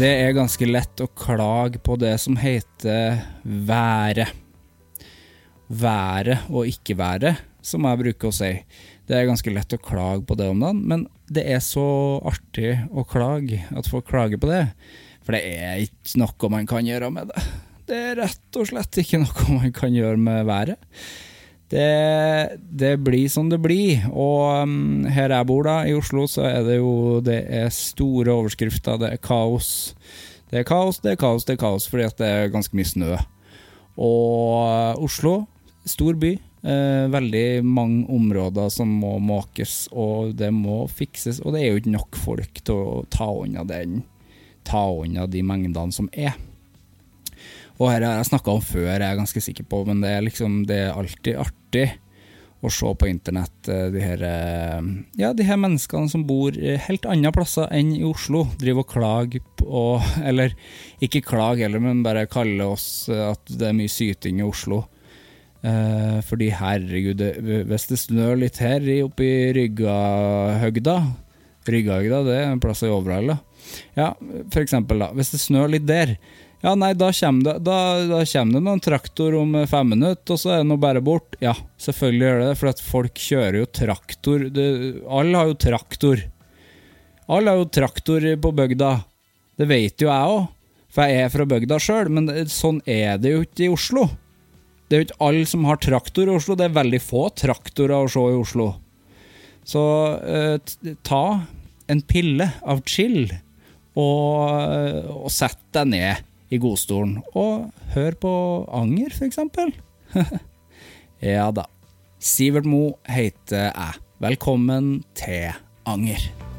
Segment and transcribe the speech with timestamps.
[0.00, 4.30] Det er ganske lett å klage på det som heter været.
[5.68, 8.48] Været og ikke været, som jeg bruker å si.
[9.04, 11.84] Det er ganske lett å klage på det om dagen, men det er så
[12.24, 14.62] artig å klage at folk klager på det.
[15.20, 17.44] For det er ikke noe man kan gjøre med det.
[17.92, 20.80] Det er rett og slett ikke noe man kan gjøre med været.
[21.70, 24.02] Det, det, blir som det blir.
[24.10, 28.34] Og um, her jeg bor, da, i Oslo, så er det jo det er store
[28.34, 28.98] overskrifter.
[28.98, 29.94] Det er kaos.
[30.50, 32.90] Det er kaos, det er kaos, det er kaos, fordi at det er ganske mye
[32.90, 33.12] snø.
[34.00, 35.44] Og uh, Oslo,
[35.86, 36.34] stor by.
[36.60, 41.38] Uh, veldig mange områder som må måkes, og det må fikses.
[41.44, 44.02] Og det er jo ikke nok folk til å ta unna den
[44.66, 46.34] Ta unna de mengdene som er.
[47.80, 50.26] Og her har jeg snakka om før, jeg er ganske sikker på, men det er
[50.26, 51.59] liksom Det er alltid artig
[52.60, 54.88] å se på internett eh, de her eh,
[55.20, 59.44] Ja, de her menneskene som bor helt andre plasser enn i Oslo, driver og klager
[59.60, 59.84] på
[60.28, 60.56] Eller
[61.00, 64.84] ikke klager heller, men bare kaller oss eh, at det er mye syting i Oslo.
[65.60, 67.24] Eh, fordi herregud,
[67.68, 70.96] hvis det snør litt her oppe i Ryggahøgda
[71.68, 73.36] Ryggahøgda, det er en plass i Overhalla.
[73.94, 74.14] Ja,
[74.50, 75.10] for eksempel, da.
[75.16, 76.14] Hvis det snør litt der,
[76.60, 80.40] ja, nei, da kommer, det, da, da kommer det noen traktor om fem minutter, og
[80.42, 81.38] så er det nå bare bort.
[81.40, 84.44] Ja, selvfølgelig gjør det det, for at folk kjører jo traktor.
[85.20, 86.24] Alle har jo traktor.
[87.32, 88.92] Alle har jo traktor på bygda.
[89.56, 90.52] Det vet jo jeg òg,
[90.92, 94.10] for jeg er fra bygda sjøl, men det, sånn er det jo ikke i Oslo.
[94.84, 97.96] Det er jo ikke alle som har traktor i Oslo, det er veldig få traktorer
[98.02, 98.72] å se i Oslo.
[99.64, 99.82] Så
[100.20, 101.24] eh, ta
[101.88, 103.30] en pille av chill,
[103.96, 107.18] og, og sett deg ned i godstolen.
[107.34, 108.34] Og hør på
[108.74, 109.74] Anger, for eksempel.
[111.32, 111.66] ja da.
[112.20, 114.04] Sivert Mo heter jeg.
[114.20, 115.52] Velkommen til
[115.88, 116.49] Anger.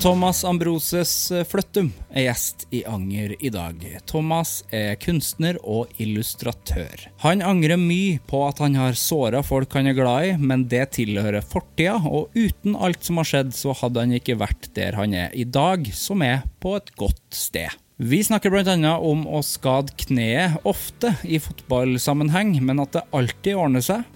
[0.00, 3.82] Thomas Ambroses eh, Fløttum er gjest i Anger i dag.
[4.08, 7.02] Thomas er kunstner og illustratør.
[7.20, 10.86] Han angrer mye på at han har såra folk han er glad i, men det
[10.96, 15.12] tilhører fortida, og uten alt som har skjedd, så hadde han ikke vært der han
[15.12, 17.68] er i dag, som er på et godt sted.
[18.00, 18.94] Vi snakker bl.a.
[18.96, 24.08] om å skade kneet ofte i fotballsammenheng, men at det alltid ordner seg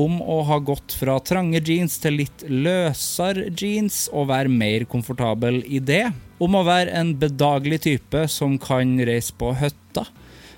[0.00, 5.62] om å ha gått fra trange jeans til litt løsere jeans og være mer komfortabel
[5.66, 6.08] i det.
[6.42, 10.06] Om å være en bedagelig type som kan reise på hytta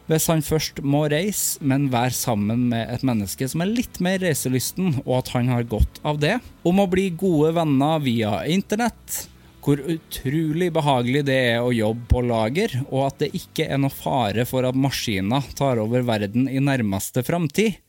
[0.07, 4.21] hvis han først må reise, men være sammen med et menneske som er litt mer
[4.23, 6.37] reiselysten, og at han har godt av det.
[6.63, 9.25] Om å bli gode venner via internett.
[9.67, 13.91] Hvor utrolig behagelig det er å jobbe på lager, og at det ikke er noe
[13.91, 17.81] fare for at maskiner tar over verden i nærmeste framtid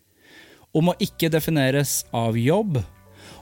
[0.77, 2.79] om å ikke defineres av jobb,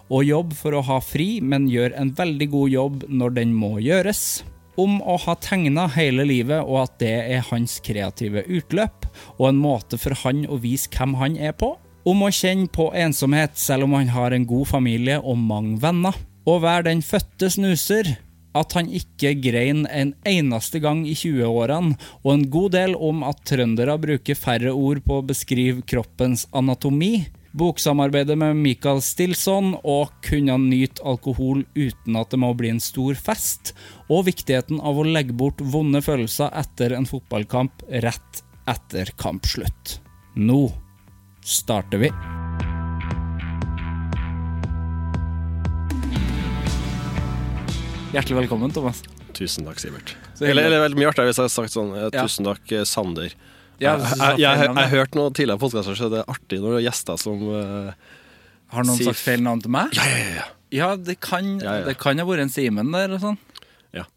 [0.06, 3.76] og jobb for å ha fri, men gjør en veldig god jobb når den må
[3.84, 4.44] gjøres.
[4.78, 9.08] Om å ha tegna hele livet, og at det er hans kreative utløp,
[9.40, 11.74] og en måte for han å vise hvem han er på.
[12.06, 16.14] Om å kjenne på ensomhet selv om han har en god familie og mange venner.
[16.46, 18.12] Å være den fødte snuser,
[18.56, 23.44] at han ikke grein en eneste gang i 20-årene, og en god del om at
[23.48, 27.28] trøndere bruker færre ord på å beskrive kroppens anatomi.
[27.56, 33.16] Boksamarbeidet med Michael Stilson og kunne nyte alkohol uten at det må bli en stor
[33.16, 33.72] fest.
[34.12, 40.00] Og viktigheten av å legge bort vonde følelser etter en fotballkamp rett etter kampslutt.
[40.36, 40.66] Nå
[41.46, 42.12] starter vi.
[48.15, 49.01] Hjertelig velkommen, Thomas.
[49.35, 50.13] Tusen takk, Sivert.
[50.39, 52.06] Eller, eller veldig mye artigere hvis jeg hadde sagt sånn eh.
[52.13, 53.33] Tusen takk, eh, Sander.
[53.81, 56.77] Ja, jeg jeg, jeg, jeg, har hørt noen tidligere podkaster, så det er artig når
[56.77, 57.89] det er gjester som uh,
[58.71, 59.09] Har noen sier...
[59.09, 59.91] sagt feil navn til meg?
[60.00, 60.45] Ja, ja, ja.
[60.77, 60.88] ja.
[60.95, 61.89] Det kan, Ja, ja.
[61.89, 63.35] Det kan ha vært en Simen der og sånn.
[64.00, 64.07] Ja.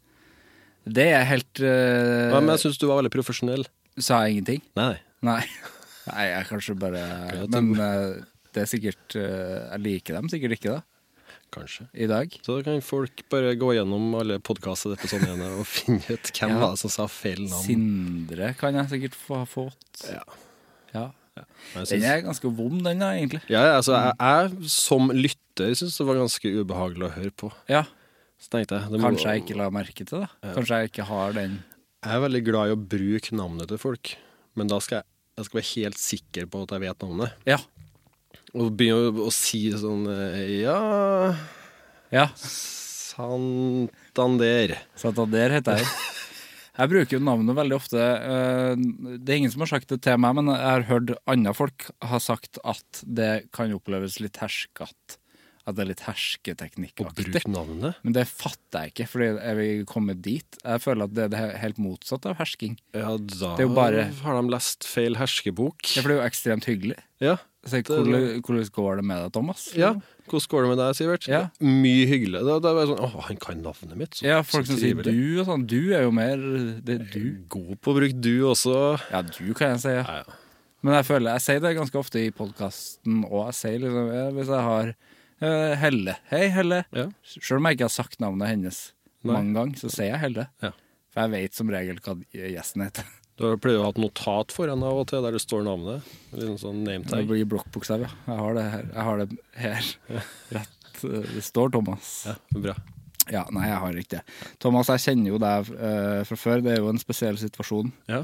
[0.87, 3.67] Det er helt uh, Men jeg syns du var veldig profesjonell.
[3.99, 4.63] Sa jeg ingenting?
[4.79, 5.03] Nei, nei.
[5.27, 5.43] Nei.
[6.31, 7.03] Jeg kanskje bare
[7.51, 8.15] Men uh,
[8.55, 10.98] det er sikkert eh, Jeg liker dem sikkert ikke, da.
[11.51, 11.87] Kanskje.
[11.97, 12.33] I dag.
[12.45, 16.59] Så da kan folk bare gå gjennom alle podkastepisodene og finne ut hvem Ja.
[16.61, 17.63] var det som sa feil navn.
[17.65, 20.03] Sindre kan jeg sikkert få ha fått.
[20.09, 20.21] Ja.
[20.93, 21.05] Ja.
[21.73, 23.39] Jeg Den er ganske vond, den da, egentlig.
[23.47, 27.51] ja, ja, altså, jeg, jeg som lytter syns det var ganske ubehagelig å høre på.
[27.71, 27.85] Ja.
[28.39, 30.29] Så tenkte jeg det må- Kanskje jeg ikke la merke til det.
[30.55, 31.63] Kanskje jeg ikke har den
[32.03, 34.13] Jeg er veldig glad i å bruke navnet til folk,
[34.55, 35.05] men da skal jeg,
[35.39, 37.33] jeg skal være helt sikker på at jeg vet navnet.
[37.47, 37.57] Ja.
[38.57, 41.35] Og begynne å, å si sånn eh, Ja
[42.13, 42.27] Ja.
[43.19, 44.77] Santander.
[44.99, 45.87] Santander heter jeg.
[46.79, 47.99] Jeg bruker jo navnet veldig ofte.
[47.99, 48.75] eh,
[49.19, 51.89] Det er ingen som har sagt det til meg, men jeg har hørt andre folk
[52.07, 55.17] ha sagt at det kan oppleves litt herskete.
[55.67, 57.43] At det er litt hersketeknikkaktig.
[57.51, 60.57] Men det fatter jeg ikke, fordi jeg vil komme dit?
[60.63, 62.79] Jeg føler at det er helt motsatt av hersking.
[62.95, 65.83] Ja, da bare- har de lest feil herskebok.
[65.97, 66.97] Ja, for det er jo ekstremt hyggelig.
[67.19, 67.35] Ja.
[67.69, 69.67] Så, hvordan, hvordan går det med deg, Thomas?
[69.77, 69.93] ja.
[70.29, 71.25] Hvordan går det med deg, Sivert?
[71.25, 71.39] Ja.
[71.65, 72.41] Mye hyggelig.
[72.45, 74.17] Da, det er det sånn, Å, han kan navnet mitt.
[74.19, 75.63] Så, Ja, folk som sier du og sånn.
[75.65, 76.37] Du er jo mer
[76.85, 77.23] Det er du.
[77.49, 78.75] God på å bruke du også.
[79.09, 79.95] Ja, du kan jeg si.
[79.95, 80.03] Ja.
[80.05, 80.37] Ja, ja.
[80.85, 84.51] Men jeg føler jeg sier det ganske ofte i podkasten, og jeg sier liksom Hvis
[84.53, 86.15] jeg har uh, Helle.
[86.29, 86.83] Hei, Helle.
[86.95, 87.07] Ja.
[87.25, 88.79] Selv om jeg ikke har sagt navnet hennes
[89.25, 89.33] Nei.
[89.33, 90.45] mange ganger, så sier jeg Helle.
[90.63, 90.71] Ja.
[91.09, 93.09] For jeg vet som regel hva gjesten heter.
[93.39, 96.07] Du pleier å ha et notat foran av og til der det står navnet.
[96.35, 98.09] Litt sånn name Det blir blokkbokstav, ja.
[98.27, 98.87] Jeg har det her.
[98.91, 99.27] Jeg har det
[99.63, 99.91] her.
[100.57, 101.03] Rett.
[101.07, 102.09] eh, Det står Thomas.
[102.27, 102.75] Ja, bra.
[103.29, 104.23] Ja, nei, jeg har ikke det.
[104.59, 106.63] Thomas, jeg kjenner jo deg uh, fra før.
[106.65, 108.23] Det er jo en spesiell situasjon Ja.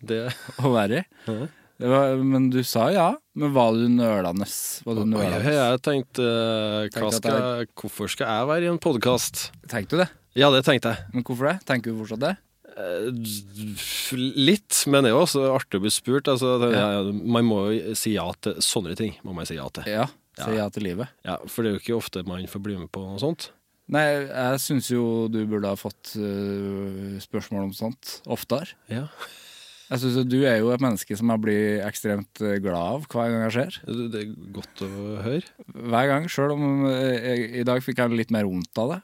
[0.00, 0.20] Det
[0.62, 1.04] å være i.
[1.26, 1.48] Ja.
[1.82, 3.08] Var, men du sa ja.
[3.34, 4.46] Men var du nølende?
[4.86, 5.52] Var du nølende?
[5.56, 9.48] jeg tenkte uh, Tenkte skal, jeg- Hvorfor skal jeg være i en podkast?
[9.66, 10.08] Tenkte du det?
[10.38, 11.10] Ja, det tenkte jeg.
[11.12, 11.56] Men hvorfor det?
[11.68, 12.36] Tenker du fortsatt det?
[12.76, 16.28] Eh, Litt, men det er jo også artig å bli spurt.
[16.30, 17.02] Altså, det, Ja.
[17.12, 19.14] Man må jo si ja til sånne ting.
[19.24, 19.84] må man si ja til.
[19.86, 20.06] Ja.
[20.38, 20.68] Si Ja.
[20.68, 21.08] til livet.
[21.24, 23.50] Ja, For det er jo ikke ofte man får bli med på noe sånt.
[23.88, 28.68] Nei, jeg syns jo du burde ha fått uh, spørsmål om sånt oftere.
[28.88, 29.08] Ja.
[29.90, 33.02] Jeg synes jo Du er jo et menneske som jeg blir ekstremt øh, glad av
[33.12, 33.80] hver gang jeg ser.
[33.84, 34.88] Det det er godt å
[35.20, 35.42] høre.
[35.74, 39.00] Hver gang, sjøl om jeg, i dag fikk jeg litt mer vondt av det.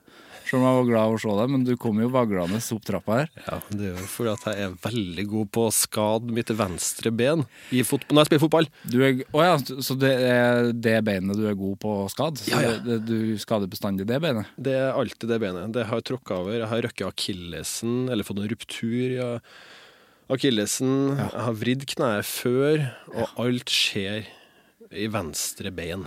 [0.48, 2.84] Selv om jeg var glad av å se deg, men du kom jo vaglende opp
[2.88, 3.30] trappa her.
[3.44, 7.12] Ja, Det er jo fordi at jeg er veldig god på å skade mitt venstre
[7.12, 8.68] ben når jeg spiller fotball.
[8.88, 12.40] Du er, å ja, så det er det beinet du er god på å skade?
[12.48, 12.72] Ja, ja.
[12.80, 14.48] Det, du skader bestandig det beinet?
[14.56, 15.74] Det er alltid det benet.
[15.76, 16.56] Det har tråkka over.
[16.62, 19.20] Jeg har røkket akillesen, eller fått en ruptur i
[20.32, 20.96] akillesen.
[21.18, 24.28] Jeg har vridd kneet før, og alt skjer
[24.92, 26.06] i venstre bein.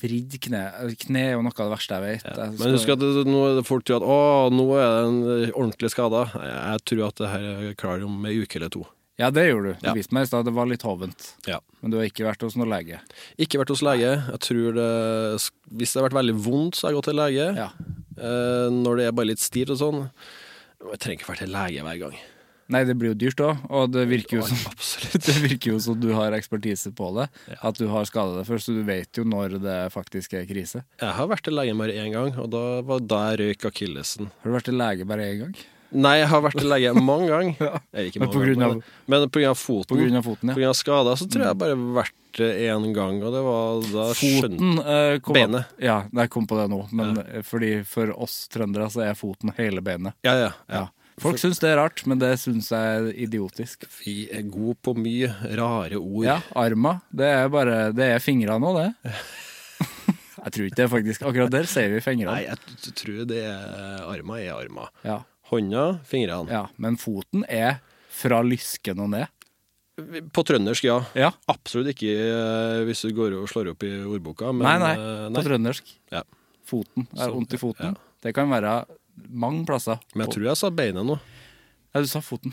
[0.00, 0.62] Vridd kne.
[0.98, 2.24] Kne er jo noe av det verste jeg vet.
[2.26, 2.46] Ja.
[2.48, 4.18] Jeg Men husk at det, nå er det folk tror at å,
[4.50, 6.24] nå er det en ordentlig skada.
[6.34, 8.84] Jeg tror at det her klarer klar om ei uke eller to.
[9.16, 9.78] Ja, det gjorde du.
[9.80, 9.94] Du Ja.
[9.96, 10.44] viste meg i stad.
[10.44, 11.30] Det var litt hovent.
[11.48, 11.60] Ja.
[11.80, 12.98] Men du har ikke vært hos noen lege?
[13.40, 14.10] Ikke vært hos lege.
[14.28, 17.46] Jeg tror det, Hvis det har vært veldig vondt, så har jeg gått til lege.
[17.56, 17.70] Ja.
[18.18, 20.10] Eh, når det er bare litt stivt og sånn.
[20.92, 22.18] Jeg trenger ikke være til lege hver gang.
[22.72, 24.58] Nei, det blir jo dyrt òg, og det virker jo som
[25.28, 27.28] det virker jo som du har ekspertise på det.
[27.60, 30.82] At du har skada deg først, så du vet jo når det faktisk er krise.
[31.02, 34.32] Jeg har vært til lege bare én gang, og da var da jeg røyk akillesen.
[34.42, 35.56] Har du vært til lege bare én gang?
[35.94, 37.56] Nei, jeg har vært til lege mange ganger.
[37.68, 37.80] ja.
[38.02, 39.90] ikke Men på av- men, av foten.
[39.92, 42.84] På grunn av foten, På grunn av skader, så tror jeg jeg bare vært en
[42.84, 45.70] én gang, og det var da Foten eh, kom Benet.
[45.80, 47.40] Ja, jeg kom på det nå, men ja.
[47.46, 50.18] fordi for oss trøndere så er foten hele benet.
[50.26, 50.50] Ja, ja.
[50.68, 50.82] ja.
[51.22, 53.86] Folk syns det er rart, men det syns jeg er idiotisk.
[54.02, 56.24] Vi er gode på mye rare ord.
[56.26, 56.98] Ja, arma.
[57.08, 59.14] Det er bare Det er fingrene òg, det.
[60.46, 61.22] Jeg tror ikke det, faktisk.
[61.26, 62.30] Akkurat der ser vi fingrene.
[62.36, 64.92] Nei, jeg tror det er armer er armer.
[65.02, 65.16] Ja,
[65.50, 66.52] Hånda, fingrene.
[66.52, 66.60] ja.
[66.78, 67.80] Men foten er
[68.14, 69.26] fra lysken og ned.
[70.36, 71.00] På trøndersk, ja.
[71.18, 71.32] Ja.
[71.50, 74.52] Absolutt ikke eh, hvis du går og slår opp i ordboka.
[74.54, 74.92] Men, Nei, nei.
[75.00, 75.90] eh, På trøndersk.
[76.14, 76.22] Ja.
[76.68, 77.08] Foten.
[77.16, 77.96] Er Så- vondt i foten.
[77.96, 78.12] ja.
[78.22, 78.76] Det kan være
[79.28, 79.98] Mange plasser.
[80.14, 81.18] Men jeg tror jeg sa beinet nå.
[81.94, 82.52] Ja, du sa foten.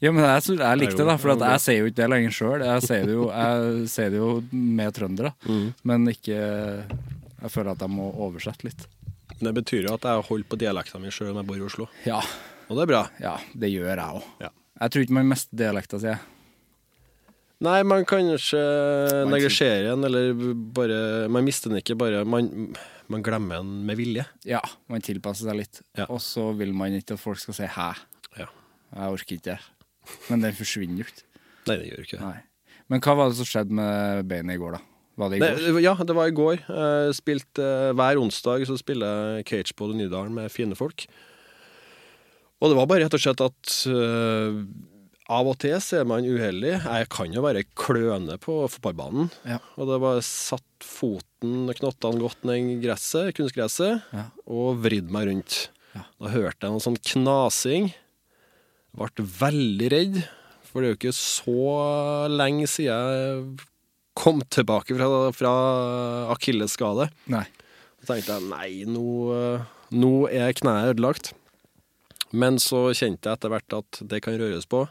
[0.00, 2.62] Ja, men jeg, jeg likte det, da, for jeg sier jo ikke det lenger sjøl.
[2.62, 5.72] Jeg jeg sier det jo med trøndere, Mm.
[5.90, 6.38] men ikke
[7.38, 8.86] Jeg føler at jeg må oversette litt.
[9.38, 11.86] Det betyr jo at jeg holder på dialekta mi sjøl om jeg bor i Oslo.
[12.06, 12.18] Ja,
[12.68, 13.02] Og det er bra.
[13.22, 14.22] ja det gjør jeg òg.
[14.42, 14.50] Ja.
[14.80, 16.14] Jeg tror ikke man mister dialekta si.
[17.60, 18.60] Nei, man kan kanskje
[19.30, 22.74] neglisjere den, eller bare Man mister den ikke, bare Man,
[23.12, 24.24] man glemmer den med vilje.
[24.48, 24.60] Ja,
[24.92, 25.80] man tilpasser seg litt.
[25.98, 26.06] Ja.
[26.08, 28.04] Og så vil man ikke at folk skal si 'hæ'.
[28.36, 28.48] Ja.
[28.94, 29.58] Jeg orker ikke det.
[30.28, 31.24] Men den forsvinner jo ikke.
[31.68, 32.24] Nei, det gjør ikke det.
[32.24, 32.38] Nei.
[32.88, 34.80] Men hva var det som skjedde med beinet i går, da?
[35.18, 35.72] Var det i går?
[35.74, 36.60] Nei, ja, det var i går.
[36.68, 41.06] Jeg spilte, eh, hver onsdag så spiller jeg Cagepod i Nydalen med fine folk.
[42.60, 44.62] Og det var bare rett og slett at eh,
[45.28, 46.74] av og til så er man uheldig.
[46.84, 49.28] Jeg kan jo være kløne på fotballbanen.
[49.48, 49.58] Ja.
[49.76, 54.24] Og det var satt foten, knottene godt ned i gresset, kunstgresset, Ja.
[54.48, 55.68] og vridd meg rundt.
[55.94, 56.06] Ja.
[56.20, 57.90] Da hørte jeg noe sånn knasing.
[58.96, 60.16] Ble veldig redd,
[60.64, 63.66] for det er jo ikke så lenge siden jeg
[64.18, 65.52] kom tilbake fra, fra
[66.34, 67.10] akillesskade.
[67.30, 67.44] Nei.
[68.02, 69.04] Så tenkte jeg nei, nå,
[69.92, 71.32] nå er kneet ødelagt.
[72.32, 74.82] Men så kjente jeg etter hvert at det kan røres på.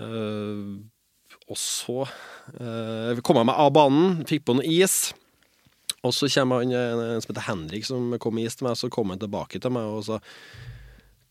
[0.00, 0.64] Eh,
[1.50, 5.12] og så uh, kom jeg meg av banen, fikk på noe is.
[6.02, 8.78] Og så kommer han en, en som heter Henrik, som kom med is til meg.
[8.78, 10.20] Så kom han tilbake til meg og sa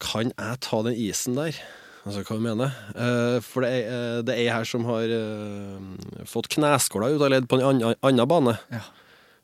[0.02, 1.58] Kan jeg ta den isen der?
[2.02, 5.12] Altså, hva du mener uh, for det er, eh, det er ei her som har
[5.14, 8.56] uh, fått kneskåla ut av ledd på en annen, annen bane.
[8.74, 8.82] Ja.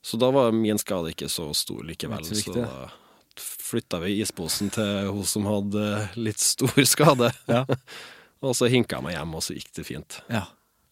[0.02, 2.26] Så da var min skade ikke så stor likevel.
[2.26, 2.88] Så Så da
[3.38, 7.30] flytta vi isposen til hun som hadde litt stor skade.
[7.46, 7.66] Ja.
[8.42, 10.22] og så hinka jeg meg hjem, og så gikk det fint.
[10.30, 10.46] ja.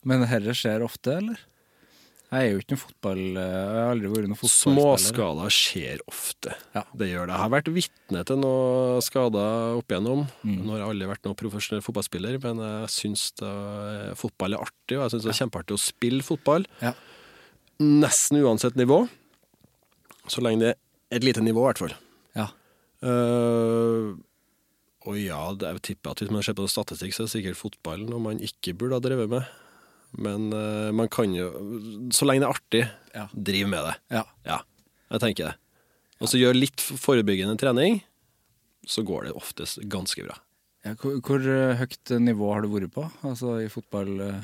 [0.06, 1.40] Men dette skjer ofte, eller?
[2.30, 3.20] Jeg er jo ikke noen fotball...
[3.40, 5.00] Jeg har aldri vært noen fotballspiller.
[5.02, 6.54] Småskader skjer ofte.
[6.76, 6.84] Ja.
[6.94, 7.34] Det gjør det.
[7.34, 10.22] Jeg har vært vitne til noen skader opp igjennom.
[10.46, 10.60] Mm.
[10.62, 14.98] Nå har jeg aldri vært noen profesjonell fotballspiller, men jeg syns det- fotball er artig,
[15.00, 16.68] og jeg syns det er kjempeartig å spille fotball.
[16.86, 16.94] Ja.
[17.82, 19.08] Nesten uansett nivå.
[20.30, 21.98] Så lenge det er et lite nivå, i hvert fall.
[22.38, 22.50] Ja.
[23.06, 24.14] Eh,
[25.06, 27.60] og ja, det, jeg tipper at hvis man ser på statistikk, så er det sikkert
[27.60, 29.46] fotball noe man ikke burde ha drevet med.
[30.18, 31.50] Men uh, man kan jo
[32.16, 32.84] Så lenge det er artig,
[33.16, 33.26] Ja.
[33.36, 33.96] drive med det.
[34.16, 34.24] Ja.
[34.48, 34.60] Ja,
[35.12, 35.56] jeg tenker det.
[36.24, 38.00] Og så gjør litt forebyggende trening,
[38.88, 40.38] så går det oftest ganske bra.
[40.86, 43.08] Ja, hvor, hvor eh, høyt nivå har du vært på?
[43.26, 44.14] Altså i fotball...
[44.22, 44.40] eh,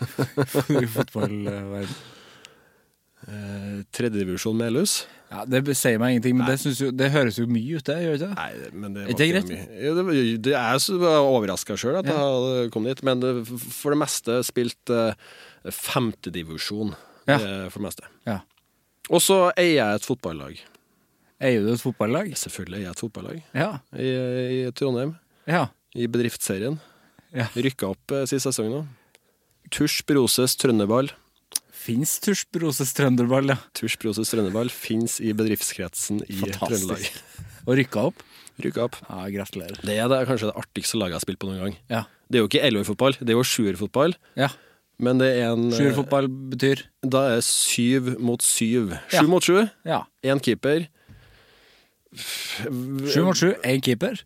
[0.80, 1.94] I fotballverden?
[3.28, 5.02] Eh, Tredjedivisjon Melhus?
[5.30, 8.16] Ja, det sier meg ingenting, men det, jo, det høres jo mye ut, det, gjør
[8.22, 8.30] det?
[8.34, 9.50] Nei, men det var det ikke greit?
[9.52, 9.82] mye.
[9.84, 10.14] Jo, det,
[10.48, 14.90] det er så overraska sjøl at jeg kommet dit, men det, for det meste spilt
[14.90, 15.12] uh,
[15.70, 16.94] femtedivisjon.
[17.28, 17.36] Ja.
[17.36, 18.08] eh, For det meste.
[18.26, 18.38] Ja.
[19.10, 20.58] Og så eier jeg et fotballag.
[21.40, 22.32] Eier du et fotballag?
[22.36, 23.70] Selvfølgelig eier jeg et fotballag Ja.
[23.96, 24.08] i,
[24.66, 25.14] i Trondheim.
[25.48, 25.68] Ja.
[25.94, 26.80] I bedriftsserien.
[27.36, 27.46] ja.
[27.54, 28.82] Rykka opp eh, sist sesong nå.
[29.70, 31.12] Tusj Broses Trønderball.
[31.80, 33.56] Fins tusjbroses trønderball, ja.
[33.78, 37.06] Tusjbroses Trønderball fins i bedriftskretsen i Trøndelag.
[37.66, 38.24] Og rykka opp?
[38.60, 38.96] Rykka opp.
[39.08, 39.78] Ja, gratulerer.
[39.86, 41.78] Det er det, kanskje det artigste laget jeg har spilt på noen gang.
[41.92, 42.02] Ja.
[42.30, 44.16] Det er jo ikke elverfotball, det er jo sjuerfotball.
[44.38, 44.50] ja.
[45.00, 48.90] Men det er en Sjuerfotball betyr Da er syv mot syv.
[49.08, 49.22] Sju Ja.
[49.32, 49.62] mot sju.
[49.88, 50.02] Ja.
[50.28, 50.82] Én keeper.
[53.08, 54.20] Sju mot sju, én keeper.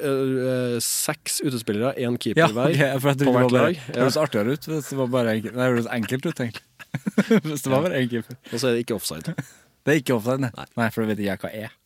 [0.00, 2.68] Eh, Seks utespillere, én keeper Ja, hver.
[2.68, 3.80] ok, for jeg på hvert lag.
[3.88, 5.54] Det høres artigere ut det var bare enkelt.
[5.56, 6.66] Det høres enkelt ut, egentlig.
[7.48, 8.38] hvis det var bare én keeper.
[8.52, 9.34] Og så er det ikke offside.
[9.86, 10.50] Det er ikke offside, nei.
[10.76, 11.76] nei, for da vet ikke jeg hva er.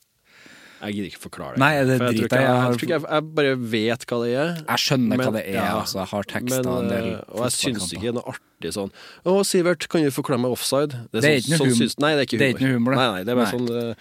[0.84, 1.60] Jeg gidder ikke forklare det.
[1.62, 4.50] Nei, det For jeg, jeg jeg, har- jeg, jeg, bare vet hva det er.
[4.66, 5.68] Jeg skjønner hva det er, ja.
[5.78, 6.00] altså.
[6.02, 8.90] Jeg har teksta en del eh, og jeg syns ikke det er noe artig sånn
[9.30, 10.98] Å, Sivert, kan du forklare meg offside?
[11.14, 12.96] Det er ikke noe hum- syns- Nei, det er ikke det er ikke noe humor,
[12.96, 13.00] det.
[13.00, 13.56] Nei, nei, det er bare Nei.
[13.56, 13.94] sånn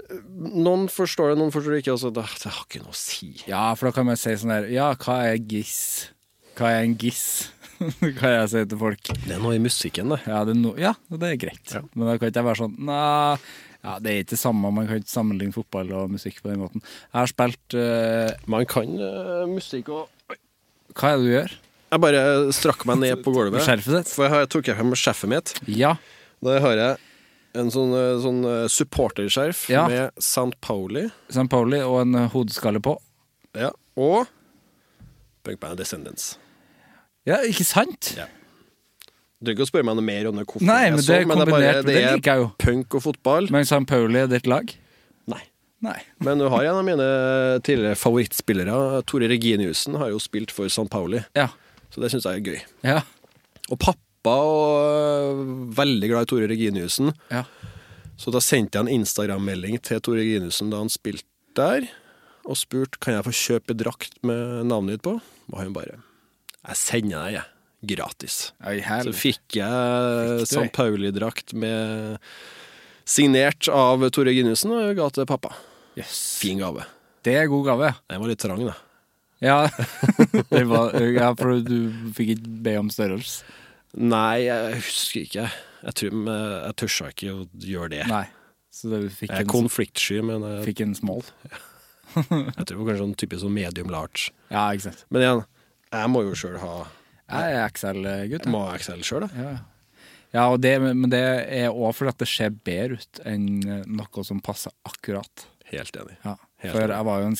[0.00, 1.92] Uh, Noen forstår det, noen forstår det ikke.
[1.98, 3.28] Altså, det, det har ikke noe å si.
[3.50, 6.08] Ja, for da kan man si sånn der Ja, hva er giss?
[6.58, 7.24] Hva er en giss?
[8.20, 9.10] kan jeg si til folk.
[9.24, 10.20] Det er noe i musikken, det.
[10.28, 11.72] Ja, det er, no ja, det er greit.
[11.72, 11.80] Ja.
[11.94, 13.38] Men da kan ikke jeg være sånn Nei,
[13.80, 14.72] ja, det er ikke det samme.
[14.76, 16.84] Man kan ikke sammenligne fotball og musikk på den måten.
[16.84, 20.34] Jeg har spilt uh, Man kan uh, musikk og
[20.92, 21.54] Hva er det du gjør?
[21.90, 23.64] Jeg bare strakk meg ned på gulvet.
[23.64, 25.54] For jeg har- tok frem skjerfet mitt.
[25.66, 25.96] Ja.
[26.44, 26.98] Der har jeg
[27.58, 29.88] en sånn, eh, sånn supporterskjerf Ja.
[29.90, 30.54] med St.
[30.62, 31.08] Pauli.
[31.28, 31.48] St.
[31.50, 32.94] Pauli og en hodeskalle på.
[33.58, 33.72] Ja.
[33.98, 34.28] Og
[35.42, 36.36] Punkband Descendants.
[37.30, 38.12] Ja, ikke sant?
[38.18, 38.26] Ja.
[39.40, 40.44] Du trenger ikke å spørre meg noe mer om det.
[40.50, 42.48] hvorfor Nei, er men det er kombinert, det er liker jeg jo.
[42.60, 43.48] punk og fotball.
[43.54, 43.86] Men St.
[43.88, 44.74] Pauli er ditt lag?
[45.32, 45.40] Nei.
[45.80, 45.96] Nei.
[46.20, 47.06] Men du har en av mine
[47.64, 48.74] tidligere favorittspillere,
[49.08, 50.84] Tore Reginiussen, har jo spilt for St.
[50.92, 51.22] Pauli.
[51.38, 51.46] Ja.
[51.88, 52.60] Så det syns jeg er gøy.
[52.84, 52.98] Ja.
[53.72, 57.46] Og pappa, og veldig glad i Tore Reginiussen, Ja.
[58.20, 61.24] Så da sendte jeg en Instagram-melding til Tore Reginiussen da han spilte
[61.56, 61.86] der,
[62.44, 65.14] og spurte kan jeg få kjøpe drakt med navnet ditt på.
[65.48, 65.96] Og han bare
[66.68, 67.46] Jeg sender deg, jeg.
[67.94, 68.34] Gratis.
[68.68, 70.66] Oi, Så fikk jeg St.
[70.76, 72.18] Pauli-drakt med
[73.08, 75.54] signert av Tore Ginussen, og ga til pappa.
[75.96, 76.18] Yes.
[76.42, 76.84] Fin gave.
[77.24, 77.94] Det er god gave.
[78.10, 78.76] Den var litt trang, da.
[79.40, 79.56] Ja,
[80.52, 83.56] det var, ja for du fikk ikke be om størrelse.
[83.96, 85.46] Nei, jeg husker ikke.
[85.80, 88.04] Jeg tror jeg, tørsa ikke å gjøre det.
[88.10, 88.26] Nei.
[88.70, 91.24] Jeg er konfliktsky, men jeg, fikk en small.
[92.14, 94.28] jeg tror det var kanskje sånn typisk sånn medium large.
[94.52, 95.02] Ja, ikke sant.
[95.10, 95.42] Men igjen,
[95.90, 96.74] jeg må jo sjøl ha
[97.30, 98.24] Jeg er.
[98.30, 99.30] Jeg må ha Excel sjøl, da.
[99.34, 99.52] Ja,
[100.34, 103.48] ja og det, men det er òg fordi at det ser bedre ut enn
[103.90, 105.46] noe som passer akkurat.
[105.70, 106.16] Helt enig.
[106.24, 106.34] Ja.
[106.60, 106.96] Helt For enig.
[106.96, 107.36] jeg var jo en,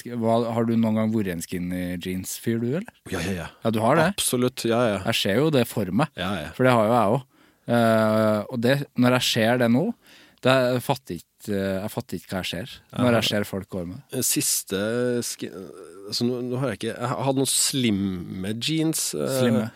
[0.55, 2.93] Har du noen gang vært en skinny jeans-fyr, du, eller?
[3.11, 3.49] Ja, ja, ja.
[3.65, 4.07] Ja, du har det?
[4.15, 4.65] Absolutt.
[4.69, 5.01] Ja, ja.
[5.11, 6.53] Jeg ser jo det for meg, ja, ja.
[6.57, 7.27] for det har jo jeg òg.
[8.51, 9.85] og det, når jeg ser det nå,
[10.47, 10.55] det
[10.87, 14.03] fatter ikke jeg fatter ikke hva jeg ser når jeg ser folk gå med.
[14.27, 14.81] Siste
[15.25, 19.71] ski- altså, nå, nå har jeg ikke Jeg hadde noen slimme jeans eh, Slimme.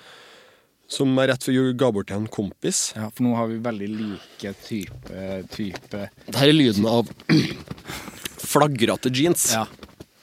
[0.95, 2.83] som jeg rett før jul ga bort til en kompis.
[2.97, 6.03] Ja, for nå har vi veldig like type, type
[6.37, 7.09] her er lyden av
[8.55, 9.53] flagrete jeans.
[9.55, 9.65] Ja.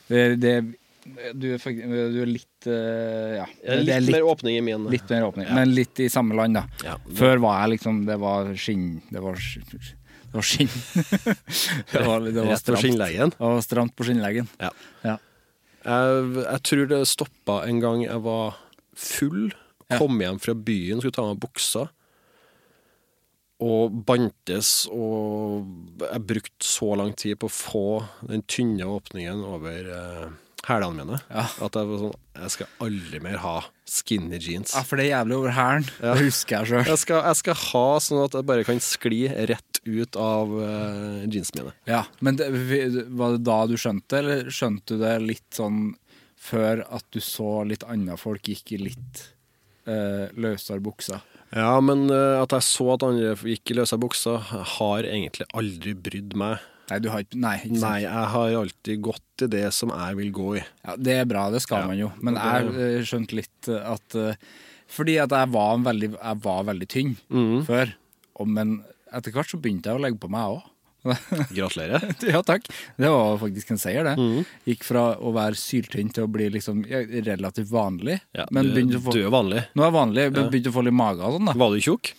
[0.07, 0.53] Det, det,
[1.33, 3.45] du, er faktisk, du er litt eh, Ja.
[3.63, 4.85] Det er det litt, mer åpning i min.
[4.91, 5.55] Litt mer åpning, Ja.
[5.57, 6.65] men litt i samme land, da.
[6.85, 6.97] Ja.
[7.17, 9.95] Før var jeg liksom Det var skinn Det var, sk-
[10.31, 10.71] det var skinn.
[11.91, 12.81] det var, det var Rett på stramt.
[12.85, 13.33] skinnleggen.
[13.35, 14.47] Det var stramt på skinnleggen.
[14.63, 14.71] Ja.
[15.03, 15.17] Ja.
[15.83, 18.55] Jeg, jeg tror det stoppa en gang jeg var
[18.95, 19.49] full,
[19.91, 19.97] Ja.
[19.99, 21.87] kom hjem fra byen, skulle ta av meg buksa,
[23.61, 25.67] og bantes, og
[26.01, 27.83] jeg brukte så lang tid på å få
[28.29, 30.31] den tynne åpningen over eh,
[30.67, 31.47] hælene mine, Ja.
[31.65, 34.73] at jeg var sånn Jeg skal aldri mer ha skinny jeans.
[34.73, 35.89] ja, for det er jævlig over hælen.
[36.01, 36.13] Ja.
[36.15, 36.85] Det husker jeg sjøl.
[36.85, 41.63] Jeg jeg skal ha sånn at jeg bare kan skli rett ut av uh, jeansene
[41.63, 41.73] mine.
[41.89, 42.47] Ja, men det,
[43.09, 45.95] var det da du skjønte, eller skjønte du det litt sånn
[46.41, 49.23] før at du så litt andre folk gikk i litt
[49.87, 51.21] uh, løsere bukser?
[51.51, 54.37] Ja, men uh, at jeg så at andre gikk i løse bukser,
[54.77, 56.61] har egentlig aldri brydd meg.
[56.89, 57.85] Nei, du har ikke Nei, ikke sant?
[57.85, 60.65] Nei, jeg har alltid gått i det som jeg vil gå i.
[60.87, 62.09] Ja, det er bra, det skal Ja, man jo.
[62.23, 64.49] Men jeg eh, skjønte litt eh, at eh,
[64.91, 67.61] Fordi at jeg var, en veldig, jeg var veldig tynn mm.
[67.69, 67.95] før.
[68.41, 70.67] Og, men etter hvert så begynte jeg å legge på meg òg.
[71.57, 72.03] Gratulerer.
[72.33, 72.67] ja, takk.
[72.97, 74.17] Det var faktisk en seier, det.
[74.19, 74.43] Mm.
[74.69, 76.83] Gikk fra å være syltynn til å bli liksom
[77.25, 78.19] relativt vanlig.
[78.37, 79.63] Ja, men du, få du er vanlig.
[79.73, 81.57] Nå er jeg vanlig, men begynte å få litt mage og sånn, da.
[81.63, 82.13] Var du tjukk?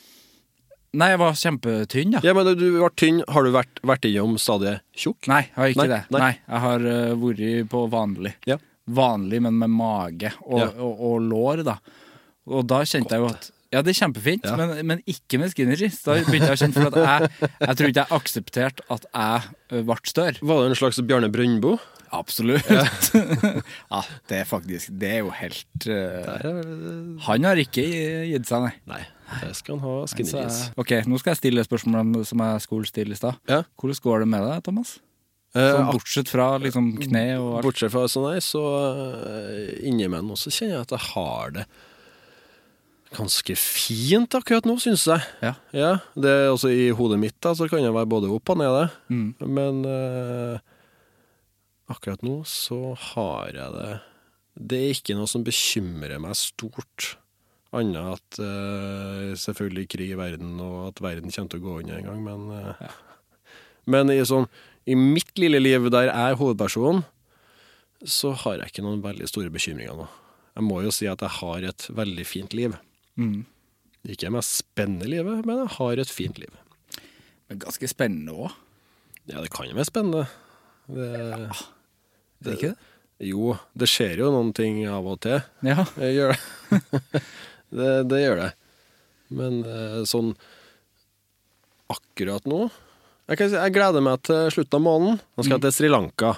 [0.92, 2.20] Nei, jeg var kjempetynn, ja.
[2.26, 3.22] Ja, men du var tynn.
[3.32, 5.24] Har du vært, vært innom stadiet tjukk?
[5.32, 6.00] Nei, jeg har ikke Nei, det.
[6.12, 6.20] nei.
[6.20, 8.34] Nei, jeg har uh, vært på vanlig.
[8.50, 8.58] Ja.
[8.92, 10.68] Vanlig, men med mage og, Ja.
[10.76, 11.78] og, og lår, da.
[12.52, 14.56] Og da kjente jeg jo at Ja, det er kjempefint, Ja.
[14.60, 16.02] men, men ikke med skinny jeans.
[16.04, 19.86] Da begynte jeg å kjenne for at jeg Jeg tror ikke jeg aksepterte at jeg
[19.88, 20.42] ble større.
[20.44, 21.78] Var det en slags Bjarne Brøndbo?
[22.12, 22.68] Absolutt.
[23.92, 24.02] Ja.
[24.28, 25.96] det er faktisk Det er jo helt ø,
[27.24, 27.84] Han har ikke
[28.28, 28.74] gitt seg, nei.
[28.92, 29.00] Nei,
[29.40, 30.58] det skal han ha skinny jeans.
[30.76, 33.38] ok, nå skal jeg stille spørsmål som jeg skulle stille i stad.
[33.48, 33.62] Ja.
[33.80, 34.98] Hvordan går det med deg, Thomas?
[35.54, 37.66] Eh, Sånn, bortsett fra liksom kne og alt.
[37.66, 38.62] Bortsett fra sånn her, så
[38.96, 41.66] uh, innimellom så kjenner jeg at jeg har det
[43.12, 45.20] ganske fint akkurat nå, syns jeg.
[45.44, 45.50] Ja.
[45.76, 48.62] Ja, det er altså I hodet mitt da, så kan jeg være både opp og
[48.62, 49.26] nede, Mm.
[49.44, 50.56] men uh,
[51.92, 53.90] akkurat nå så har jeg det
[54.72, 57.16] Det er ikke noe som bekymrer meg stort,
[57.72, 61.98] annet at uh, selvfølgelig krig i verden, og at verden kommer til å gå under
[61.98, 62.98] en gang, men eh,
[63.92, 64.44] Men i, sånn,
[64.86, 67.00] i mitt lille liv der jeg er hovedpersonen,
[68.06, 70.06] så har jeg ikke noen veldig store bekymringer nå.
[70.54, 72.76] Jeg må jo si at jeg har et veldig fint liv.
[73.18, 73.40] Mm.
[74.06, 76.54] Ikke det mest spennende livet, men jeg har et fint liv.
[77.50, 78.54] Men ganske spennende òg.
[79.30, 80.24] Ja, det kan jo være spennende.
[80.86, 81.10] Det,
[82.42, 82.90] Det er ikke det?
[83.22, 85.38] jo, det skjer jo noen ting av og til.
[85.66, 85.84] Ja.
[86.02, 87.22] Jeg gjør det.
[87.72, 87.92] det.
[88.12, 88.50] Det gjør det.
[89.32, 90.34] Men eh, sånn
[91.92, 92.66] akkurat nå
[93.30, 95.20] jeg, kan jeg gleder meg til slutten av måneden.
[95.38, 96.32] Nå skal jeg til Sri Lanka.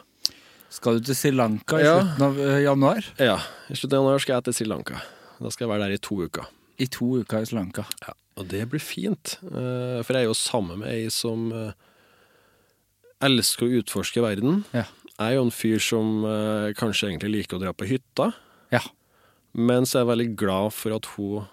[0.75, 1.94] Skal du til Sri Lanka i Ja.
[2.03, 3.07] slutten av januar?
[3.18, 3.38] Ja,
[3.73, 5.01] I slutten av januar skal jeg til Sri Lanka.
[5.40, 6.47] Da skal jeg være der i to uker.
[6.79, 7.87] I to uker i Sri Lanka.
[8.05, 9.38] Ja, og det blir fint.
[9.42, 11.73] eh, For jeg er jo sammen med ei som eh,
[13.25, 14.62] elsker å utforske verden.
[14.77, 14.85] Ja.
[15.18, 18.33] Jeg er jo en fyr som eh, kanskje egentlig liker å dra på hytta,
[18.70, 18.81] Ja.
[19.54, 21.46] Men så er jeg veldig glad for at hun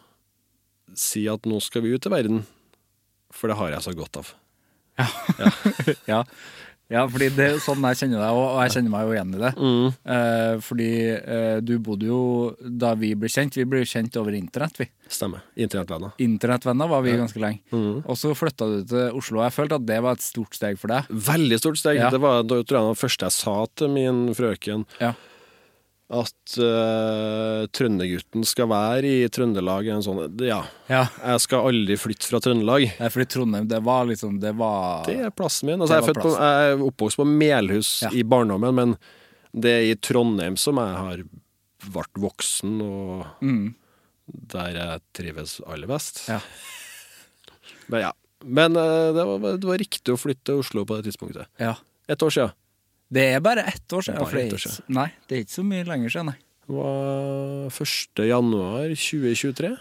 [0.98, 2.44] sier at nå skal vi ut i verden.
[3.32, 4.34] For det har jeg så godt av.
[6.10, 6.26] ja.
[6.92, 9.40] Ja, fordi det er sånn jeg kjenner deg, og jeg kjenner meg jo igjen i
[9.40, 9.52] det.
[9.56, 9.86] Mm.
[10.16, 12.18] Eh, fordi eh, du bodde jo
[12.60, 13.56] da vi ble kjent.
[13.56, 14.90] Vi ble jo kjent over internett, vi.
[15.08, 15.46] Stemmer.
[15.56, 16.12] Internettvenner.
[16.20, 17.64] Internettvenner var vi ganske lenge.
[17.72, 18.02] Mm.
[18.04, 19.40] Og så flytta du til Oslo.
[19.40, 21.08] og Jeg følte at det var et stort steg for deg.
[21.32, 22.02] Veldig stort steg.
[22.02, 22.12] Ja.
[22.12, 24.84] Det var da tror jeg det første jeg sa til min frøken.
[25.00, 25.14] Ja.
[26.12, 29.88] At uh, trøndergutten skal være i Trøndelag.
[29.94, 30.58] En sånn, ja,
[30.92, 31.06] Ja.
[31.24, 32.84] jeg skal aldri flytte fra Trøndelag.
[33.00, 35.80] Nei, fordi Trondheim, det var liksom Det var Det er plassen min.
[35.80, 38.12] Altså, jeg, er på, jeg er oppvokst på Melhus Ja.
[38.12, 38.98] i barndommen, men
[39.56, 41.24] det er i Trondheim som jeg har
[41.96, 43.74] vært voksen, og mm,
[44.52, 46.26] der jeg trives aller best.
[46.28, 46.42] Ja.
[47.88, 48.12] Men ja.
[48.44, 51.48] Men uh, det, var, det var riktig å flytte til Oslo på det tidspunktet.
[51.62, 51.78] ja.
[52.12, 52.52] Et år siden.
[53.12, 54.24] Det er bare ett år siden.
[54.24, 54.88] Bare ett år siden.
[54.96, 56.38] Nei, det er ikke så mye lenger siden, nei.
[56.62, 58.22] Det var 1.
[58.30, 59.72] januar 2023.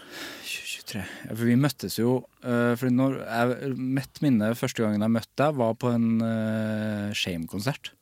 [0.43, 1.03] 2023.
[1.29, 5.37] Ja, for vi møttes jo uh, For når jeg, Mitt minne første gangen jeg møtte
[5.39, 7.93] deg, var på en uh, Shame-konsert.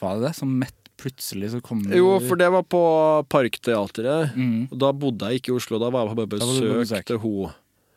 [0.00, 0.34] Var det det?
[0.40, 2.82] Som Mett plutselig så kom Jo, for det var på
[3.30, 4.34] Parkteatret.
[4.34, 4.66] Mm.
[4.72, 7.06] Og da bodde jeg ikke i Oslo, da var jeg på du på besøk.
[7.06, 7.52] til henne.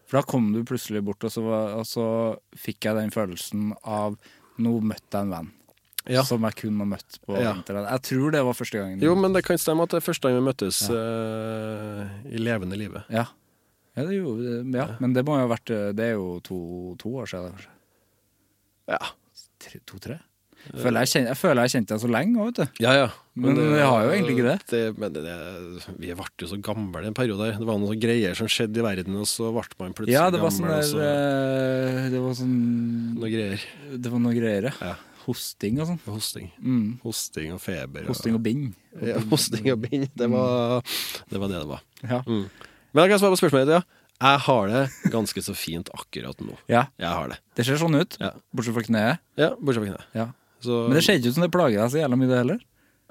[0.10, 2.08] For da kom du plutselig bort, og så, var, og så
[2.58, 4.20] fikk jeg den følelsen av
[4.60, 5.52] Nå møtte jeg en venn.
[6.08, 6.24] Ja.
[6.24, 7.52] Som jeg kun har møtt på Ja.
[7.54, 7.90] internett.
[7.92, 9.02] Jeg tror det var første gangen.
[9.04, 12.78] Jo, men det kan stemme at det er første gang vi møttes eh, i levende
[12.80, 13.04] livet.
[13.10, 13.26] Ja.
[13.98, 14.38] Ja, det jo,
[14.72, 17.70] ja, men det må jo ha vært Det er jo to, to år siden, kanskje.
[18.88, 19.00] Ja.
[19.86, 20.20] To-tre?
[20.76, 22.82] Føler jeg, kjen- jeg føler jeg har kjent deg så lenge òg, vet du.
[22.84, 23.10] Ja, ja.
[23.40, 24.98] Men vi har jo egentlig ikke det.
[25.00, 25.24] men det,
[26.00, 27.58] vi ble jo så gamle en periode der.
[27.60, 30.42] Det var noen greier som skjedde i verden, og så ble man plutselig Ja, det
[30.44, 30.82] var sånn gammel.
[30.82, 32.58] der så, eh, Det var sånn
[33.20, 33.60] noe greier.
[33.96, 34.96] Det var noen greier, ja.
[35.30, 36.00] Hosting og sånn.
[36.10, 36.50] Hosting.
[36.58, 36.88] Mm.
[37.06, 38.08] Hosting og feber.
[38.10, 38.74] Hosting og bind.
[39.06, 40.08] ja, hosting og bind.
[40.18, 40.82] Det var,
[41.30, 41.84] det var det det var.
[42.04, 42.22] Ja.
[42.26, 42.48] Mm.
[42.90, 43.84] Men jeg kan svare på spørsmålet ditt, ja.
[44.20, 44.80] Jeg har det
[45.14, 46.58] ganske så fint akkurat nå.
[46.68, 46.88] ja.
[47.00, 47.38] Jeg har det.
[47.56, 48.34] Det ser sånn ut, Ja.
[48.52, 49.22] bortsett fra kneet.
[49.40, 50.08] Ja, bortsett fra kneet.
[50.18, 50.26] Ja.
[50.60, 52.60] Så- Men det ser ikke ut som det plager deg så jævla mye, det heller.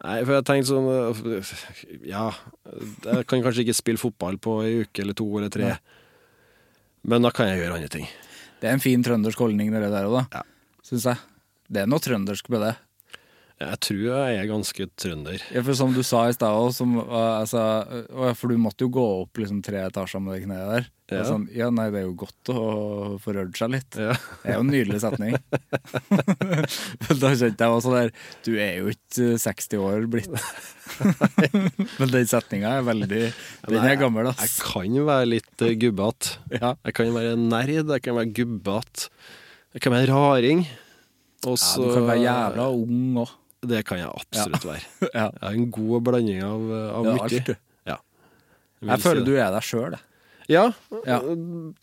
[0.05, 2.27] Nei, for jeg tenkte sånn øh, Ja,
[3.07, 5.73] jeg kan kanskje ikke spille fotball på ei uke eller to eller tre.
[7.09, 8.07] Men da kan jeg gjøre andre ting.
[8.61, 10.41] Det er en fin trøndersk holdning, det der òg, da.
[10.41, 10.43] Ja.
[10.87, 11.17] Syns jeg.
[11.69, 12.75] Det er noe trøndersk med det.
[13.59, 15.43] Jeg tror jeg er ganske trønder.
[15.51, 16.77] Ja, for som du sa i stad òg,
[17.11, 17.63] altså,
[18.39, 20.87] For du måtte jo gå opp liksom tre etasjer med det kneet der.
[21.09, 21.25] Ja.
[21.27, 22.63] Sånn, ja, nei, det er jo godt å
[23.25, 23.99] få rørt seg litt.
[23.99, 24.15] Ja.
[24.45, 25.35] Det er jo en nydelig setning.
[27.25, 28.13] da kjente jeg også der
[28.47, 30.31] Du er jo ikke 60 år blitt.
[31.99, 33.23] Men den setninga er veldig
[33.73, 34.45] Den er gammel, ass.
[34.45, 36.37] Jeg kan være litt uh, gubbete.
[36.55, 36.77] Ja.
[36.87, 39.11] Jeg kan være nerd, jeg kan være gubbete.
[39.75, 40.69] Jeg kan være raring.
[41.47, 43.31] Og ja, du kan være jævla ung òg.
[43.69, 44.83] Det kan jeg absolutt være.
[45.15, 45.29] Ja.
[45.31, 47.23] Jeg har en god blanding av, av Ja, mye.
[47.23, 47.55] alt, du.
[47.87, 47.97] Ja.
[48.81, 49.27] vil Jeg føler det.
[49.27, 50.05] du er deg sjøl, jeg.
[50.49, 50.67] Ja,
[51.07, 51.19] Ja.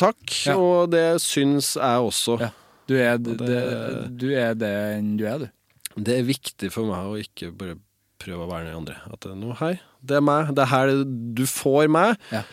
[0.02, 0.24] takk.
[0.48, 0.56] Ja.
[0.58, 2.40] Og det syns jeg også.
[2.42, 2.50] Ja.
[2.88, 5.50] Du er det, det- du er det du er, du.
[5.98, 7.78] Det er viktig for meg å ikke bare
[8.20, 8.96] prøve å være den andre.
[9.12, 10.54] At det er noe her, det er meg.
[10.56, 10.92] Det er her
[11.36, 12.18] du får meg.
[12.32, 12.44] Ja.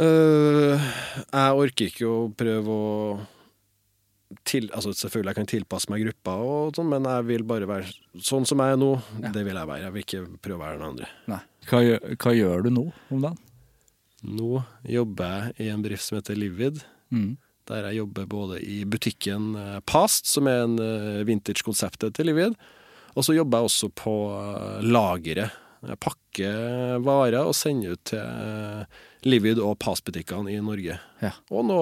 [0.00, 0.78] Uh,
[1.34, 3.18] jeg orker ikke å prøve å
[4.46, 8.22] til, altså Selvfølgelig jeg kan tilpasse meg gruppa, og sånn, men jeg vil bare være
[8.22, 8.90] sånn som jeg er nå.
[9.18, 9.32] Ja.
[9.34, 9.84] Det vil jeg være.
[9.84, 11.12] Jeg vil ikke prøve å være den andre.
[11.30, 11.40] Nei.
[11.70, 11.80] Hva,
[12.14, 13.46] hva gjør du nå om dagen?
[14.26, 16.82] Nå jobber jeg i en bedrift som heter Livid.
[17.12, 17.32] Mm.
[17.70, 22.56] Der jeg jobber både i butikken eh, Past, som er en eh, vintage-konseptet til Livid,
[23.16, 25.58] og så jobber jeg også på eh, lageret.
[25.80, 28.84] Jeg pakker varer og sender ut til
[29.26, 30.96] Livid og Past-butikkene i Norge.
[31.20, 31.32] Ja.
[31.52, 31.78] Og nå,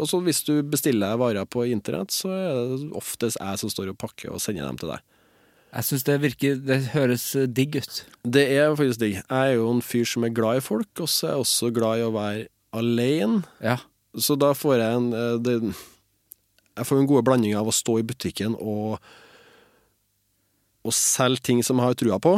[0.00, 3.98] også hvis du bestiller varer på internett, så er det oftest jeg som står og
[4.00, 5.04] pakker og sender dem til deg.
[5.72, 8.02] Jeg syns det virker Det høres eh, digg ut.
[8.28, 9.14] Det er faktisk digg.
[9.20, 11.72] Jeg er jo en fyr som er glad i folk, og så er jeg også
[11.72, 13.40] glad i å være alene.
[13.64, 13.78] Ja.
[14.12, 15.56] Så da får jeg en eh, det,
[16.76, 19.00] Jeg får en gode blanding av å stå i butikken og,
[20.84, 22.36] og selge ting som jeg har trua på.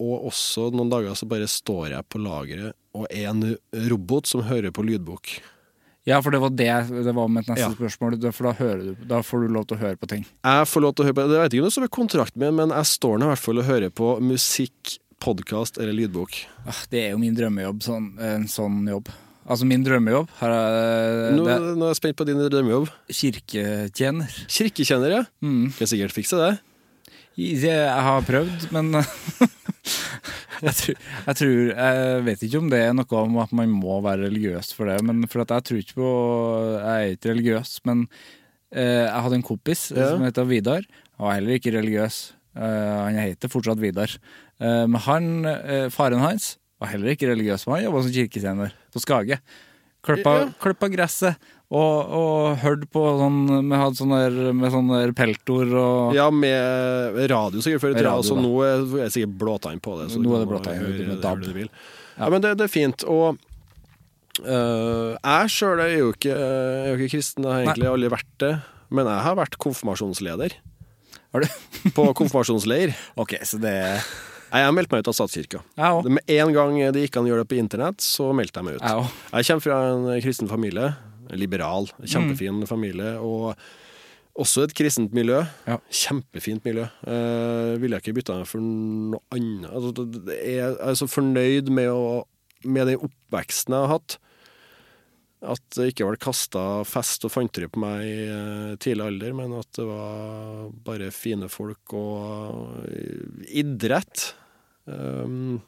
[0.00, 3.56] Og også noen dager så bare står jeg på lageret og er en
[3.90, 5.36] robot som hører på lydbok.
[6.04, 6.66] Ja, for det var det
[7.06, 7.70] det var mitt neste Ja.
[7.70, 8.16] spørsmål.
[8.34, 10.24] For da, du, da får du lov til å høre på ting.
[10.42, 12.56] Jeg får lov til å høre på Det vet ikke noe som er kontrakten min,
[12.58, 16.34] men jeg står nå i hvert fall og hører på musikk, podkast eller lydbok.
[16.66, 19.08] Ah, Det er jo min drømmejobb, sånn, en sånn jobb.
[19.46, 22.90] Altså, min drømmejobb her er Nå, det nå er jeg spent på din drømmejobb.
[23.10, 24.28] Kirketjener.
[24.48, 25.10] kirketjener.
[25.10, 25.22] Ja.
[25.42, 25.70] Mm.
[25.78, 26.52] Kan sikkert fikse det.
[27.36, 28.92] Jeg har prøvd, men
[30.62, 33.98] jeg, tror, jeg tror Jeg vet ikke om det er noe om at man må
[34.04, 34.98] være religiøs for det.
[35.06, 36.10] Men for at jeg tror ikke på
[36.76, 38.04] Jeg er ikke religiøs, men
[38.74, 40.10] eh, jeg hadde en kompis Ja.
[40.12, 40.84] som heter Vidar.
[41.18, 42.20] Han var heller ikke religiøs.
[42.56, 44.12] Eh, han heter fortsatt Vidar.
[44.60, 45.30] Eh, men han,
[45.94, 49.40] faren hans var heller ikke religiøs, men han jobba som kirketjener på Skage.
[50.02, 50.88] Klippa, Ja.
[50.90, 51.36] gresset
[51.72, 56.26] Og, og hørt på sånn Vi hadde sånn der med sånn der peltor og Ja,
[56.28, 58.10] med radio sikkert i tida.
[58.10, 60.10] Radio, Altså, nå er jeg det sikkert blåtann på det.
[60.12, 61.46] Så Nå er det blåtann, med DAB.
[61.46, 61.80] det du.
[62.18, 63.06] Ja, men det, det er fint.
[63.08, 63.38] Og
[64.44, 68.34] øh, jeg sjøl er jo ikke, er jo ikke kristen, jeg har egentlig aldri vært
[68.44, 68.52] det.
[68.92, 70.58] Men jeg har vært konfirmasjonsleder
[71.32, 71.48] Har du?
[71.96, 72.92] på konfirmasjonsleir.
[73.16, 74.02] Ok, så det er
[74.52, 75.62] Jeg har meldt meg ut av statskirka.
[76.04, 78.76] Med en gang det gikk an å gjøre det på internett, så meldte jeg meg
[78.76, 78.84] ut.
[78.84, 79.08] Jeg.
[79.38, 80.90] Jeg kommer fra en kristen familie.
[81.38, 82.66] Liberal, kjempefin Mm.
[82.68, 83.14] familie.
[83.20, 83.54] Og
[84.38, 85.42] også et kristent miljø.
[85.66, 85.78] Ja.
[85.90, 86.86] Kjempefint miljø.
[87.04, 89.70] Eh, ville jeg ikke bytta meg for noe annet.
[89.70, 90.06] Altså,
[90.38, 92.24] jeg er så fornøyd med, å,
[92.64, 94.18] med den oppveksten jeg har hatt.
[95.42, 99.52] At det ikke ble kasta fest og fanteri på meg i eh, tidlig alder, men
[99.58, 104.28] at det var bare fine folk og eh, idrett.
[104.86, 105.60] Um,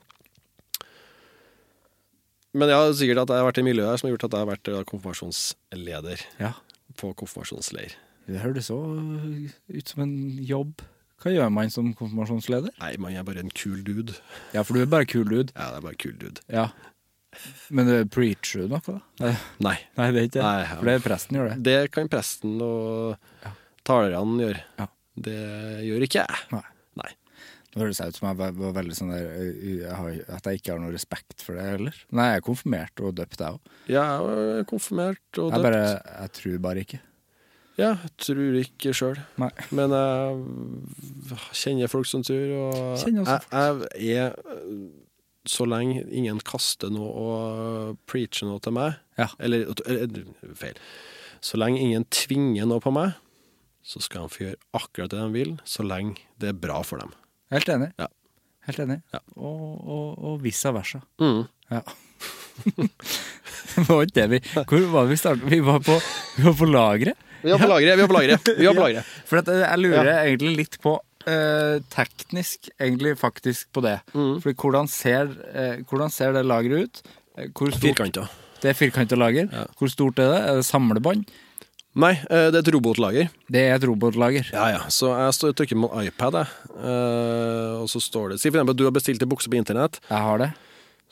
[2.54, 4.44] men ja, sikkert at jeg har vært i miljøet her som har gjort at jeg
[4.44, 6.52] har vært eh, konfirmasjonsleder Ja.
[7.00, 7.94] på konfirmasjonsleir.
[8.30, 10.14] Det høres så ut som en
[10.46, 10.80] jobb.
[11.20, 12.72] Hva gjør man som konfirmasjonsleder?
[12.80, 14.16] Nei, man er bare en kul dude.
[14.56, 15.52] Ja, for du er bare kul dude.
[15.56, 16.40] Ja, det er bare kul dude.
[16.52, 16.68] Ja.
[17.74, 19.00] Men det preacher du noe, da?
[19.24, 19.32] Nei,
[19.66, 19.76] Nei.
[19.98, 20.42] Det er ikke det.
[20.46, 20.74] Nei, ja.
[20.78, 21.56] For det er presten gjør det.
[21.66, 23.48] Det kan presten og
[23.88, 24.62] talerne gjøre.
[24.78, 24.86] Ja.
[25.24, 25.38] Det
[25.88, 26.44] gjør ikke jeg.
[26.54, 26.62] Nei.
[27.74, 30.60] Nå høres det ut som jeg var, var veldig sånn der jeg har, At jeg
[30.60, 31.96] ikke har noe respekt for det heller.
[32.14, 33.72] Nei, jeg er konfirmert og døpt, jeg òg.
[33.90, 34.28] Jeg
[34.60, 35.66] er konfirmert og Jeg, døpt.
[35.66, 35.80] bare,
[36.22, 37.00] jeg tror bare ikke.
[37.74, 39.18] Ja, jeg tror ikke sjøl.
[39.74, 43.26] Men jeg kjenner folk som tror, og jeg,
[43.98, 44.36] jeg er
[45.50, 49.26] Så lenge ingen kaster noe og preacher noe til meg Ja.
[49.38, 50.78] Eller, eller feil.
[51.44, 53.18] Så lenge ingen tvinger noe på meg,
[53.84, 57.02] så skal de få gjøre akkurat det de vil, så lenge det er bra for
[57.02, 57.12] dem.
[57.52, 57.90] Helt enig.
[58.00, 58.06] Ja.
[58.68, 59.00] Helt enig.
[59.12, 59.20] Ja.
[59.36, 61.00] Og, og, og vice versa.
[61.20, 61.42] Mm.
[61.70, 61.80] Ja.
[62.64, 65.48] det var ikke det vi Hvor var vi startet?
[65.50, 65.96] Vi var på,
[66.36, 67.18] vi var på lageret.
[67.42, 67.98] Vi var på lageret!
[67.98, 68.52] Vi var på lageret!
[68.58, 69.10] Vi var på lageret.
[69.28, 70.94] For at eh, jeg lurer egentlig litt på
[71.28, 73.98] eh, teknisk, egentlig faktisk på det.
[74.14, 74.38] Mm.
[74.40, 77.02] Fordi hvordan ser, eh, hvordan ser det lageret ut?
[77.36, 78.24] Eh, Hvor stort, Firkanta.
[78.62, 79.50] Det er firkanta lager.
[79.52, 79.66] Ja.
[79.76, 80.40] Hvor stort er det?
[80.48, 81.26] Er det samlebånd?
[81.94, 83.28] Nei, eh, det er et robotlager.
[83.46, 84.48] Det er et robotlager.
[84.50, 84.80] Ja, ja.
[84.90, 86.72] Så jeg står trykker på en iPad, jeg.
[86.74, 89.58] Eh, og så står det Si for eksempel at du har bestilt en bukse på
[89.60, 90.00] internett.
[90.10, 90.50] Jeg har det.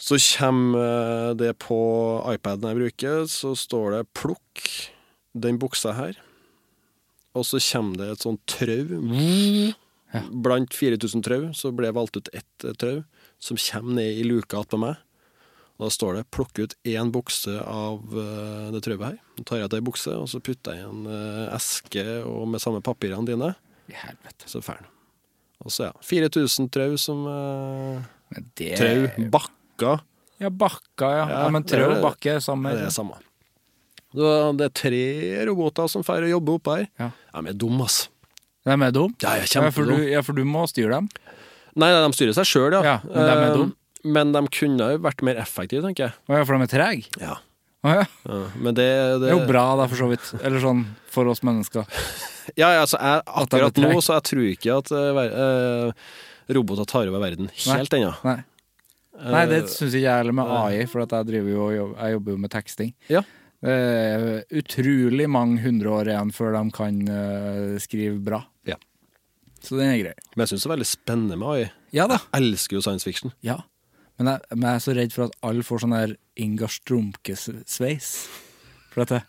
[0.03, 1.79] Så kommer eh, det på
[2.35, 4.91] iPaden jeg bruker, så står det 'plukk
[5.39, 6.19] den buksa her'.
[7.35, 8.99] Og så kommer det et sånt trau.
[10.43, 13.05] Blant 4000 trau så ble jeg valgt ut ett trau,
[13.39, 14.99] som kommer ned i luka attpå meg.
[15.83, 19.21] Da står det 'plukk ut én bukse av eh, det trøbbet her'.
[19.39, 22.47] Da tar jeg ut ei bukse, og så putter jeg i en eh, eske og
[22.53, 23.49] med samme papirene dine.
[23.91, 24.47] I helvete.
[24.47, 24.87] Så ferdig.
[25.65, 27.99] Og så ja, 4000 trau som uh,
[28.59, 29.93] det Trau, bakka.
[30.43, 31.27] Ja, bakka, ja.
[31.27, 32.73] ja, Ja, men trau og bakke samme.
[32.75, 33.19] Det er det samme.
[34.13, 35.05] Det er tre
[35.49, 36.89] roboter som får jobbe oppe her.
[36.99, 37.11] Ja.
[37.35, 38.11] De er dumme, altså.
[38.63, 39.15] De er dum?
[39.23, 41.09] Ja, jeg er Ja, for du, ja, for du må styre dem?
[41.75, 42.83] Nei, de styrer seg sjøl, ja.
[42.83, 43.71] Ja, men de er dumme?
[43.71, 43.79] dum.
[44.05, 46.19] Men de kunne jo vært mer effektive, tenker jeg.
[46.29, 47.09] Å ja, for de er trege?
[47.23, 47.39] Ja.
[47.83, 48.05] Ja.
[48.23, 50.29] Ja, men det, det Det er jo bra, da, for så vidt.
[50.43, 51.87] Eller sånn for oss mennesker.
[52.59, 55.91] Ja, altså, jeg, akkurat nå så jeg tror ikke at uh,
[56.51, 58.15] roboter tar over verden helt ennå.
[58.27, 58.41] Nei.
[59.23, 62.41] Nei, det Eh, syns ikke jeg heller med AI, for jeg, jo, jeg jobber jo
[62.43, 62.91] med teksting.
[63.13, 63.23] Ja.
[63.63, 64.25] Er
[64.59, 68.41] utrolig mange hundre år igjen før de kan uh, skrive bra.
[68.67, 68.79] Ja.
[69.63, 70.15] Så den er grei.
[70.35, 71.69] Men jeg syns det er veldig spennende med AI.
[71.95, 72.19] Ja da.
[72.33, 73.35] Jeg elsker jo science fiction.
[73.47, 73.61] Ja.
[74.23, 78.11] Men jeg, men jeg er så redd for at alle får sånn der Ingar Strumke-sveis.
[78.93, 79.25] For at jeg,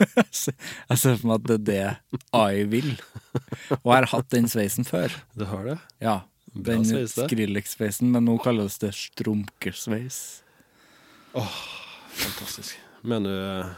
[0.08, 1.98] jeg ser for meg at det er
[2.32, 2.94] det I vil.
[3.82, 5.12] Og jeg har hatt den sveisen før.
[5.36, 5.76] Du har det?
[6.00, 6.14] Ja.
[6.56, 7.18] Den sveis.
[7.18, 10.40] Skrillex-sveisen, men nå kalles det Strumke-sveis.
[11.36, 12.78] Fantastisk.
[13.04, 13.74] Mener du eh,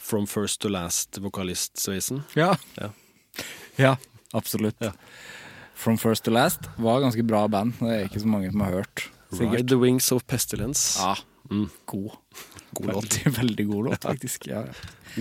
[0.00, 2.24] From First to Last-vokalist-sveisen?
[2.40, 2.54] Ja.
[2.80, 2.88] Ja.
[3.76, 3.92] Ja,
[4.32, 4.80] absolutt.
[4.80, 4.94] Ja.
[5.76, 7.76] From First to Last var ganske bra band.
[7.84, 9.10] Det er ikke så mange som har hørt.
[9.32, 10.98] Ride the Wings of Pestilence.
[11.00, 11.16] Ja,
[11.50, 11.68] Mm.
[11.86, 12.10] god.
[12.74, 13.04] God låt.
[13.04, 14.46] Veldig, veldig god låt, faktisk.
[14.50, 14.64] Ja.
[14.66, 14.72] ja.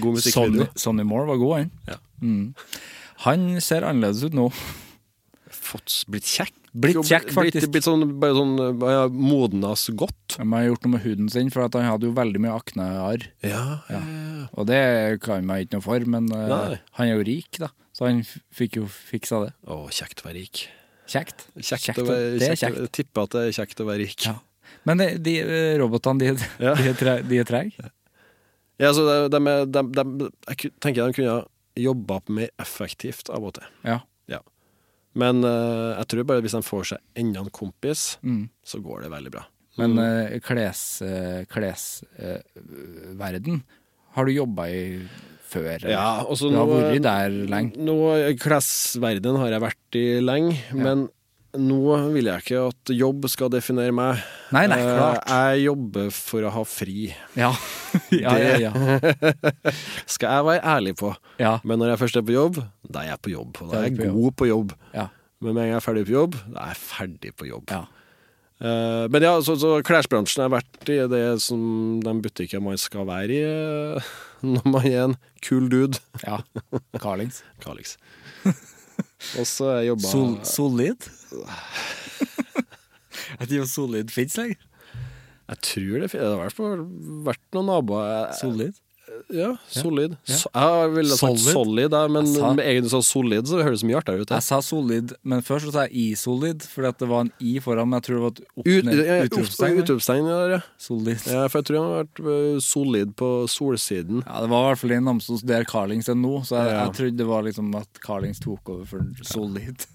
[0.01, 0.67] God Sonny, musikkvideo.
[0.75, 1.71] Sonny Moore var god, han.
[1.87, 1.97] Ja.
[2.21, 2.53] Mm.
[3.25, 4.47] Han ser annerledes ut nå.
[5.53, 6.53] Fått, blitt kjekk.
[6.75, 7.69] Blitt kjekk, faktisk.
[7.69, 10.35] Blitt, blitt sånn, bare sånn ja, modnas godt.
[10.41, 13.29] Han har gjort noe med huden sin, for han hadde jo veldig mye aknearr.
[13.45, 13.61] Ja.
[13.93, 14.01] Ja.
[14.57, 14.81] Og det
[15.23, 17.69] kan man ikke noe for, men uh, han er jo rik, da.
[17.95, 19.53] Så han fikk jo fiksa det.
[19.71, 20.65] Å, kjekt å være rik.
[21.07, 21.47] Kjekt.
[21.61, 22.77] Kjekt, å være, Det er kjekt.
[22.79, 22.91] kjekt.
[22.97, 24.25] Tipper at det er kjekt å være rik.
[24.25, 24.35] Ja.
[24.89, 25.35] Men de, de
[25.81, 26.73] robotene, de, Ja.
[26.77, 27.91] de er tre- de er trege?
[28.81, 29.39] Ja, så de, de,
[29.71, 31.35] de, de, jeg tenker de kunne
[31.79, 33.67] jobba mer effektivt av og til.
[33.87, 34.01] Ja.
[35.15, 38.49] Men uh, jeg tror bare hvis de får seg enda en kompis, Mm.
[38.67, 39.45] så går det veldig bra.
[39.79, 42.03] Men uh, klesverden, uh, kles,
[44.15, 44.81] har du jobba i
[45.51, 45.67] før?
[45.75, 45.89] eller?
[45.93, 47.75] Ja, og Du har nå- vært der lenge.
[47.77, 47.97] Nå,
[48.41, 51.07] Klesverdenen har jeg vært i lenge, men
[51.55, 54.19] nå vil jeg ikke at jobb skal definere meg.
[54.51, 55.29] Nei, nei, Eh, klart.
[55.31, 57.13] Jeg jobber for å ha fri.
[57.39, 57.53] Ja.
[58.11, 58.71] ja, ja, ja.
[60.05, 61.13] Skal jeg være ærlig på.
[61.39, 61.57] ja.
[61.63, 62.59] Men når jeg først er på jobb,
[62.91, 63.59] da er jeg på jobb.
[63.71, 64.73] Da er jeg på god på jobb.
[64.93, 65.07] ja.
[65.43, 67.69] Men med en gang jeg er ferdig på jobb, da er jeg ferdig på jobb.
[67.75, 67.83] ja.
[68.55, 73.03] Eh, men ja, så, så klesbransjen har vært i det som de butikkene man skal
[73.05, 74.05] være i eh,
[74.55, 75.99] når man er en kul dude.
[76.25, 76.39] ja.
[77.01, 77.41] Carlings.
[77.65, 77.95] Kalix.
[79.39, 81.09] Og så har jeg jobba Sol, solid?
[83.25, 84.59] Jeg vet ikke om solid fins lenger.
[85.49, 86.83] Jeg tror det, fin- det har
[87.25, 88.77] vært noen naboer Solid?
[89.33, 90.15] Ja, solid.
[90.27, 90.35] Ja.
[90.41, 91.53] Så, jeg ville sagt Solid?
[91.53, 94.29] solid, jeg, men Jeg sa- med egentlig så solid, så høres det mye artigere ut.
[94.35, 97.59] Jeg sa solid, men først så sa jeg i-solid, fordi at det var en i
[97.59, 99.79] foran, men jeg tror det var et utropstegn.
[99.83, 100.59] Utropstegn, ja.
[100.77, 101.17] Solid.
[101.27, 101.47] ja.
[101.47, 104.23] For jeg tror han har vært øh, solid på solsiden.
[104.25, 106.83] Ja, det var i hvert fall i Namsos der Carlings er nå, så jeg, Ja.
[106.85, 109.85] jeg trodde det var liksom at Carlings tok over for Solid.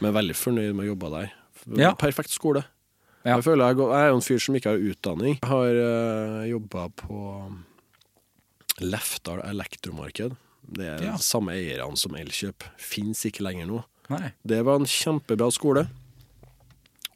[0.00, 1.32] Men veldig fornøyd med å jobbe der.
[1.76, 1.94] Ja.
[1.98, 2.64] Perfekt skole.
[3.26, 3.34] Ja.
[3.34, 5.38] Jeg føler jeg, jeg er jo en fyr som ikke har utdanning.
[5.42, 7.18] Jeg har øh, jobba på
[8.84, 10.36] Lefdal elektromarked.
[10.68, 11.16] Det er Ja.
[11.16, 12.62] samme eierne som Elkjøp.
[12.76, 13.84] Fins ikke lenger nå.
[14.10, 14.32] Nei.
[14.46, 15.86] Det var en kjempebra skole.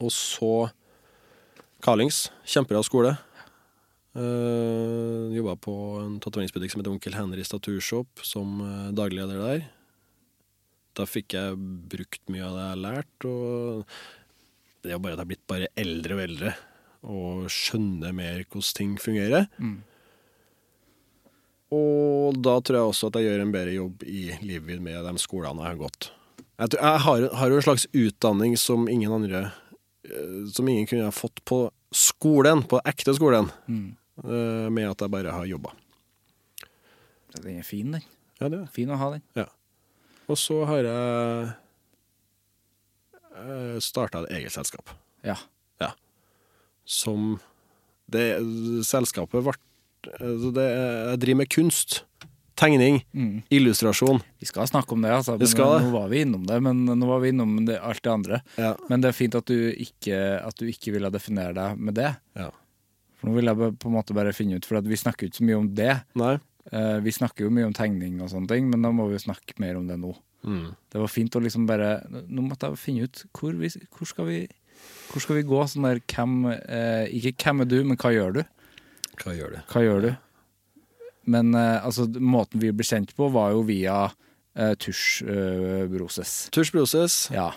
[0.00, 0.70] Og så
[1.82, 2.30] Carlings.
[2.46, 3.18] Kjempebra skole.
[4.14, 9.62] Uh, jobba på en tatoveringsbutikk som heter Onkel Henrys Staturshop, som eh, daglig leder der.
[10.92, 11.56] Da fikk jeg
[11.88, 13.86] brukt mye av det jeg har lært, og
[14.84, 16.52] det er bare at jeg er blitt bare eldre og eldre
[17.02, 19.48] og skjønner mer hvordan ting fungerer.
[19.56, 19.78] Mm.
[21.72, 25.04] Og da tror jeg også at jeg gjør en bedre jobb i livet mitt med
[25.06, 26.10] de skolene jeg har gått.
[26.60, 29.40] Jeg, tror, jeg har, har jo en slags utdanning som ingen andre
[30.04, 33.96] eh, Som ingen kunne ha fått på skolen, på ekte skolen, Mm.
[34.24, 35.72] eh, med at jeg bare har jobba.
[37.38, 38.04] Den er fin, den.
[38.40, 38.66] Ja, det er.
[38.74, 39.22] Fin å ha den.
[40.28, 41.52] Og så har jeg
[43.82, 44.92] starta et eget selskap.
[45.24, 45.36] Ja.
[46.84, 47.38] Som
[48.10, 48.24] det
[48.84, 49.52] Selskapet ble
[50.18, 52.02] altså det, Jeg driver med kunst.
[52.62, 53.00] Tegning.
[53.16, 53.42] Mm.
[53.50, 54.20] Illustrasjon.
[54.38, 55.38] Vi skal snakke om det, altså.
[55.40, 55.78] Men skal.
[55.82, 58.42] Nå var vi innom det, men nå var vi innom det, alt det andre.
[58.60, 58.74] Ja.
[58.90, 62.12] Men det er fint at du ikke, at du ikke ville definere deg med det.
[62.38, 62.50] ja.
[63.22, 65.38] For nå vil jeg på en måte bare finne ut, for at vi snakker ikke
[65.38, 65.92] så mye om det.
[66.18, 66.32] Nei.
[66.74, 69.22] Eh, vi snakker jo mye om tegning og sånne ting, men da må vi jo
[69.22, 70.10] snakke mer om det nå.
[70.42, 70.72] Mm.
[70.90, 74.26] Det var fint å liksom bare Nå måtte jeg finne ut hvor, vi, hvor skal
[74.26, 74.38] vi
[75.12, 75.60] Hvor skal vi gå?
[75.70, 78.40] Sånn der hvem eh, Ikke hvem er du, men hva gjør du?
[79.20, 79.60] Hva gjør du?
[79.72, 80.10] Hva gjør du?
[81.32, 86.32] Men eh, altså, måten vi ble kjent på, var jo via uh, Tusj uh, Broses.
[86.54, 87.16] Tusj Broses.
[87.30, 87.52] Ja.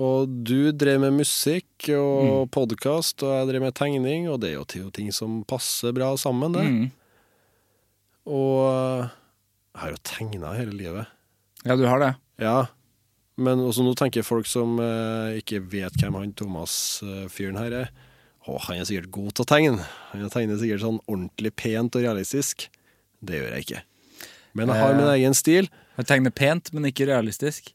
[0.00, 2.50] Og du drev med musikk og Mm.
[2.54, 6.54] podkast, og jeg drev med tegning, og det er jo ting som passer bra sammen,
[6.54, 6.66] det.
[6.68, 6.90] Mm.
[8.30, 9.08] Og eh,
[9.74, 11.06] jeg har jo tegna hele livet.
[11.64, 12.12] Ja, du har det?
[12.40, 12.68] Ja.
[13.40, 17.90] Men også nå tenker folk som uh, ikke vet hvem han Thomas-fyren her er.
[18.50, 19.84] Å, han er sikkert god til å tegne.
[20.12, 22.66] Han tegner sikkert sånn ordentlig pent og realistisk.
[23.22, 23.82] Det gjør jeg ikke.
[24.58, 25.12] Men jeg har min Eh.
[25.20, 25.68] egen stil.
[26.00, 27.70] Jeg tegner pent, men ikke realistisk.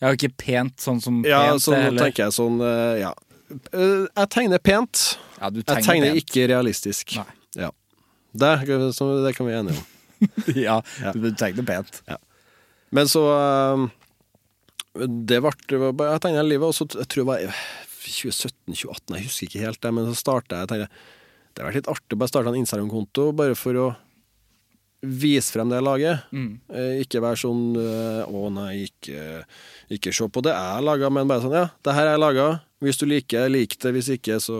[0.00, 1.30] Jeg har ikke pent sånn som pent.
[1.30, 3.12] Ja, så nå er, tenker jeg sånn eh, Ja.
[3.72, 5.18] Eh, Jeg tegner pent.
[5.40, 6.24] Ja, du Jeg tegner, tegner pent.
[6.24, 7.14] ikke realistisk.
[7.16, 7.70] Ja.
[8.36, 9.86] Det, det kan vi være enige om.
[10.66, 10.80] ja,
[11.14, 12.02] du tegner pent.
[12.92, 13.22] Men så
[14.96, 17.54] Det ble var bare- Jeg tegna livet, og så jeg tror jeg var
[18.12, 20.88] 2017-2018, jeg husker ikke helt det, men så starta jeg tenkte,
[21.56, 23.86] Det har vært litt artig å bare starte en Instagram-konto, bare for å
[25.06, 26.22] vise frem det jeg lager.
[26.34, 26.48] Mm.
[26.72, 29.42] Eh, Ikke være sånn eh, Å nei, ikke,
[29.92, 32.46] ikke se på det jeg laga, men bare sånn Ja, det her er laga.
[32.82, 33.92] Hvis du liker, lik det.
[33.96, 34.56] Hvis ikke, så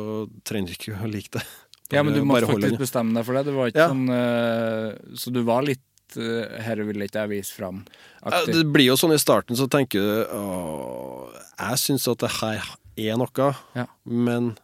[0.46, 1.44] trenger du ikke å like det.
[1.94, 3.44] Ja, men du Bare- bare hold faktisk bestemme deg for det.
[3.46, 3.88] Det var ikke Ja.
[3.92, 5.82] sånn eh, Så du var litt
[6.16, 7.85] Her vil ikke jeg vise fram.
[8.26, 8.54] Aktiv.
[8.56, 12.62] Det blir jo sånn i starten, så tenker du Åh, Jeg syns at det her
[12.96, 13.87] er noe, Ja.
[14.04, 14.54] men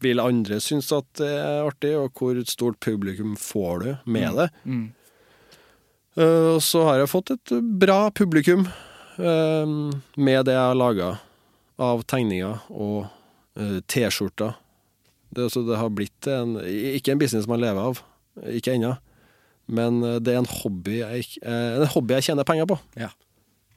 [0.00, 4.48] vil andre synes at det er artig, og hvor stort publikum får du med det?
[4.64, 4.84] Mm.
[6.18, 7.52] Eh, så har jeg fått et
[7.82, 8.66] bra publikum
[9.18, 9.74] eh,
[10.18, 11.10] med det jeg har laga
[11.78, 13.08] av tegninger og
[13.58, 14.54] eh, T-skjorter.
[15.34, 17.98] Det, det har blitt en Ikke en business man lever av,
[18.48, 18.94] ikke ennå.
[19.68, 22.78] Men det er en hobby jeg, en hobby jeg tjener penger på.
[22.96, 23.10] Ja.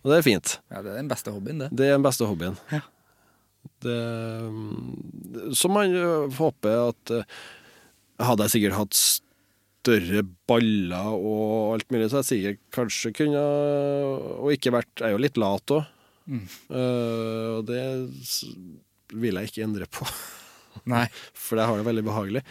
[0.01, 0.55] Og det er fint.
[0.73, 1.69] ja, det er den beste hobbyen, det.
[1.77, 2.57] Det er den beste hobbyen.
[2.73, 2.81] Ja.
[3.85, 3.97] Det,
[4.49, 5.93] mm, så man
[6.37, 7.11] håper at
[8.21, 13.41] Hadde jeg sikkert hatt større baller og alt mulig, så jeg sikkert kanskje kunne
[14.41, 15.89] Og ikke vært Jeg er jo litt lat òg.
[16.31, 16.43] Mm.
[16.69, 17.81] og det
[19.19, 20.05] vil jeg ikke endre på,
[20.87, 21.07] Nei.
[21.43, 22.43] for jeg har det veldig behagelig.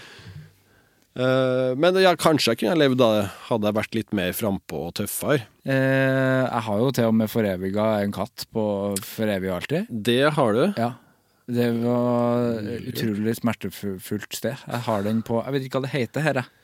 [1.18, 3.10] Eh, men ja, kanskje jeg kunne levd da
[3.48, 5.42] hadde jeg vært litt mer frampå og tøffere.
[5.66, 8.64] Eh, jeg har jo til og med foreviga en katt på
[9.04, 9.90] For evig og alltid.
[9.90, 10.64] Det har du.
[10.78, 10.92] Ja.
[11.50, 14.54] Det var utrolig smertefullt sted.
[14.54, 16.56] Jeg har den på Jeg vet ikke hva det heter her, jeg.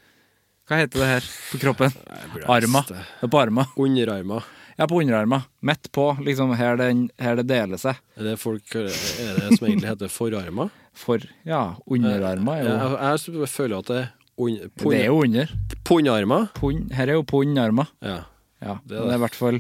[0.67, 1.99] Hva heter det her på kroppen?
[2.57, 2.85] Arma.
[2.87, 3.03] det.
[3.23, 3.67] Er på arma.
[3.79, 4.41] Underarma.
[4.77, 5.41] Ja, på underarma.
[5.65, 7.99] Midt på, liksom her, den, her det deler seg.
[8.19, 10.69] Er det, folk, er det som egentlig heter forarma?
[10.97, 14.03] For ja, underarma er jo Jeg, jeg føler at det
[14.39, 15.49] un, Det er jo under.
[15.85, 16.49] Pundarmer.
[16.55, 17.89] Pund, her er jo pundarmer.
[18.05, 18.25] Ja.
[18.63, 19.59] Ja, Det er i hvert fall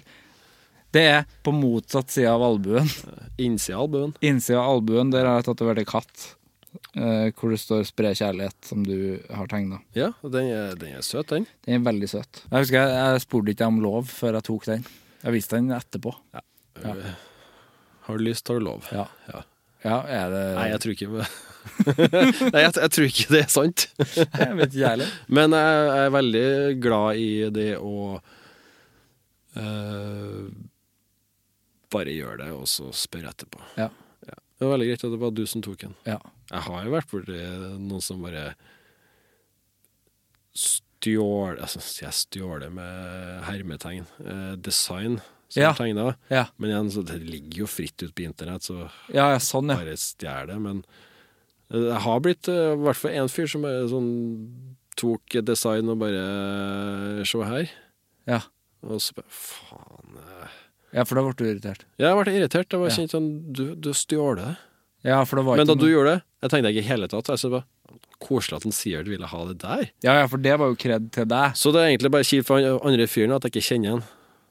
[0.92, 2.88] Det er på motsatt side av albuen.
[3.38, 4.14] Innsida av albuen.
[4.24, 6.32] Innsida av albuen der har jeg tatovert ei katt.
[6.96, 9.78] eh, hvor det står 'Spre kjærlighet', som du har tegna.
[9.94, 11.46] Ja, den er, den er søt, den.
[11.64, 12.42] Den er veldig søt.
[12.50, 14.84] Jeg husker jeg, jeg spurte ikke om lov før jeg tok den.
[15.24, 16.14] Jeg viste den etterpå.
[16.34, 16.40] Ja.
[18.06, 18.84] Har du lyst, har du lov.
[18.92, 19.42] Ja, Ja.
[19.86, 21.10] Ja er det Nei, jeg tror ikke
[22.54, 23.84] Nei, jeg, jeg tror ikke det er sant.
[24.40, 25.10] Jeg vet ikke heller.
[25.26, 26.46] Men jeg, jeg er veldig
[26.80, 27.94] glad i det å
[29.58, 30.46] uh,
[31.92, 33.60] bare gjøre det, og så spørre etterpå.
[33.82, 33.90] Ja.
[34.56, 35.94] Det var veldig greit at det var du som tok den.
[36.08, 36.16] Ja.
[36.48, 37.40] Jeg har jo vært borti
[37.82, 38.46] noen som bare
[40.56, 44.06] stjål Altså, jeg stjåler med hermetegn.
[44.24, 45.18] Eh, design
[45.48, 45.70] som Ja.
[45.70, 46.16] er tegna.
[46.30, 46.44] Ja.
[46.58, 49.76] Men igjen, så det ligger jo fritt ut på internett, så ja, ja, sånn, ja.
[49.76, 50.58] bare stjel det.
[50.60, 50.84] Men
[51.70, 54.10] det har blitt eh, i hvert fall én fyr som bare sånn
[54.96, 57.68] tok design og bare Se her.
[58.26, 58.40] Ja,
[58.86, 60.16] Og så bare Faen.
[60.16, 60.48] eh.
[60.94, 61.84] ja for da ble du irritert.
[61.98, 62.70] Ja, Jeg ble irritert.
[62.70, 64.56] Jeg var kjent sånn Du, du stjålet det.
[65.04, 67.08] Ja, for det var Men da du noe- gjorde det, jeg tenkte ikke i hele
[67.08, 67.28] tatt.
[67.28, 67.64] Jeg så bare
[68.18, 69.90] Koselig at han sier du ville ha det der.
[70.02, 71.52] Ja, ja, for det var jo kred til deg.
[71.54, 74.04] Så det er egentlig bare kjipt for han andre fyren at jeg ikke kjenner han.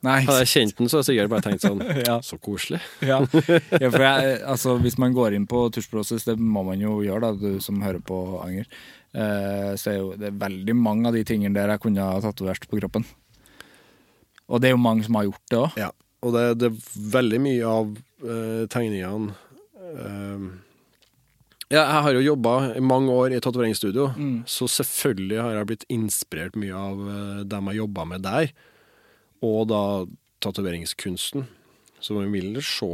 [0.05, 1.79] Nei, Hadde jeg kjent den, så hadde jeg sikkert bare tenkt sånn
[2.09, 2.19] Ja.
[2.25, 2.81] Så koselig.
[3.01, 3.21] ja.
[3.81, 7.31] ja, for jeg, altså, hvis man går inn på Tusjprosess, det må man jo gjøre,
[7.31, 8.67] da, du som hører på Anger,
[9.15, 12.19] eh, så er jo det er veldig mange av de tingene der jeg kunne ha
[12.21, 13.07] tatovert på kroppen.
[14.45, 15.79] Og det er jo mange som har gjort det òg.
[15.81, 15.89] Ja,
[16.25, 19.33] og det, det er veldig mye av eh, tegningene
[19.95, 20.45] eh,
[21.73, 24.11] Ja, jeg har jo jobba i mange år i tatoveringsstudio,
[24.45, 28.51] så selvfølgelig har jeg blitt inspirert mye av eh, dem jeg jobba med der,
[29.45, 29.81] og da
[30.45, 31.45] tatoveringskunsten.
[32.03, 32.89] Så man vil se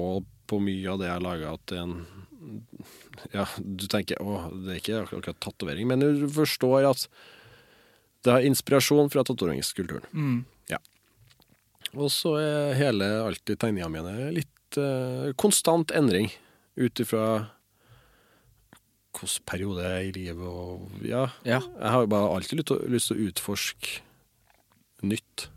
[0.52, 1.95] på mye av det jeg har laga, at det er en
[3.32, 7.04] Ja, du tenker å, det er ikke akkurat tatovering, men du forstår at
[8.26, 10.08] det har inspirasjon fra tatoveringskulturen.
[10.14, 10.39] Mm.
[10.72, 10.80] Ja.
[11.93, 16.32] Og så er hele alltid tegningene mine litt uh, konstant endring
[16.82, 17.26] ut ifra
[19.12, 21.26] hvilken periode jeg er i livet og Ja.
[21.45, 21.60] Ja.
[21.62, 23.99] Jeg har jo bare alltid lyst til, å- lyst til å utforske
[25.04, 25.47] nytt.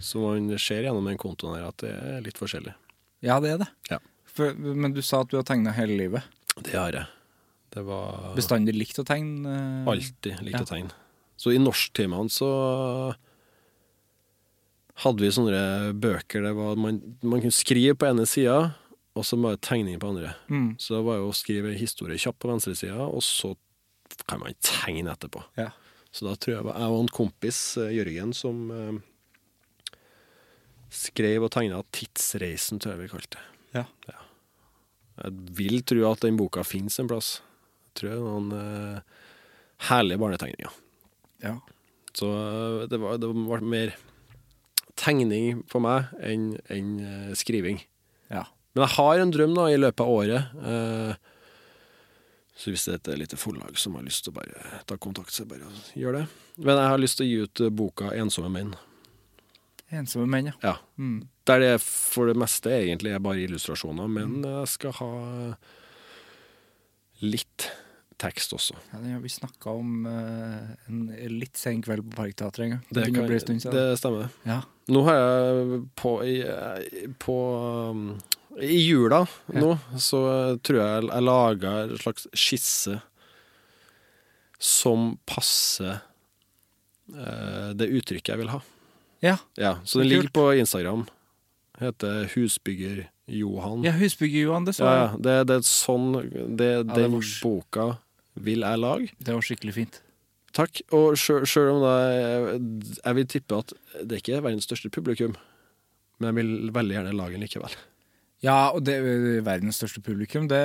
[0.00, 2.74] Så man ser gjennom den kontoen her at det er litt forskjellig.
[3.24, 3.68] ja, det er det.
[3.90, 3.98] Ja.
[4.24, 6.22] For, men du sa at du har tegna hele livet.
[6.62, 7.06] Det har jeg.
[7.74, 9.42] Det var Bestandig likt å tegne?
[9.50, 10.62] eh, alltid likt Ja.
[10.62, 10.90] å tegne.
[11.36, 13.14] Så i norsktimene så
[15.04, 18.74] hadde vi sånne bøker der man, man kunne skrive på ene sida,
[19.18, 20.32] og så bare tegning på andre.
[20.50, 20.72] Mm.
[20.82, 23.52] Så det var jo å skrive historie kjapt på venstre sida, og så
[24.26, 25.42] kan man tegne etterpå.
[25.58, 25.70] Ja.
[26.14, 28.98] Så da tror jeg jeg og en kompis, eh, Jørgen, som eh,
[30.90, 33.46] skrev og tegna 'Tidsreisen', tror jeg vi kalte det.
[33.80, 33.84] Ja.
[35.18, 37.40] Jeg vil tro at den boka fins en plass.
[37.90, 39.00] Jeg tror det er noen eh,
[39.90, 40.70] herlige barnetegninger.
[41.42, 41.58] ja.
[42.18, 43.94] Så eh, det, var, det var mer
[44.98, 47.82] tegning på meg enn en, eh, skriving.
[48.30, 48.46] ja.
[48.74, 50.58] Men jeg har en drøm da i løpet av året.
[50.62, 51.14] Eh,
[52.58, 55.32] så hvis det er et lite forlag som har lyst til å bare ta kontakt,
[55.34, 55.66] så bare
[55.98, 56.24] gjør det.
[56.58, 58.76] Men jeg har lyst til å gi ut eh, boka 'Ensomme menn'.
[59.94, 60.56] Ensomme menn, ja.
[60.62, 60.76] Ja.
[61.00, 61.28] Mm.
[61.48, 65.12] Der det for det meste egentlig er bare illustrasjoner, men jeg skal ha
[67.24, 67.70] litt
[68.18, 68.74] tekst også.
[69.06, 71.04] Ja, vi snakka om uh, en
[71.38, 72.82] litt sen kveld på Parkteatret en gang.
[72.88, 74.32] Det, Det, kan, bli stund det stemmer.
[74.48, 74.60] Ja.
[74.90, 76.36] Nå har jeg på, i,
[77.22, 77.36] på
[77.92, 78.08] um,
[78.58, 79.22] I jula
[79.52, 79.60] Ja.
[79.60, 80.22] nå, så
[80.64, 82.98] tror jeg jeg laga en slags skisse
[84.58, 86.00] som passer
[87.14, 88.62] uh, det uttrykket jeg vil ha.
[89.22, 89.36] Ja.
[89.58, 91.06] Ja, Så den ligger på Instagram.
[91.78, 93.82] Heter Husbygger Johan.
[93.84, 94.98] ja Husbygger-Johan, det sa jeg.
[94.98, 96.12] ja, det, det er sånn
[96.56, 97.88] det, det Den var- boka
[98.38, 99.10] vil jeg lage.
[99.18, 100.00] Det var skikkelig fint.
[100.54, 100.80] Takk.
[100.94, 103.72] Og sjøl om det jeg, vil tippe at
[104.06, 105.34] det ikke er verdens største publikum,
[106.18, 107.74] men jeg vil veldig gjerne lage den likevel.
[108.42, 108.96] Ja, og det
[109.44, 110.62] verdens største publikum, det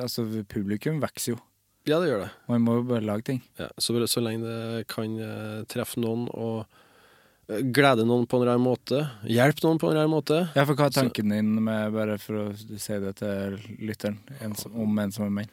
[0.00, 1.38] Altså, publikum vokser jo.
[1.86, 2.30] Ja, det gjør det.
[2.48, 3.42] Man må jo bare lage ting.
[3.60, 6.64] Ja, så, så lenge det kan eh, treffe noen og
[7.46, 10.88] glede noen på en rar måte, hjelpe noen på en rar måte Ja, for hva
[10.88, 15.52] er tanken din med, bare for å si det til lytteren, ensom, om ensomme menn?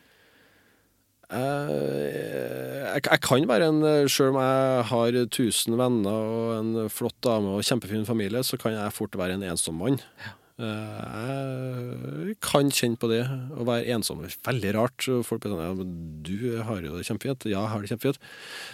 [1.32, 3.80] jeg, jeg jeg, jeg kan være en
[4.12, 8.60] Sjøl Selv om jeg har 1000 venner og en flott dame og kjempefin familie, så
[8.60, 10.00] kan jeg fort være en ensom mann.
[10.20, 10.36] Ja.
[10.62, 14.20] Jeg kan kjenne på det å være ensom.
[14.46, 15.08] Veldig rart.
[15.26, 18.20] Folk blir sånn ja, men 'Du har jo det kjempefint.' Ja, jeg har det kjempefint.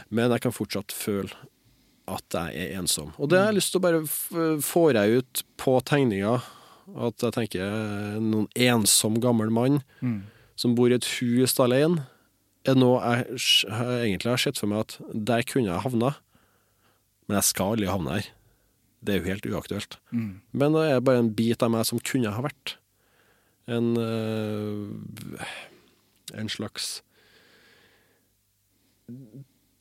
[0.10, 1.32] Men jeg kan fortsatt føle
[2.08, 3.10] at jeg er ensom.
[3.20, 4.02] Og det har jeg lyst til å bare
[4.64, 6.38] få jeg ut på tegninga.
[6.96, 9.82] At jeg tenker eh, noen ensom gammel mann
[10.56, 12.06] som bor i et hus alene,
[12.68, 13.38] er noe jeg
[13.68, 16.14] jeg egentlig har sett for meg at der kunne jeg havna.
[17.28, 18.30] Men jeg skal aldri havne her.
[19.04, 19.98] Det er jo helt uaktuelt.
[20.56, 22.78] Men det er bare en bit av meg som kunne ha vært.
[23.68, 25.44] En øh,
[26.40, 27.02] En slags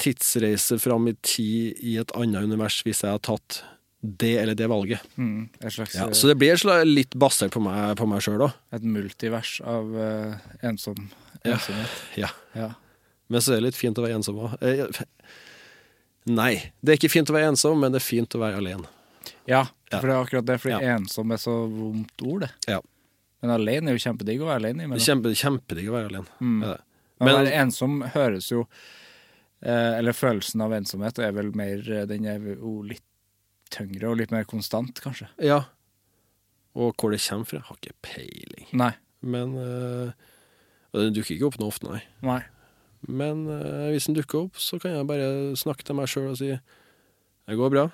[0.06, 3.60] tidsreise fram i tid i et annet univers hvis jeg har tatt
[4.06, 5.02] det eller det valget.
[5.18, 8.52] Mm, slags Ja, eh, så det blir litt basert på meg, på meg sjøl òg.
[8.76, 11.08] et multivers av uh, ensom,
[11.42, 11.96] ensomhet.
[12.20, 12.30] Ja.
[12.54, 12.72] Ja.
[13.28, 14.52] Men så er det litt fint å være ensom òg.
[16.26, 16.52] Nei,
[16.82, 18.90] det er ikke fint å være ensom, men det er fint å være alene.
[19.46, 20.58] ja, for det er akkurat det.
[20.62, 22.52] Fordi ensom er så vondt ord, det.
[22.76, 22.80] Ja.
[23.42, 24.90] Men alene er jo kjempedigg å være alene i.
[24.90, 26.38] Det er kjempe, kjempedigg å være alene.
[26.40, 26.62] Mm.
[26.66, 26.80] Er.
[27.20, 28.86] Men å Men- være ensom høres jo eh,
[29.64, 33.04] Eller følelsen av ensomhet er vel mer eh, Den er jo litt
[33.72, 35.26] tyngre og litt mer konstant, kanskje.
[35.42, 35.64] Ja.
[36.76, 38.68] Og hvor det kommer fra, har ikke peiling.
[38.76, 38.92] Nei.
[39.26, 40.12] Men øh,
[40.94, 42.02] Den dukker ikke opp noe ofte, nei.
[42.22, 42.42] Nei.
[43.06, 46.38] Men øh, hvis den dukker opp, så kan jeg bare snakke til meg sjøl og
[46.40, 47.86] si det går bra.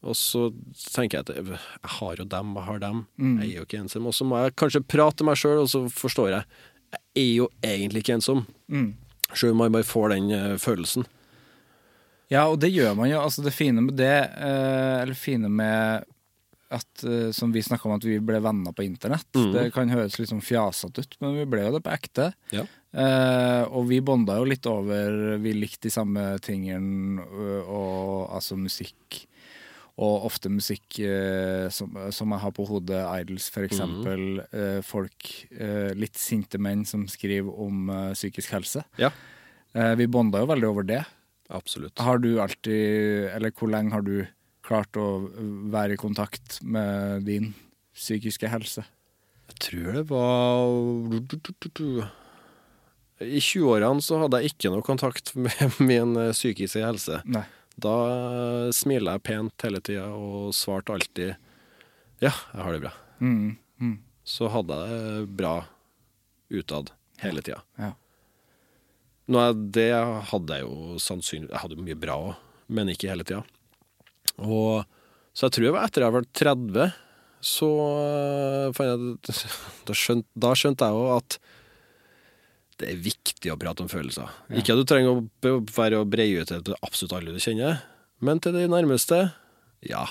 [0.00, 0.46] Og så
[0.94, 3.02] tenker jeg at jeg har jo dem, jeg har dem.
[3.20, 3.34] Mm.
[3.42, 4.06] Jeg er jo ikke ensom.
[4.08, 6.44] Og så må jeg kanskje prate til meg sjøl, og så forstår jeg
[6.90, 8.44] jeg er jo egentlig ikke ensom.
[8.72, 8.94] Mm.
[9.34, 11.06] Sjøl om man bare får den øh, følelsen.
[12.30, 13.18] Ja, og det gjør man jo.
[13.24, 16.06] Altså det fine med det, eh, eller fine med
[16.70, 19.26] at, eh, som vi snakka om, at vi ble venner på internett.
[19.34, 19.48] Mm.
[19.56, 22.28] Det kan høres litt sånn fjasete ut, men vi ble jo det på ekte.
[22.54, 22.62] Ja.
[22.94, 28.58] Eh, og vi bonda jo litt over Vi likte de samme tingene, ø, og altså
[28.58, 29.24] musikk.
[30.00, 34.40] Og ofte musikk eh, som, som jeg har på hodet, Idols for eksempel.
[34.54, 38.84] eh, folk, eh, litt sinte menn som skriver om eh, psykisk helse.
[39.00, 39.10] Ja.
[39.74, 41.02] Eh, vi bonda jo veldig over det.
[41.50, 41.98] Absolutt.
[41.98, 44.22] Har du alltid, eller hvor lenge har du
[44.66, 45.08] klart å
[45.72, 47.52] være i kontakt med din
[47.96, 48.86] psykiske helse?
[49.50, 50.62] Jeg tror det var
[53.20, 57.20] I 20-årene så hadde jeg ikke noe kontakt med min psykiske helse.
[57.28, 57.44] Nei.
[57.80, 61.34] Da smilte jeg pent hele tida og svarte alltid
[62.20, 62.90] ja, jeg har det bra.
[63.24, 63.94] Mm, mm,
[64.28, 65.54] Så hadde jeg det bra
[66.52, 66.90] utad
[67.22, 67.62] hele tida.
[67.80, 67.94] ja.
[69.30, 69.92] Nå det
[70.26, 72.38] hadde jeg jo sannsynlig Jeg hadde mye bra òg,
[72.74, 73.44] men ikke hele tida.
[74.42, 74.82] Og
[75.32, 76.88] Så jeg tror jeg var etter jeg var 30,
[77.40, 77.68] så
[78.74, 79.38] fant jeg
[79.86, 81.38] Da skjønte, da skjønte jeg jo at
[82.80, 84.28] det er viktig å prate om følelser.
[84.52, 87.80] Ikke at du trenger å være og breie ut til absolutt alle du kjenner,
[88.20, 89.22] men til de nærmeste
[89.88, 90.04] ja,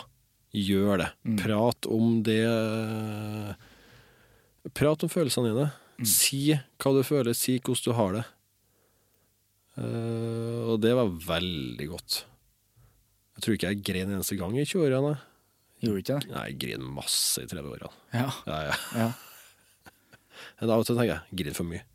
[0.55, 1.09] gjør det.
[1.43, 2.41] Prat om det
[4.73, 5.69] Prat om følelsene dine.
[6.07, 8.25] Si hva du føler, si hvordan du har det.
[9.80, 12.23] Uh, og det var veldig godt.
[13.38, 15.13] Jeg tror ikke jeg grein en eneste gang i 20-årene.
[15.80, 16.32] Gjorde du ikke det?
[16.34, 17.91] Nei, jeg grein masse i 30-årene.
[18.11, 18.27] Ja.
[18.49, 18.75] Ja, ja.
[18.99, 19.09] Ja,
[20.59, 21.86] Men av og til tenker jeg griner for mye.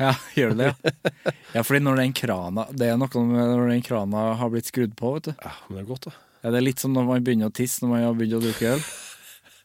[0.00, 0.70] Ja gjør du det?
[0.72, 1.32] Ja.
[1.58, 4.94] ja, fordi når den krana Det er noe med når den krana har blitt skrudd
[4.98, 5.32] på, vet du.
[5.42, 6.14] Ja, Men det er godt, da.
[6.42, 8.44] Ja, det er litt som når man begynner å tisse når man har begynt å
[8.46, 8.84] drikke øl.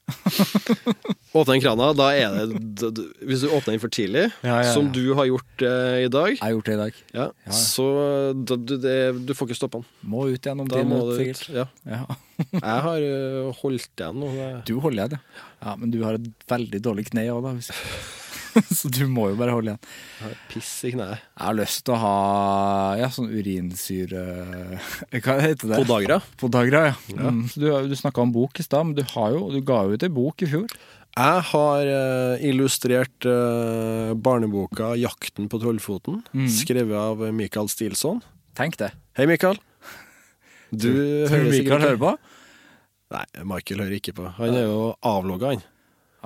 [1.35, 2.91] Åpne den krana, da er det
[3.27, 4.73] Hvis du åpner den for tidlig, Ja, ja, ja.
[4.73, 7.01] som du har gjort eh, i dag, Jeg har gjort det i dag.
[7.17, 7.51] ja, Ja.
[7.57, 7.87] så
[8.47, 8.95] da, du, det,
[9.27, 9.89] du får ikke stoppa den.
[10.07, 11.43] Må ut igjen om ti minutter, sikkert.
[11.57, 11.65] Ja.
[11.83, 12.05] Ja.
[12.61, 14.31] Jeg har eh, holdt igjen nå.
[14.69, 15.43] Du holder igjen, ja.
[15.65, 15.75] ja.
[15.81, 17.53] Men du har et veldig dårlig kne òg, da.
[17.59, 17.71] Hvis...
[18.79, 19.89] Så du må jo bare holde igjen.
[20.19, 21.23] Jeg har piss i kneet.
[21.23, 22.13] Jeg har lyst til å ha
[22.99, 24.23] ja, sånn urinsyre
[25.23, 25.79] Hva heter det?
[25.81, 26.19] Podagra.
[26.41, 27.17] Podagra, ja.
[27.17, 27.43] Mm.
[27.51, 29.97] så Du, du snakka om bok i stad, men du, har jo, du ga jo
[29.97, 30.67] ut ei bok i fjor.
[31.17, 36.45] Jeg har eh, illustrert eh, barneboka 'Jakten på Trollfoten', Mm.
[36.51, 38.21] skrevet av Michael Stilson.
[38.57, 38.91] Tenk det.
[39.17, 39.57] Hei, Michael.
[40.71, 42.11] Du hører du sikkert Mikael hører på?
[43.15, 44.25] Nei, Michael hører ikke på.
[44.37, 45.61] Han er jo avlogga, han.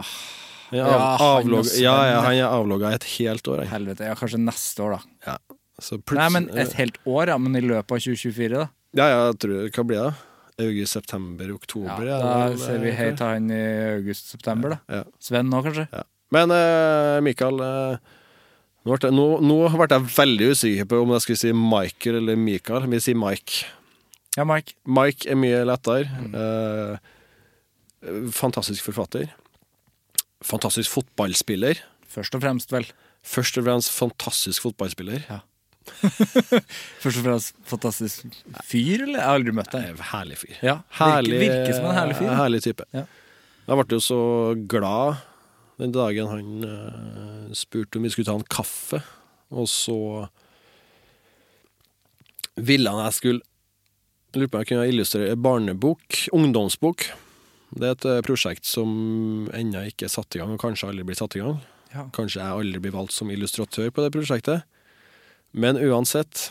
[0.01, 0.11] Er
[0.72, 0.88] Ja,
[1.19, 2.19] av, ja, ja, ja.
[2.24, 3.72] han er avlogga et helt år, Jeg.
[3.74, 4.07] Helvete.
[4.07, 5.17] Ja, kanskje neste år, da.
[5.28, 5.57] Ja.
[5.82, 7.38] Så Nei, men et helt år, ja.
[7.41, 8.67] Men i løpet av 2024, da.
[8.97, 10.13] Ja, ja, jeg tror Hva blir det?
[10.61, 12.05] August, september, oktober?
[12.05, 13.61] Ja, da eller, ser vi helt hei til han i
[13.97, 15.03] august-september, da.
[15.24, 15.88] Sven nå, kanskje?
[15.89, 16.03] Ja.
[16.32, 18.11] Men eh, Mikael eh,
[18.86, 22.39] nå, ble nå, nå ble jeg veldig usikker på om jeg skulle si Michael eller
[22.39, 22.86] Mikael.
[22.91, 23.65] Vi sier Mike.
[24.38, 24.78] Ja, Mike.
[24.88, 26.07] Mike er mye lettere.
[26.32, 29.32] Eh, fantastisk forfatter.
[30.46, 31.82] Fantastisk fotballspiller.
[32.12, 32.88] Først og fremst, vel.
[33.22, 35.24] Først og fremst fantastisk fotballspiller.
[35.30, 35.42] Ja.
[37.02, 38.26] Først og fremst fantastisk
[38.66, 39.20] fyr, eller?
[39.20, 40.02] Jeg har aldri møtt deg.
[40.12, 40.56] Herlig fyr.
[40.66, 42.32] Ja, virker, virker som en herlig fyr.
[42.38, 42.88] Herlig type.
[42.96, 43.06] Ja.
[43.68, 44.22] Jeg ble jo så
[44.70, 45.22] glad
[45.82, 49.00] den dagen han uh, spurte om vi skulle ta en kaffe,
[49.50, 50.28] og så
[52.62, 53.48] ville han jeg skulle
[54.32, 57.04] Lurer på om jeg kunne illustrere barnebok, ungdomsbok.
[57.72, 58.89] Det er et eh, prosjekt som
[59.55, 61.61] ennå ikke er satt i gang, og kanskje aldri blir satt i gang.
[61.93, 62.05] Ja.
[62.15, 64.63] Kanskje jeg aldri blir valgt som illustratør på det prosjektet.
[65.51, 66.49] Men uansett,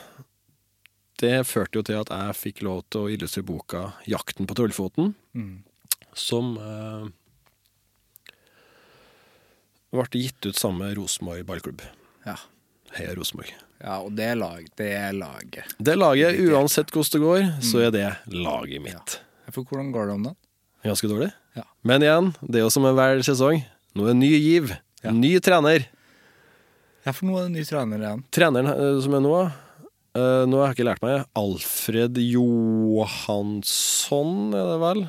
[1.20, 5.14] det førte jo til at jeg fikk lov til å illustrere boka 'Jakten på Trollfoten',
[5.34, 5.62] Mm.
[6.14, 7.08] som eh,
[9.92, 11.82] ble gitt ut sammen med Rosenborg ballklubb.
[12.26, 12.36] Ja.
[12.96, 13.52] Heia Rosenborg.
[13.80, 14.66] ja, og det lag.
[14.76, 15.64] Det er laget.
[15.78, 19.20] Det laget, uansett hvordan det går, så er det laget mitt.
[19.50, 20.39] For hvordan går det om dagen?
[20.86, 21.30] Ganske dårlig.
[21.58, 21.64] Ja.
[21.86, 23.64] Men igjen, det er jo som en hver sesong.
[23.96, 24.70] Nå er det ny giv.
[25.04, 25.10] Ja.
[25.16, 25.88] Ny trener.
[27.04, 28.22] Ja, for nå er det ny trener igjen.
[28.32, 29.34] Treneren eh, som er nå,
[30.10, 33.70] Uh, nå har jeg ikke lært meg Alfred Johansson,
[34.58, 35.04] er det vel?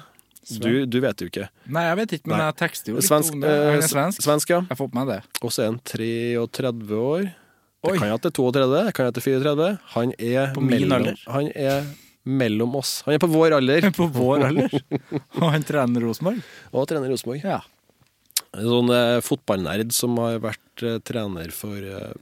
[0.61, 1.47] Du, du vet jo ikke.
[1.73, 2.45] Nei, jeg vet ikke, men Nei.
[2.51, 3.49] jeg tekster jo litt Svensk, om det.
[3.49, 4.21] Han eh, er svensk.
[4.25, 4.59] svensk, ja.
[4.69, 5.17] Jeg får på meg det.
[5.41, 7.23] Og så er han 33 år.
[7.81, 7.97] Det Oi.
[7.97, 9.71] kan jeg det er 32, det kan jeg det er 34.
[9.95, 11.17] Han er På min alder?
[11.33, 11.81] Han er
[12.23, 12.99] mellom oss.
[13.07, 14.75] Han er på vår alder, På vår alder.
[15.41, 16.41] Og han trener Rosenborg.
[16.71, 17.41] og trener Rosenborg.
[17.45, 17.61] Ja.
[18.51, 22.13] En sånn eh, fotballnerd som har vært eh, trener for eh,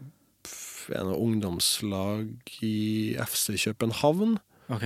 [0.95, 2.29] en av ungdomslag
[2.65, 4.37] i FC København.
[4.73, 4.85] Ok.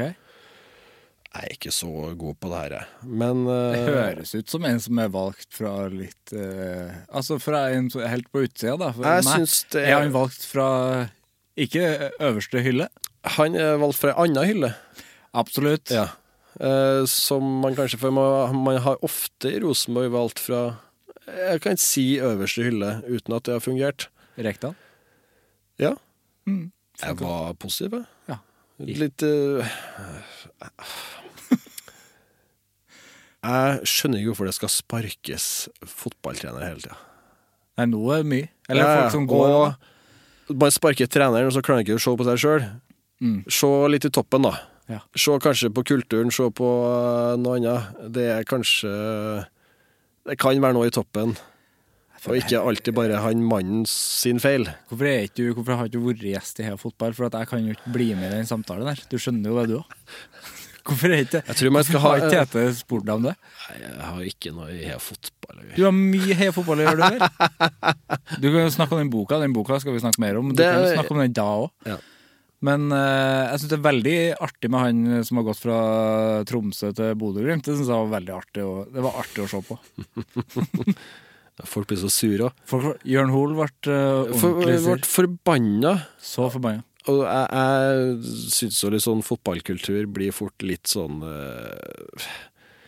[1.34, 1.90] Jeg er ikke så
[2.20, 3.10] god på det her, jeg.
[3.10, 7.64] Men Det eh, høres ut som en som er valgt fra litt eh, Altså fra
[7.74, 8.92] en som er helt på utsida, da.
[8.94, 10.68] For jeg meg syns det er han valgt fra
[11.60, 12.88] ikke øverste hylle.
[13.38, 14.72] Han er valgt fra ei anna hylle.
[15.34, 15.92] Absolutt.
[15.94, 16.08] Ja.
[16.62, 20.76] Eh, som man kanskje får man, man har ofte i Rosenborg valgt fra
[21.26, 24.08] Jeg kan ikke si øverste hylle uten at det har fungert.
[24.38, 24.76] Rekdal.
[25.82, 25.96] Ja.
[26.46, 26.72] Mm.
[27.02, 28.06] Jeg var positiv, jeg.
[28.30, 28.38] Ja.
[28.84, 29.66] Litt uh,
[33.44, 35.48] Jeg skjønner ikke hvorfor det skal sparkes
[35.88, 37.00] fotballtrenere hele tida.
[37.80, 38.52] Nei, nå er det mye.
[38.70, 39.56] Eller folk som går.
[40.52, 42.68] Og man sparker treneren, og så klarer han ikke å se på seg sjøl.
[43.24, 43.40] Mm.
[43.52, 44.54] Se litt i toppen, da.
[44.92, 45.00] Ja.
[45.16, 47.98] Se kanskje på kulturen, se på eh, noe annet.
[48.14, 48.92] Det er kanskje
[50.28, 51.36] Det kan være noe i toppen.
[52.24, 54.64] Og ikke alltid bare han mannen sin feil.
[54.88, 57.12] Hvorfor, er ikke du, hvorfor har ikke du vært gjest i Heia Fotball?
[57.18, 59.02] For at jeg kan jo ikke bli med i den samtalen der.
[59.12, 59.98] Du skjønner jo det, du òg.
[60.84, 63.32] Hvorfor er ikke Jeg tror man skal ha har ikke Tete spurt deg om det?
[63.40, 66.88] Nei, Jeg har ikke noe i Heia fotball å Du har mye Heia Fotball å
[66.90, 67.78] gjøre, du vel?
[68.44, 69.40] Du kan jo snakke om den boka.
[69.40, 70.50] Den boka skal vi snakke mer om.
[70.52, 71.70] Du Det- kan jo snakke om den da òg.
[71.88, 71.96] Ja.
[72.64, 75.78] Men eh, jeg syns det er veldig artig med han som har gått fra
[76.48, 77.66] Tromsø til Bodø-Glimt.
[77.68, 78.64] Det synes jeg var veldig artig.
[78.64, 79.80] Og det var artig å se på.
[81.70, 82.64] Folk blir så sure òg.
[82.70, 85.04] For Jørn Hoel ble uh, For, ordentlig ble sur.
[85.12, 85.92] forbanna.
[86.24, 86.82] Så forbanna.
[87.12, 92.28] Og jeg, jeg syns jo litt sånn fotballkultur blir fort litt sånn eh,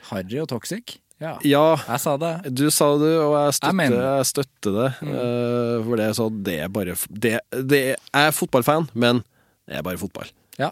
[0.10, 0.96] Harry og toxic.
[1.20, 1.34] Ja.
[1.48, 2.32] Ja, Jeg sa det.
[2.56, 4.88] du sa det, og jeg Jeg støtter, mener jeg støtter det.
[5.04, 8.88] Eh, for det er sånn, det er bare f- det, det er, Jeg er fotballfan,
[8.96, 9.22] men
[9.68, 10.30] det er bare fotball.
[10.60, 10.72] Ja.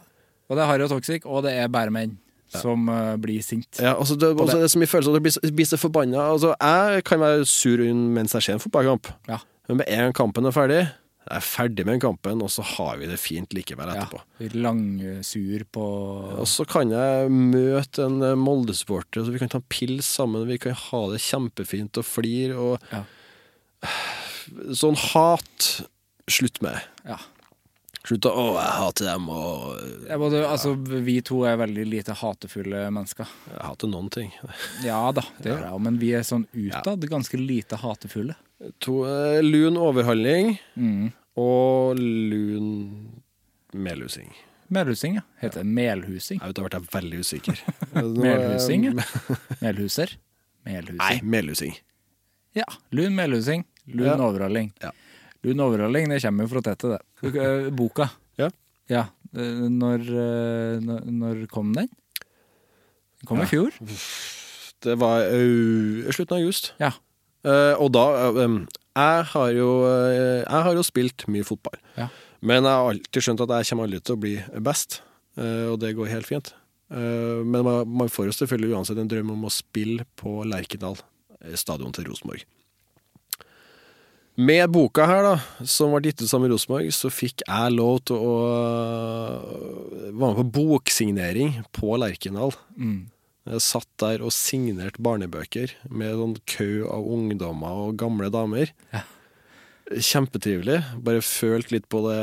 [0.50, 2.18] Og det er Harry og toxic, og det er bare menn
[2.54, 3.80] som uh, blir sint.
[3.82, 4.46] Ja, altså det, det.
[4.52, 6.28] det er så mye følelser, og det blir, så- blir så forbanna.
[6.36, 9.40] Altså, jeg kan være sur mens jeg ser en fotballkamp, Ja.
[9.68, 10.82] men med en kampen er ferdig,
[11.24, 14.20] jeg er ferdig med den kampen, og så har vi det fint likevel etterpå.
[14.44, 14.50] Ja.
[14.54, 15.86] Langsur på
[16.44, 20.46] Og så kan jeg møte en eh, Molde-supporter, så vi kan ta en pils sammen,
[20.46, 23.06] vi kan ha det kjempefint og flire, og Ja.
[24.76, 25.70] sånn hat,
[26.30, 26.82] slutt med.
[27.08, 27.18] Ja.
[28.04, 32.12] Slutt å 'Å, jeg hater dem', og Ja, både, altså, vi to er veldig lite
[32.20, 33.26] hatefulle mennesker.
[33.48, 34.32] Jeg hater noen ting.
[34.84, 38.36] Ja da, det gjør jeg òg, men vi er sånn utad ganske lite hatefulle.
[38.82, 41.14] To, eh, lun overhandling Mm.
[41.38, 43.22] og lun
[43.74, 44.34] melhusing.
[44.70, 45.22] Melhusing, ja.
[45.42, 46.40] Heter det melhusing?
[46.42, 47.58] Jeg vet, da ble jeg veldig usikker.
[47.94, 48.92] Melhusing, ja.
[49.64, 50.16] Melhuser?
[50.66, 50.98] Melhusing.
[50.98, 51.76] Nei, melhusing.
[52.56, 52.66] Ja.
[52.92, 54.16] Lun melhusing, lun Ja.
[54.18, 54.72] overhaling.
[54.82, 54.92] Ja.
[55.44, 57.34] Lun overhaling, det kommer jo fra Tette, det.
[57.36, 58.10] Eh, Boka.
[58.40, 58.50] Ja.
[58.90, 59.06] Ja.
[59.36, 61.90] eh, Når, eh, når, når kom den?
[63.20, 63.44] Den kom Ja.
[63.44, 63.72] i fjor.
[64.84, 66.72] Det var i slutten av august.
[66.80, 66.92] Ja.
[67.44, 71.80] Eh, og da jeg, har jo, jeg har jo spilt mye fotball.
[71.98, 72.10] Ja.
[72.44, 74.34] Men jeg har alltid skjønt at jeg kommer aldri til å bli
[74.64, 75.02] best,
[75.40, 76.54] eh, og det går helt fint.
[76.92, 81.00] Eh, men man, man får jo selvfølgelig uansett en drøm om å spille på Lerkendal,
[81.56, 82.44] stadion til Rosenborg.
[84.34, 88.00] Med boka her, da, som ble gitt ut sammen med Rosenborg, så fikk jeg lov
[88.10, 92.56] til å øh, være med på boksignering på Lerkendal.
[92.74, 93.12] Mm.
[93.54, 98.74] Jeg satt der og signerte barnebøker med sånn kø av ungdommer og gamle damer.
[98.96, 99.04] Ja.
[99.94, 100.80] Kjempetrivelig.
[101.06, 102.18] Bare følt litt på det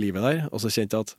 [0.00, 0.42] livet der.
[0.50, 1.14] Og så kjente jeg at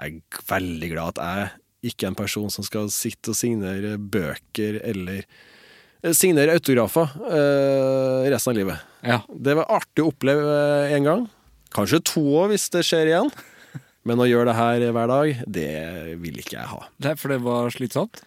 [0.00, 3.96] jeg er veldig glad at jeg ikke er en person som skal sitte og signere
[3.96, 8.89] bøker eller eh, signere autografer øh, resten av livet.
[9.06, 9.20] Ja.
[9.28, 10.56] Det var artig å oppleve
[10.94, 11.28] en gang.
[11.74, 13.30] Kanskje to år hvis det skjer igjen.
[14.08, 15.70] Men å gjøre det her hver dag, det
[16.22, 16.84] vil ikke jeg ha.
[16.96, 18.22] Det er for det var slitsomt?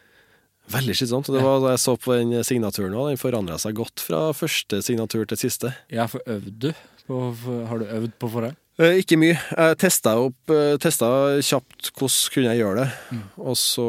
[0.71, 1.31] Veldig slitsomt.
[1.33, 3.09] Det var da jeg så på den signaturen òg.
[3.11, 5.73] Den forandra seg godt fra første signatur til siste.
[5.91, 6.83] Ja, for øvde du?
[7.09, 7.33] På,
[7.67, 8.59] har du øvd på forhånd?
[8.81, 9.35] Eh, ikke mye.
[9.37, 11.07] Jeg testa opp eh, Testa
[11.45, 13.19] kjapt hvordan kunne jeg gjøre det.
[13.37, 13.85] Og så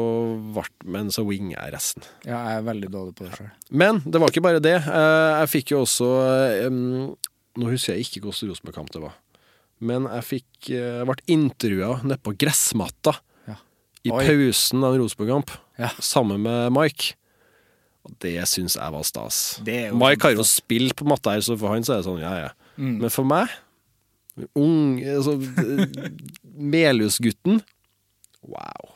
[0.53, 2.05] ble Men så winger jeg resten.
[2.27, 3.49] Ja, jeg er veldig dårlig på det sjøl.
[3.73, 4.75] Men det var ikke bare det.
[4.85, 6.09] Eh, Jeg fikk jo også
[7.55, 9.13] Nå husker jeg ikke hvordan Rosenborg-kamp det var.
[9.85, 13.15] Men jeg fikk jeg ble intervjua nede på gressmatta
[13.49, 13.55] Ja.
[14.05, 15.89] i pausen av en Rosenborg-kamp, Ja.
[15.99, 17.13] sammen med Mike.
[18.05, 19.59] Og det syns jeg var stas.
[19.65, 22.35] Mike har jo spilt på matta her, så for han så er det sånn, ja
[22.45, 22.49] ja.
[22.77, 22.99] Mm.
[23.01, 23.49] Men for meg,
[24.53, 25.37] ung altså,
[26.75, 27.61] Melhusgutten
[28.45, 28.91] Wow.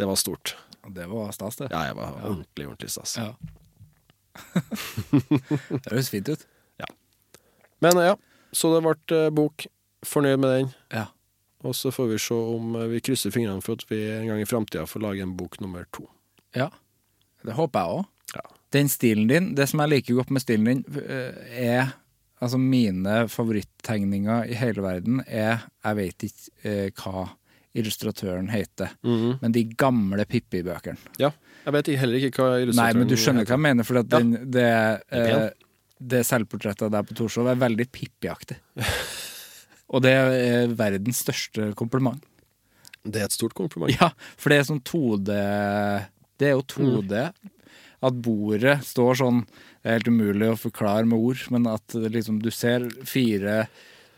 [0.00, 0.54] Det var stort.
[0.88, 1.66] Det var stas, det.
[1.70, 3.18] Ja, jeg var ordentlig, ordentlig stas.
[3.20, 3.34] Ja.
[5.82, 6.46] det høres fint ut.
[7.80, 8.16] Men ja,
[8.52, 9.66] så det ble eh, bok.
[10.06, 10.70] Fornøyd med den.
[10.94, 11.08] Ja.
[11.68, 14.40] Og så får vi se om eh, vi krysser fingrene for at vi en gang
[14.40, 16.08] i framtida får lage en bok nummer to.
[16.56, 16.70] ja.
[17.40, 18.08] Det håper jeg òg.
[18.36, 18.42] Ja.
[18.76, 21.94] Den stilen din, det som jeg liker godt med stilen din, eh, er
[22.40, 27.26] Altså, mine favorittegninger i hele verden er Jeg vet ikke eh, hva
[27.76, 30.98] illustratøren heter, men de gamle Pippi-bøkene.
[31.22, 31.28] Ja.
[31.62, 34.08] Jeg vet heller ikke hva illustratøren Nei, men du skjønner hva jeg mener, for at
[34.10, 34.18] Ja.
[34.18, 34.64] den, det,
[35.14, 35.50] eh,
[36.00, 38.56] det selvportrettet av deg på Torshov er veldig Pippi-aktig.
[39.94, 42.24] Og det er verdens største kompliment.
[43.06, 43.94] Det er et stort kompliment.
[44.00, 45.30] Ja, for det er sånn 2D
[46.40, 47.22] Det er jo 2D.
[48.02, 49.42] At bordet står sånn
[49.80, 53.62] Det er helt umulig å forklare med ord, men at liksom du ser fire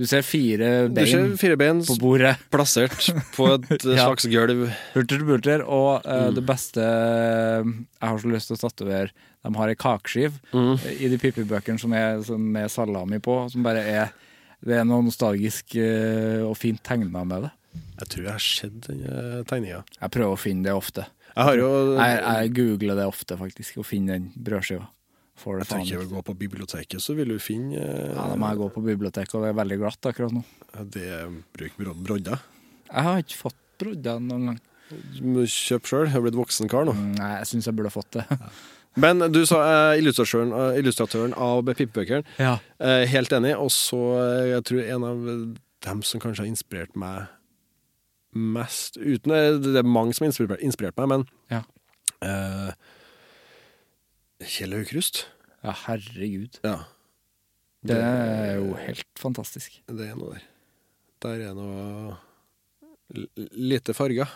[0.01, 2.33] Du ser fire bein, ser fire bein på bordet.
[2.51, 2.97] plassert
[3.37, 4.09] på et Ja.
[4.09, 4.65] slags gulv.
[4.97, 5.63] Hurter til bulter.
[5.63, 6.35] Og uh, Mm.
[6.35, 9.13] det beste eh, Jeg har så lyst til å tatovere
[9.45, 10.75] De har ei kakeskive Mm.
[10.99, 14.13] i de Pippi-bøkene som er med salami på, som bare er
[14.65, 17.53] Det er noe nostalgisk uh, og fint tegna med det.
[18.03, 19.85] Jeg tror jeg har sett den tegninga.
[20.01, 21.07] Jeg prøver å finne det ofte.
[21.37, 24.89] Jeg har jo Jeg, jeg googler det ofte, faktisk, og finner den brødskiva.
[25.43, 26.09] Får det Jeg faen tenker ikke.
[26.09, 28.83] å gå på biblioteket, så vil du finne eh, Ja, Da må jeg gå på
[28.87, 30.43] biblioteket, og det er veldig glatt akkurat nå.
[30.95, 31.09] Det
[31.57, 32.45] bruker brodder.
[32.93, 34.61] Jeg har ikke fått brodder noen gang.
[35.17, 36.07] Du må kjøpe sjøl.
[36.07, 36.93] Jeg er blitt voksen kar nå.
[36.95, 38.27] Mm, Nei, jeg syns jeg burde fått det.
[39.03, 42.27] Men du sa eh, illustratøren, eh, illustratøren av Pippebøkene.
[42.39, 42.59] Ja.
[42.79, 43.55] Eh, helt enig.
[43.57, 45.23] Og så eh, jeg tror en av
[45.89, 47.31] dem som kanskje har inspirert meg
[48.33, 51.63] mest uten eh, Det er mange som har inspirert, inspirert meg, men Ja.
[52.25, 52.73] eh,
[54.49, 55.27] Kjell Aukrust.
[55.65, 56.59] ja, herregud.
[56.65, 56.79] Ja.
[57.83, 59.81] Det er jo helt fantastisk.
[59.91, 60.43] Det er noe der.
[61.23, 62.17] Der er noe
[63.59, 64.31] lite farger.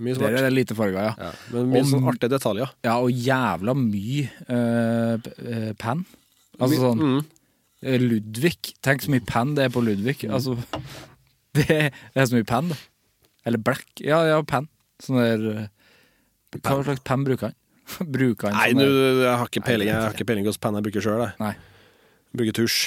[0.00, 0.44] Mye Der er svart.
[0.46, 1.14] det lite farger, ja.
[1.18, 2.70] Ja, men mye sånn artige detaljer.
[2.84, 6.04] Ja, og jævla mye uh, pan.
[6.08, 6.60] eh.
[6.62, 7.24] Altså sånn Mm.
[7.82, 8.74] eh, Ludvig.
[8.82, 10.22] Tenk så mye pan det er på Ludvig.
[10.24, 10.32] Mm.
[10.36, 10.56] Altså,
[11.54, 12.76] det er så mye pan, da.
[13.44, 13.84] Eller black.
[14.00, 14.68] Ja, ja, pan.
[15.02, 15.68] Sånn der eh,
[16.62, 17.56] Hva slags pan bruker han?
[18.16, 19.88] bruker han Nei, der- jeg har ikke peiling.
[19.90, 21.22] Jeg har ikke peiling hvilken penn jeg bruker sjøl.
[21.40, 21.54] Nei.
[22.36, 22.78] Bruker tusj.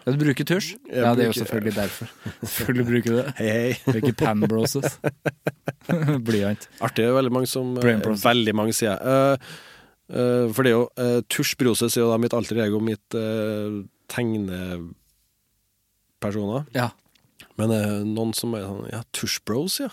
[0.00, 0.68] Ja, du bruker tusj?
[0.88, 2.06] Jeg Ja, det er jo bruker- selvfølgelig derfor.
[2.56, 3.28] Selvfølgelig bruker du det.
[3.38, 3.72] Hei, hei.
[3.84, 4.88] Bruker er ikke pen broses.
[6.28, 6.62] Blyant.
[6.80, 7.04] Artig.
[7.16, 8.24] Veldig mange som eh, Brain process.
[8.24, 9.00] Veldig mange, sier jeg.
[9.04, 9.34] Eh,
[10.16, 13.08] eh, for det er jo uh, Tusj Broses er jo da mitt alter ego, mitt
[13.18, 13.70] uh,
[14.10, 16.62] tegnepersoner.
[16.76, 16.88] Ja.
[17.60, 19.90] Men uh, noen som er sånn Ja, Tusj Bros, ja.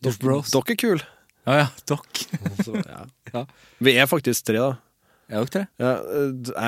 [0.00, 0.50] Bros.
[0.54, 1.04] Dere er kule.
[1.48, 1.66] Ja, ja.
[1.88, 2.20] Dokk.
[2.60, 3.06] Så, ja.
[3.32, 3.42] Ja.
[3.80, 4.74] Vi er faktisk tre, da.
[5.28, 5.62] Er dere tre?
[5.80, 5.92] Ja,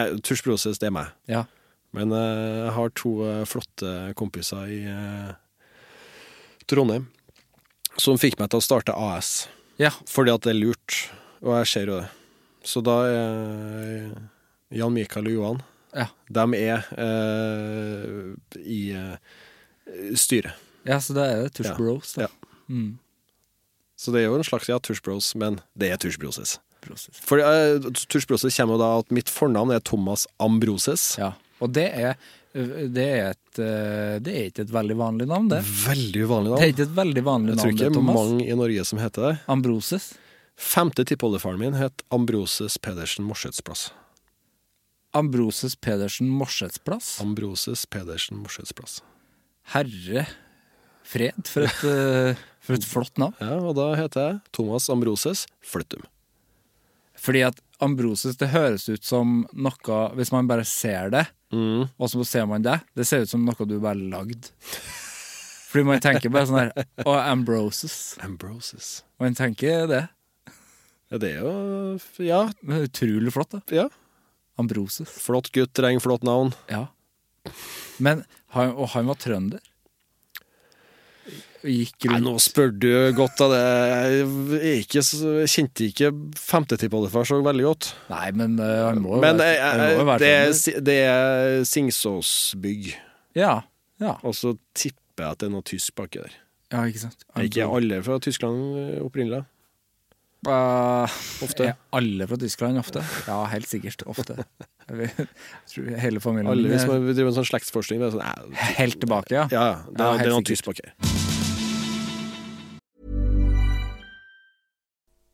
[0.00, 1.10] eh, Tusj Broses, det er meg.
[1.28, 1.42] Ja.
[1.96, 5.32] Men eh, jeg har to eh, flotte kompiser i eh,
[6.70, 7.08] Trondheim
[8.00, 9.48] som fikk meg til å starte AS.
[9.80, 9.90] Ja.
[10.08, 10.98] Fordi at det er lurt,
[11.42, 12.08] og jeg ser jo det.
[12.70, 14.10] Så da er
[14.76, 15.60] Jan Mikael og Johan
[15.96, 16.06] Ja.
[16.30, 18.80] De er eh, i
[20.20, 20.54] styret.
[20.86, 21.76] ja, så da er det Tush Ja.
[21.80, 22.12] Bros.
[22.14, 22.28] Da.
[22.28, 22.52] Ja.
[22.70, 22.98] Mm.
[24.00, 26.56] Så det er jo en slags ja, Tush Bros, men det er Tush Broses.
[26.80, 27.20] Broses.
[27.20, 31.18] For uh, Tush Broses kommer jo da at mitt fornavn er Thomas Ambroses.
[31.20, 31.34] Ja.
[31.60, 32.14] Og det er,
[32.54, 35.60] det er et eh, Det er ikke et veldig vanlig navn, det.
[35.84, 38.16] Veldig uvanlig Det er ikke et veldig vanlig navn, Jeg tror ikke det, Thomas.
[38.16, 39.34] mange i Norge som heter det.
[39.52, 40.06] Ambroses.
[40.56, 43.90] Femte tippoldefaren min het Ambroses Pedersen Morsetsplass.
[45.12, 47.18] Ambroses Pedersen Morsetsplass.
[47.20, 49.02] Ambroses Pedersen Morsetsplass.
[49.74, 50.24] Herre
[51.10, 52.40] fred, for et, eh,
[52.70, 53.34] for et flott navn.
[53.42, 56.06] Ja, og da heter jeg Thomas Ambroses Flyttum.
[57.20, 61.88] Fordi at Ambroses, det høres ut som noe Hvis man bare ser det, Mm.
[61.98, 64.52] og så ser man det, det ser ut som noe du bare lagd.
[65.70, 68.16] Fordi man tenker bare sånn her Å, ambroses.
[68.22, 69.02] Ambroses.
[69.18, 70.04] Man tenker det.
[71.10, 72.44] Ja, det er jo Ja.
[72.68, 73.60] Er utrolig flott, da.
[73.74, 73.88] ja.
[74.58, 75.08] Ambroses.
[75.10, 76.52] Flott gutt, trenger flott navn.
[76.70, 76.86] Ja.
[77.98, 79.60] Men han, Og han var trønder.
[81.60, 83.64] Nei, nå spør du godt av det.
[84.64, 85.02] Jeg ikke,
[85.50, 87.90] kjente ikke femtetippoldefar så veldig godt.
[88.12, 90.80] Nei, men eh, han må jo Men være, jeg, han må jo være det, er,
[90.88, 92.90] det er Singsåsbygg.
[93.38, 93.54] Ja.
[94.00, 94.16] Ja.
[94.24, 96.36] Og så tipper jeg at det er noe tysk baki der.
[96.72, 97.24] ja, ikke sant.
[97.36, 99.44] Er ikke alle fra Tyskland eh, opprinnelig?
[100.48, 101.04] Uh,
[101.44, 101.66] Ofte.
[101.68, 103.02] Er alle fra Tyskland ofte?
[103.26, 104.06] Ja, helt sikkert.
[104.08, 104.38] Ofte.
[104.88, 105.26] Jeg
[105.70, 108.06] tror hele familien Alle hvis man driver med sånn slektsforskning.
[108.16, 108.24] Sånn,
[108.80, 109.44] helt tilbake, ja.
[109.52, 111.28] ja, det, Ja, det er noe helt tysk baki.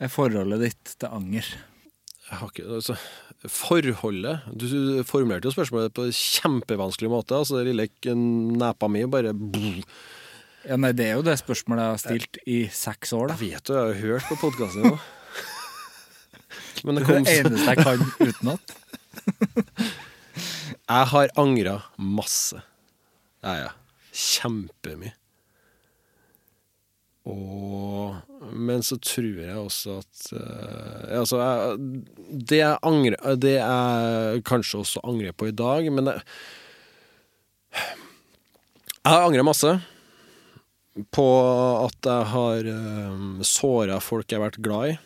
[0.00, 1.48] er forholdet ditt til anger?
[2.30, 2.94] Ikke, altså,
[3.50, 4.66] forholdet Du
[5.08, 7.34] formulerte jo spørsmålet på en kjempevanskelig måte.
[7.40, 9.32] Altså, det lille nepa mi bare
[10.68, 13.38] Ja, nei, Det er jo det spørsmålet jeg har stilt i seks år, da.
[13.40, 14.98] Jeg vet jo, jeg har hørt på podkasten nå.
[16.84, 18.76] Men det Det er det eneste jeg kan utenat.
[20.90, 22.58] Jeg har angra masse.
[23.44, 23.68] Ja, ja.
[24.10, 25.12] Kjempemye.
[27.28, 28.16] Og
[28.56, 32.04] Men så tror jeg også at uh, Altså, jeg,
[32.48, 36.22] det jeg angrer Det jeg kanskje også angrer på i dag, men jeg,
[39.04, 39.74] jeg angra masse
[41.14, 41.24] på
[41.86, 44.96] at jeg har uh, såra folk jeg har vært glad i.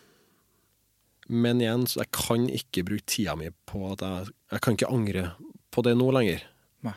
[1.28, 4.90] Men igjen, så jeg kan ikke bruke tida mi på at jeg Jeg kan ikke
[4.90, 5.26] angre
[5.74, 6.42] på det nå lenger.
[6.86, 6.94] Nei.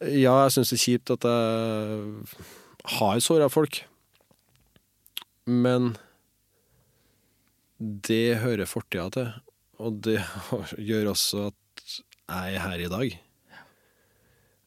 [0.00, 2.48] Ja, jeg syns det er kjipt at jeg
[2.84, 3.82] har såra folk.
[5.44, 5.94] Men
[7.80, 9.32] det hører fortida til.
[9.80, 10.18] Og det
[10.88, 11.96] gjør også at
[12.30, 13.16] jeg er her i dag.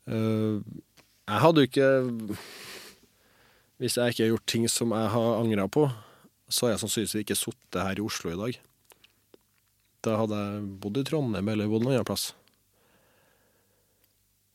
[0.09, 0.57] Eh,
[1.23, 1.85] jeg hadde jo ikke
[3.79, 5.85] Hvis jeg ikke har gjort ting som jeg har angra på,
[6.51, 8.59] så har jeg sannsynligvis ikke sittet her i Oslo i dag.
[10.03, 12.31] Da hadde jeg bodd i Trondheim eller bodd noen annen plass.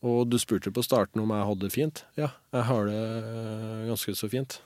[0.05, 2.03] Og du spurte på starten om jeg hadde det fint.
[2.15, 2.99] Ja, jeg har det
[3.89, 4.61] ganske så fint.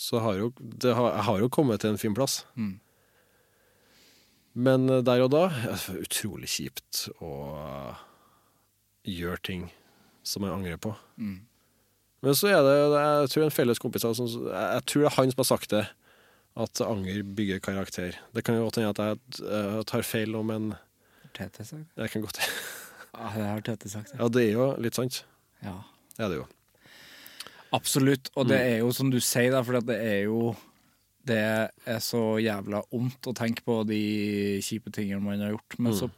[0.00, 2.44] Så har jo, det har, jeg har jo kommet til en fin plass.
[2.56, 2.78] Mm.
[4.56, 5.44] Men eh, der og da
[6.00, 7.32] utrolig kjipt å
[9.06, 9.68] gjøre ting
[10.26, 10.94] som jeg angrer på.
[11.20, 11.38] Mm.
[12.24, 15.30] Men så er det, jeg tror en felles kompis som- Jeg tror det er han
[15.30, 15.86] som har sagt det,
[16.56, 18.16] at anger bygger karakter.
[18.34, 20.74] Det kan jo godt hende at jeg eh, tar feil om en
[21.96, 22.40] jeg kan godt
[23.14, 24.14] Ja, det har Tete sagt.
[24.16, 25.22] Ja, det er jo litt sant.
[25.64, 25.76] Ja.
[26.16, 26.48] Det er det jo.
[27.76, 28.30] Absolutt.
[28.36, 30.50] Og det er jo som du sier, da, for det er jo
[31.20, 34.00] Det er så jævla vondt å tenke på de
[34.64, 35.76] kjipe tingene man har gjort.
[35.78, 36.08] Men så,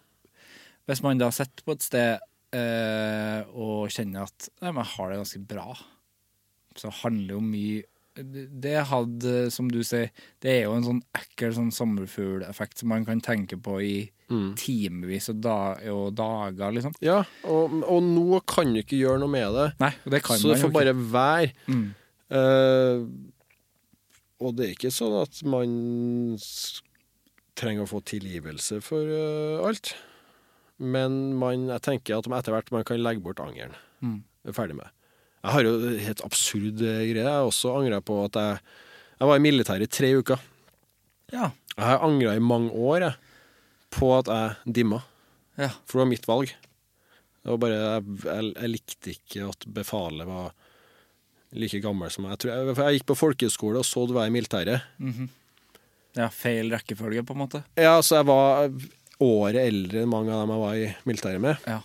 [0.87, 2.23] hvis man da sitter på et sted
[2.55, 5.67] eh, og kjenner at nei, men jeg har det ganske bra,
[6.79, 7.83] så handler jo mye
[8.15, 10.11] det hadde, som du sier,
[10.45, 13.95] det er jo en sånn ekkel sånn sommerfugleffekt som man kan tenke på i
[14.33, 14.53] Mm.
[14.57, 15.57] timevis og, da,
[15.93, 16.95] og dager, liksom.
[17.05, 19.69] Ja, og, og nå kan du ikke gjøre noe med det.
[19.83, 21.53] Nei, det kan så man det får bare være.
[21.69, 21.85] Mm.
[22.33, 22.97] Uh,
[24.43, 25.77] og det er ikke sånn at man
[27.59, 29.93] trenger å få tilgivelse for uh, alt.
[30.83, 33.77] Men man, jeg tenker at etter hvert man kan legge bort angeren.
[34.03, 34.23] Mm.
[34.49, 34.91] Er ferdig med.
[35.43, 35.75] Jeg har jo
[36.07, 37.27] helt absurd eh, greie.
[37.27, 38.59] Jeg også angra på at jeg
[39.23, 40.41] Jeg var i militæret i tre uker.
[41.31, 41.53] Ja.
[41.77, 43.15] Jeg har angra i mange år jeg,
[43.93, 45.03] på at jeg dimma.
[45.61, 45.71] Ja.
[45.85, 46.53] For det var mitt valg.
[47.43, 50.53] Det var bare, jeg, jeg, jeg likte ikke at befalet var
[51.59, 52.37] like gammel som meg.
[52.39, 54.89] Jeg, jeg, jeg gikk på folkehøyskole og så du var i militæret.
[56.17, 57.63] ja, feil rekkefølge, på en måte.
[57.77, 58.71] Ja, så jeg var
[59.23, 61.67] året eldre enn mange av dem jeg var i militæret med.
[61.69, 61.81] Ja.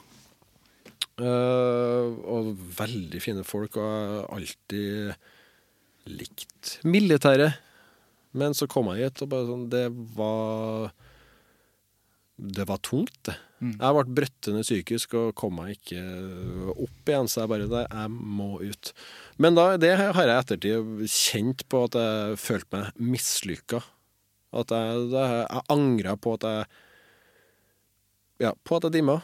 [1.18, 7.58] Uh, og veldig fine folk, og jeg har alltid likt militæret.
[8.38, 10.92] Men så kom jeg hit, og bare sånn Det var
[12.38, 13.34] Det var tungt, det.
[13.58, 16.02] Jeg ble brøttende psykisk og kom meg ikke
[16.76, 18.92] opp igjen, så jeg bare jeg må ut.
[19.42, 23.82] Men da, det har jeg i ettertid kjent på at jeg følte meg mislykka.
[24.58, 26.68] At jeg, det, jeg angra på at jeg
[28.46, 29.18] Ja, på at jeg dimma.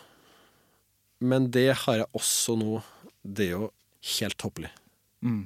[1.22, 2.82] Men det har jeg også nå.
[3.22, 3.68] Det er jo
[4.18, 4.74] helt toppelig.
[5.22, 5.46] Mm.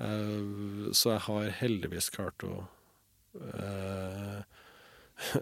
[0.00, 2.62] Uh, så jeg har heldigvis klart å
[3.36, 4.40] eh,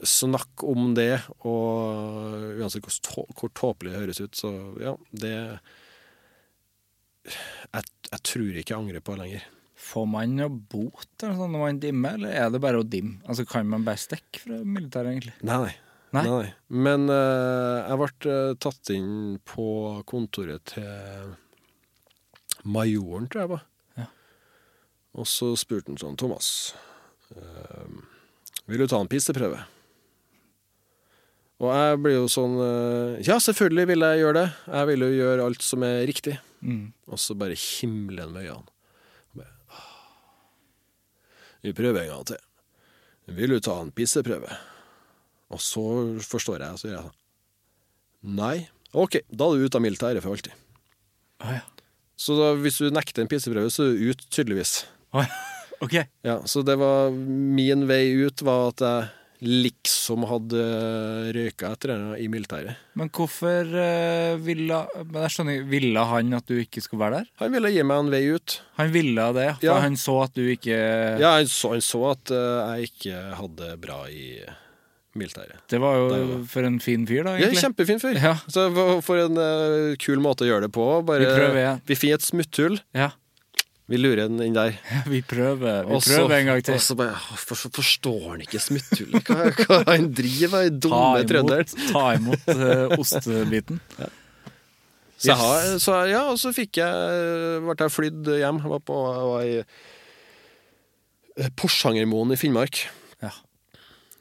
[0.06, 5.34] snakke om det, og uansett hvor, hvor tåpelig det høres ut, så ja, det
[7.26, 9.46] jeg, jeg tror ikke jeg angrer på det lenger.
[9.86, 13.18] Får man noe bot når man dimmer, eller er det bare å dimme?
[13.28, 15.34] Altså, kan man bare stikke fra militæret, egentlig?
[15.44, 15.74] Nei, nei.
[16.16, 16.22] Nei?
[16.30, 16.46] nei.
[16.72, 19.14] Men uh, jeg ble eh, tatt inn
[19.44, 19.66] på
[20.08, 21.34] kontoret til
[22.66, 23.64] majoren, tror jeg det var.
[23.98, 24.06] Ja.
[25.20, 26.48] Og så spurte han sånn Thomas,
[27.34, 27.98] eh,
[28.66, 29.62] vil du ta en pisseprøve?
[31.62, 34.48] Og jeg blir jo sånn eh, Ja, selvfølgelig vil jeg gjøre det.
[34.68, 36.34] Jeg vil jo gjøre alt som er riktig.
[36.60, 36.90] Mm.
[37.08, 38.74] Og så bare himler han med øynene.
[39.38, 39.84] Bare,
[41.64, 42.42] Vi prøver en gang til.
[43.38, 44.58] Vil du ta en pisseprøve?
[45.54, 45.86] Og så
[46.26, 47.18] forstår jeg, så gjør jeg sånn.
[48.36, 48.56] Nei.
[48.96, 50.54] OK, da er du ute av militæret for alltid.
[51.42, 51.64] Ah, ja.
[52.16, 54.80] Så da, hvis du nekter en pisseprøve, så er du ut, tydeligvis.
[55.12, 55.55] Ah, ja.
[55.84, 55.94] OK.
[56.24, 59.08] Ja, Så det var min vei ut var at jeg
[59.46, 60.60] liksom hadde
[61.36, 62.78] røyka etter henne i militæret.
[62.96, 64.78] Men hvorfor eh, ville
[65.12, 67.26] Men skjønner Ville han at du ikke skulle være der?
[67.42, 68.60] Han ville gi meg en vei ut.
[68.80, 69.74] Han ville det, for Ja.
[69.84, 70.78] han så at du ikke
[71.20, 74.40] Ja, han så, han så at eh, jeg ikke hadde det bra i
[75.16, 75.60] militæret.
[75.68, 77.62] Det var jo Det var- for en fin fyr, da, Ja, egentlig.
[77.64, 78.16] kjempefin fyr.
[78.22, 78.34] Ja.
[78.48, 78.66] Så
[79.04, 81.04] for- en eh, kul måte å gjøre det på.
[81.04, 81.80] Bare, Vi prøver igjen.
[81.86, 82.80] vi finner et smutthull.
[82.94, 83.10] Ja.
[83.86, 84.74] Vi lurer den inn der.
[85.12, 86.74] Vi prøver, vi også, prøver en gang til.
[86.74, 89.30] Og så bare for, forstår han ikke smutthullet.
[89.30, 91.74] Hva, hva han driver med, dumme trønderen.
[91.92, 93.82] ta imot uh, ostebiten.
[95.16, 95.38] Så, yes.
[95.40, 98.58] har, så ja, og så fikk jeg ble jeg flydd hjem.
[98.60, 102.82] Jeg var på var i eh, Porsangermoen i Finnmark.
[103.24, 103.30] Ja.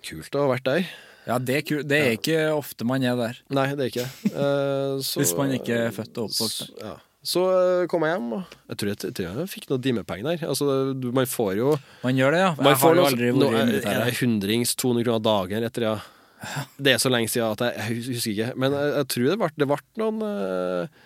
[0.08, 0.88] Kult å ha vært der.
[1.26, 1.90] Ja, det er, kult.
[1.92, 3.42] det er ikke ofte man er der.
[3.52, 4.32] Nei, det er ikke det.
[4.38, 6.94] Uh, Hvis man ikke er født og oppvokst der.
[6.94, 6.96] Ja.
[7.26, 10.28] Så eh, kom jeg hjem, og jeg tror jeg, jeg, tror jeg fikk noen dimepenger
[10.32, 10.44] der.
[10.52, 11.72] Altså, du, man får jo
[12.04, 12.52] Man gjør det, ja.
[12.70, 14.06] Jeg har jo aldri vært i Er militæret.
[14.12, 15.96] det hundrings, 200 kroner dagen etter, ja.
[16.78, 18.50] Det er så lenge siden at jeg, jeg husker ikke.
[18.62, 21.04] Men jeg, jeg tror det ble, det ble noen, eh,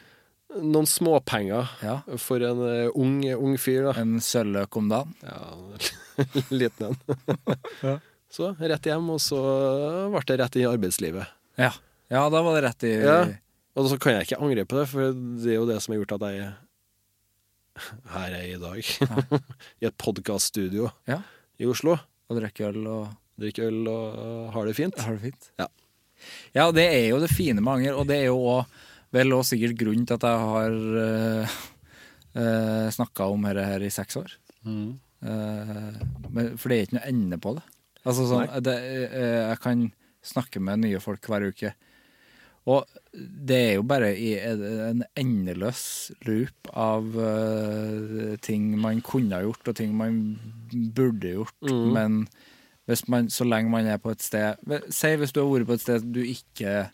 [0.66, 1.96] noen småpenger Ja.
[2.20, 3.88] for en eh, ung, ung fyr.
[3.88, 5.16] da En sølvløk om dagen.
[5.24, 5.40] Ja,
[6.60, 6.98] liten en.
[7.86, 7.98] Ja.
[8.30, 9.40] Så rett hjem, og så
[10.14, 11.32] ble det rett inn i arbeidslivet.
[11.58, 11.72] Ja.
[12.14, 13.22] ja, da var det rett i Ja.
[13.80, 16.02] Og så kan jeg ikke angre på det, for det er jo det som har
[16.02, 16.56] gjort at jeg er
[18.12, 18.92] her jeg er i dag.
[19.82, 21.22] I et podkaststudio Ja.
[21.60, 21.96] i Oslo.
[22.30, 23.08] Og drikke øl og
[23.40, 24.98] Drikker øl og har det fint.
[25.00, 25.46] har det fint.
[25.62, 25.70] Ja.
[26.52, 28.82] Ja, det er jo det fine med anger, og det er jo også,
[29.16, 31.54] vel også sikkert grunnen til at jeg har uh,
[32.36, 34.34] uh, snakka om dette her i seks år.
[34.68, 34.90] Mm.
[35.24, 36.02] Uh,
[36.36, 37.64] men, for det er ikke noe ende på det.
[38.04, 38.76] Altså sånn, det,
[39.16, 39.88] uh, Jeg kan
[40.36, 41.72] snakke med nye folk hver uke.
[42.68, 45.84] Og det er jo bare en endeløs
[46.28, 50.22] loop av uh, ting man kunne ha gjort, og ting man
[50.96, 51.58] burde gjort.
[51.66, 51.88] Mm.
[51.96, 52.20] Men
[52.90, 54.58] hvis man, så lenge man er på et sted
[54.90, 56.88] Si hvis du har vært på et sted du ikke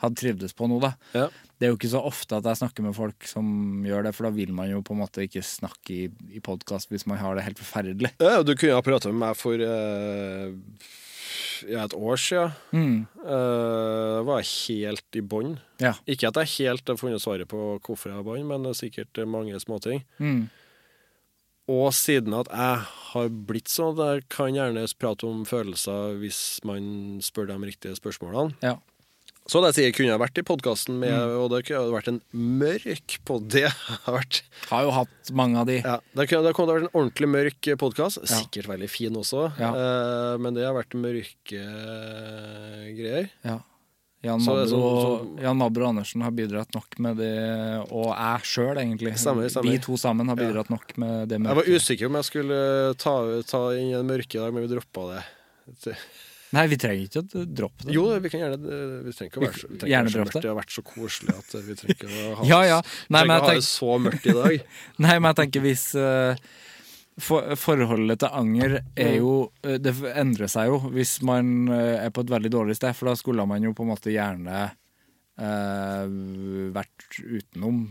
[0.00, 0.94] hadde trivdes på nå, da.
[1.12, 1.26] Ja.
[1.60, 4.26] Det er jo ikke så ofte at jeg snakker med folk som gjør det, for
[4.26, 7.36] da vil man jo på en måte ikke snakke i, i podkast hvis man har
[7.36, 8.14] det helt forferdelig.
[8.16, 10.54] Ja, du kunne ha prata med meg for eh,
[11.68, 12.54] ja, et år siden.
[12.72, 12.96] Mm.
[13.24, 15.58] Uh, var jeg helt i bånn.
[15.82, 15.94] Ja.
[16.10, 18.74] Ikke at jeg helt har funnet svaret på hvorfor jeg var i bånn, men det
[18.74, 20.04] er sikkert mange småting.
[20.18, 20.48] Mm.
[21.70, 26.40] Og siden at jeg har blitt sånn at jeg kan gjerne prate om følelser hvis
[26.66, 28.56] man spør de riktige spørsmålene.
[28.64, 28.78] Ja.
[29.48, 31.32] Så det sier kunne jeg vært i podkasten med, Mm.
[31.42, 33.16] og det kunne vært en mørk
[33.48, 33.64] det
[34.04, 35.78] har vært Har jo hatt mange av de.
[35.80, 38.18] ja, Det kunne det kunne vært en ordentlig mørk podkast.
[38.28, 38.36] Ja.
[38.44, 39.72] Sikkert veldig fin også, Ja.
[39.74, 41.64] uh, men det har vært mørke
[43.00, 43.30] greier.
[43.44, 43.58] Ja.
[44.22, 48.12] Jan Så det Mabro, sånn- sånn- Jan Mabro Andersen har bidratt nok med det, og
[48.12, 49.14] jeg sjøl, egentlig.
[49.16, 49.70] Stemmer, stemmer.
[49.72, 53.14] Vi to sammen har bidratt nok med det Jeg var usikker om jeg skulle ta,
[53.48, 55.96] ta inn en mørke i dag, men vi droppa det.
[56.52, 57.92] Nei, vi trenger ikke å droppe det.
[57.94, 60.32] Jo, vi kan gjerne Vi trenger ikke å være så, vi Gjerne så mørkt.
[60.34, 60.40] det.
[60.42, 62.80] Det har vært så koselig at vi trenger ikke å ha, Ja, ja.
[63.08, 64.66] Nei, trenger å ha det så mørkt i dag.
[65.06, 66.42] Nei, men jeg tenker hvis eh,
[67.20, 69.32] for, Forholdet til anger er jo
[69.62, 73.12] eh, Det endrer seg jo hvis man eh, er på et veldig dårlig sted, for
[73.12, 74.64] da skulle man jo på en måte gjerne
[75.40, 76.06] eh,
[76.74, 77.82] vært utenom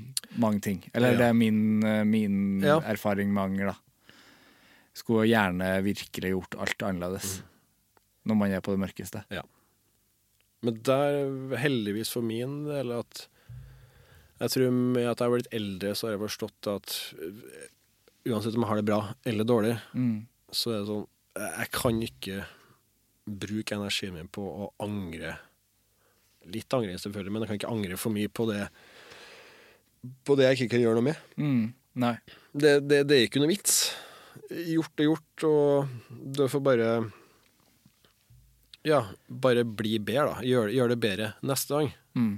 [0.42, 0.82] mange ting.
[0.94, 1.18] Eller Ja.
[1.24, 3.76] det er min, eh, min erfaring med anger, da.
[5.00, 7.38] Skulle gjerne virkelig gjort alt annerledes
[8.28, 9.24] når man er på det mørkeste.
[10.66, 11.20] Men der,
[11.62, 13.28] heldigvis for min del, at
[14.40, 17.68] jeg tror med at jeg har blitt eldre, så har jeg forstått at uh,
[18.28, 20.26] uansett om jeg har det bra eller dårlig, Mm.
[20.52, 21.08] så er det sånn
[21.40, 22.38] Jeg kan ikke
[23.30, 25.38] bruke energien min på å angre.
[26.50, 28.66] Litt angre, selvfølgelig, men jeg kan ikke angre for mye på det
[30.26, 31.24] På det jeg ikke kan gjøre noe med.
[31.38, 31.74] Mm.
[32.00, 32.14] Nei.
[32.56, 33.80] Det, det, det er ikke noe vits.
[34.50, 36.90] Gjort er gjort, og du får bare
[38.88, 40.46] Ja, bare bli bedre, da.
[40.46, 41.90] Gjør, gjør det bedre neste gang.
[42.16, 42.36] Mm.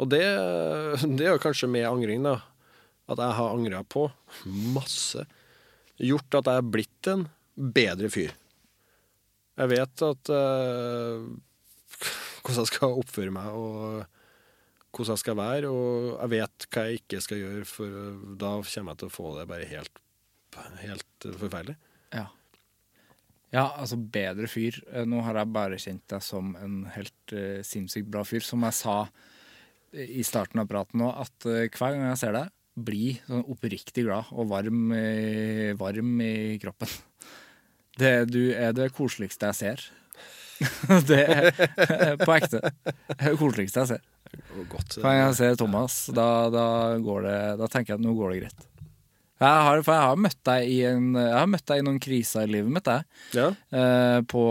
[0.00, 0.22] Og det,
[1.18, 2.38] det er jo kanskje med angring, da.
[3.10, 4.06] At jeg har angra på
[4.74, 5.26] masse.
[6.00, 7.26] Gjort at jeg er blitt en
[7.60, 8.32] bedre fyr.
[9.60, 11.26] Jeg vet at uh,
[12.40, 14.06] hvordan jeg skal oppføre meg, og
[14.94, 15.68] hvordan jeg skal være.
[15.68, 18.00] Og jeg vet hva jeg ikke skal gjøre, for
[18.40, 20.02] da kommer jeg til å få det bare helt,
[20.80, 21.76] helt forferdelig.
[23.54, 23.64] Ja.
[23.82, 24.78] Altså bedre fyr.
[24.92, 28.44] Eh, Nå har jeg bare kjent deg som en helt uh, sinnssykt bra fyr.
[28.46, 28.96] Som jeg sa
[29.94, 33.42] eh, i starten av praten nå, at uh, hver gang jeg ser deg, bli sånn
[33.50, 36.32] oppriktig glad og varm, i- varm i
[36.62, 36.88] kroppen.
[37.98, 39.82] Det, du er det koseligste jeg ser.
[41.10, 42.60] det er på ekte.
[43.18, 44.06] Det koseligste jeg ser.
[45.02, 46.64] Hver gang jeg ser Thomas, da, da,
[47.02, 48.66] går det, da tenker jeg at nå går det greit.
[49.40, 51.06] Jeg har, for jeg har møtt deg i en,
[51.48, 53.06] møtt deg i noen kriser i livet mitt, jeg.
[53.38, 53.46] Ja.
[53.72, 54.42] Eh, på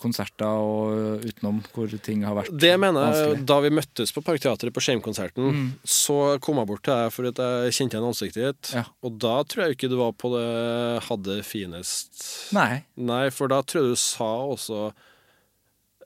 [0.00, 3.44] konserter og utenom hvor ting har vært Det mener jeg, vanskelig.
[3.52, 7.42] Da vi møttes på Parkteatret på Shame-konserten, så kom jeg bort til deg for at
[7.44, 8.72] jeg kjente igjen ansiktet ditt.
[8.78, 8.86] Ja.
[9.04, 10.48] Og da tror jeg ikke du var på det
[11.10, 12.24] hadde finest
[12.56, 12.84] Nei.
[12.96, 14.88] Nei, for da tror jeg du sa også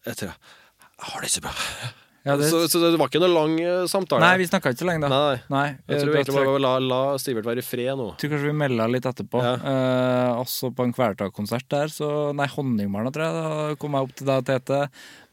[0.06, 1.54] Jeg tror Jeg har det ikke så bra.
[2.22, 4.22] Ja, det, Så, så det var ikke noe lang eh, samtale.
[4.22, 5.16] nei, vi snakka ikke så lenge, da.
[5.32, 5.38] Nei.
[5.50, 8.06] Nei, Jeg eh, tror vi egentlig bare la, la Stivert være i fred nå.
[8.20, 9.42] tror kanskje vi melda litt etterpå.
[9.42, 9.56] Ja.
[9.72, 13.34] Eh, også på en Kvelertak-konsert der, så Nei, Honningmarna, tror jeg.
[13.42, 14.80] Da kom jeg opp til deg, Tete.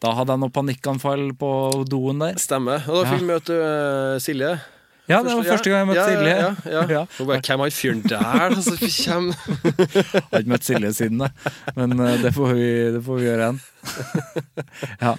[0.01, 1.53] Da hadde jeg noe panikkanfall på
[1.93, 2.41] doen der.
[2.41, 2.81] Stemmer.
[2.89, 3.21] Og da fikk Ja.
[3.21, 4.51] vi møte uh, Silje.
[5.09, 6.35] Ja, det var første gang jeg møtte ja, Silje.
[6.37, 6.99] Ja, ja, ja.
[6.99, 7.25] Ja.
[7.25, 8.59] Bare, Hvem er han fyren der
[8.93, 9.31] som?
[9.33, 11.29] Jeg har ikke møtt Silje siden da.
[11.77, 13.61] men det får vi, det får vi gjøre igjen.
[15.05, 15.15] ja.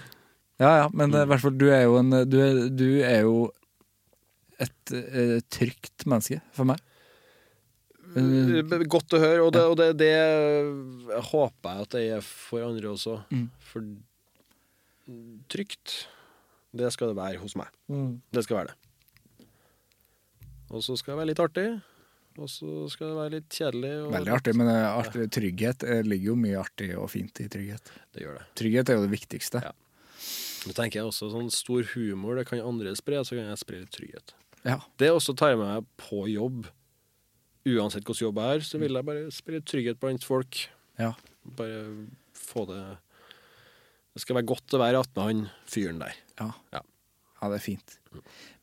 [0.60, 3.24] Ja ja, men eh, i hvert fall, du er jo en Du er, du er
[3.24, 3.50] jo
[4.60, 6.82] et eh, trygt menneske for meg.
[8.10, 10.14] Eh, Godt å høre, og det, og det, det
[11.30, 13.20] håper jeg at det er for andre også.
[13.32, 13.46] Mm.
[13.70, 13.86] For
[15.50, 16.02] trygt,
[16.76, 17.70] det skal det være hos meg.
[18.34, 18.78] Det skal være det.
[20.70, 21.68] Og så skal det være litt artig,
[22.38, 23.92] og så skal det være litt kjedelig.
[24.04, 27.48] Og Veldig artig, men eh, artig, trygghet eh, ligger jo mye artig og fint i
[27.50, 27.90] trygghet.
[28.14, 28.44] Det gjør det.
[28.60, 29.62] Trygghet er jo det viktigste.
[29.66, 29.72] Ja.
[30.66, 33.78] Nå tenker jeg også sånn stor humor, det kan andre spre, så kan jeg spre
[33.80, 34.34] litt trygghet.
[34.66, 34.78] Ja.
[35.00, 36.66] Det også tar jeg med meg på jobb.
[37.70, 40.62] Uansett hvordan jobb jeg har, så vil jeg bare spre trygghet blant folk.
[41.00, 41.14] Ja.
[41.56, 41.80] Bare
[42.36, 42.80] få det
[44.12, 46.16] Det skal være godt å være attmed han fyren der.
[46.40, 46.48] Ja.
[46.74, 46.80] Ja.
[47.40, 47.92] ja, det er fint.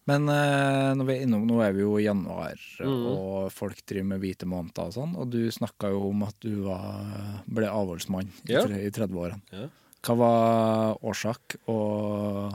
[0.07, 3.06] Men uh, når vi er innom, nå er vi jo i januar, Mm.
[3.10, 6.61] og folk driver med hvite måneder og sånn, og du snakka jo om at du
[6.68, 8.61] var, ble avholdsmann i, Ja.
[8.68, 9.41] i 30-årene.
[9.52, 9.68] Ja.
[10.06, 12.53] Hva var årsak, og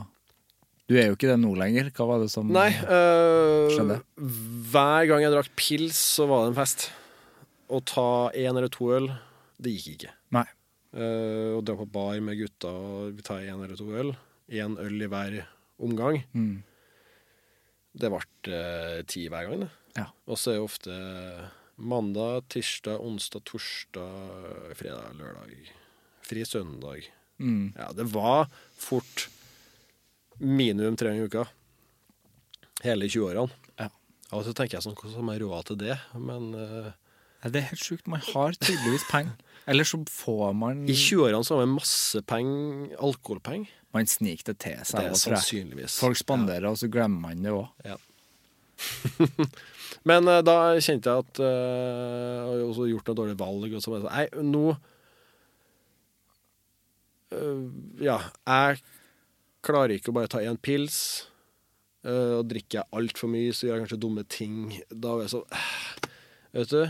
[0.89, 1.91] du er jo ikke det nå lenger.
[1.95, 3.99] Hva var det som Nei, øh, skjedde?
[4.73, 6.87] hver gang jeg drakk pils, så var det en fest.
[7.73, 8.07] Å ta
[8.37, 9.07] én eller to øl,
[9.63, 10.11] det gikk ikke.
[10.35, 10.45] Nei.
[10.93, 14.11] Uh, å dra på bar med gutta og ta én eller to øl,
[14.53, 15.39] én øl i hver
[15.81, 16.59] omgang, Mm.
[17.97, 18.19] det ble
[18.53, 19.71] uh, ti hver gang, det.
[19.97, 20.05] Ja.
[20.29, 20.97] Og så er det ofte
[21.77, 25.71] mandag, tirsdag, onsdag, torsdag, fredag, lørdag.
[26.25, 27.09] Fri søndag.
[27.43, 27.73] Mm.
[27.75, 28.47] Ja, det var
[28.79, 29.27] fort
[30.39, 31.45] minimum tre ganger i uka.
[32.83, 33.51] Hele 20-årene.
[33.79, 33.89] Ja.
[34.31, 35.97] Av og til tenker jeg sånn, hvordan har jeg råd til det?
[36.19, 36.91] Men uh,
[37.43, 38.07] Ja, det er helt sjukt.
[38.11, 39.35] Man har tydeligvis penger.
[39.67, 43.71] Eller så får man I 20-årene så har man masse penger, alkoholpenger.
[43.93, 45.99] Man sniker det til Det er sannsynligvis.
[46.01, 47.69] Folk spanderer, og så glemmer man det òg.
[47.85, 47.99] Ja.
[50.09, 53.77] Men uh, da kjente jeg at uh, Jeg har også gjort noen dårlige valg.
[53.77, 54.65] Og så var jeg sånn Nei, nå
[58.03, 58.81] Ja, jeg
[59.63, 60.97] klarer ikke å bare ta én pils.
[62.03, 64.57] eh, og drikker jeg altfor mye, så gjør jeg kanskje dumme ting.
[64.91, 66.09] Da var jeg sånn eh,
[66.53, 66.81] Vet du,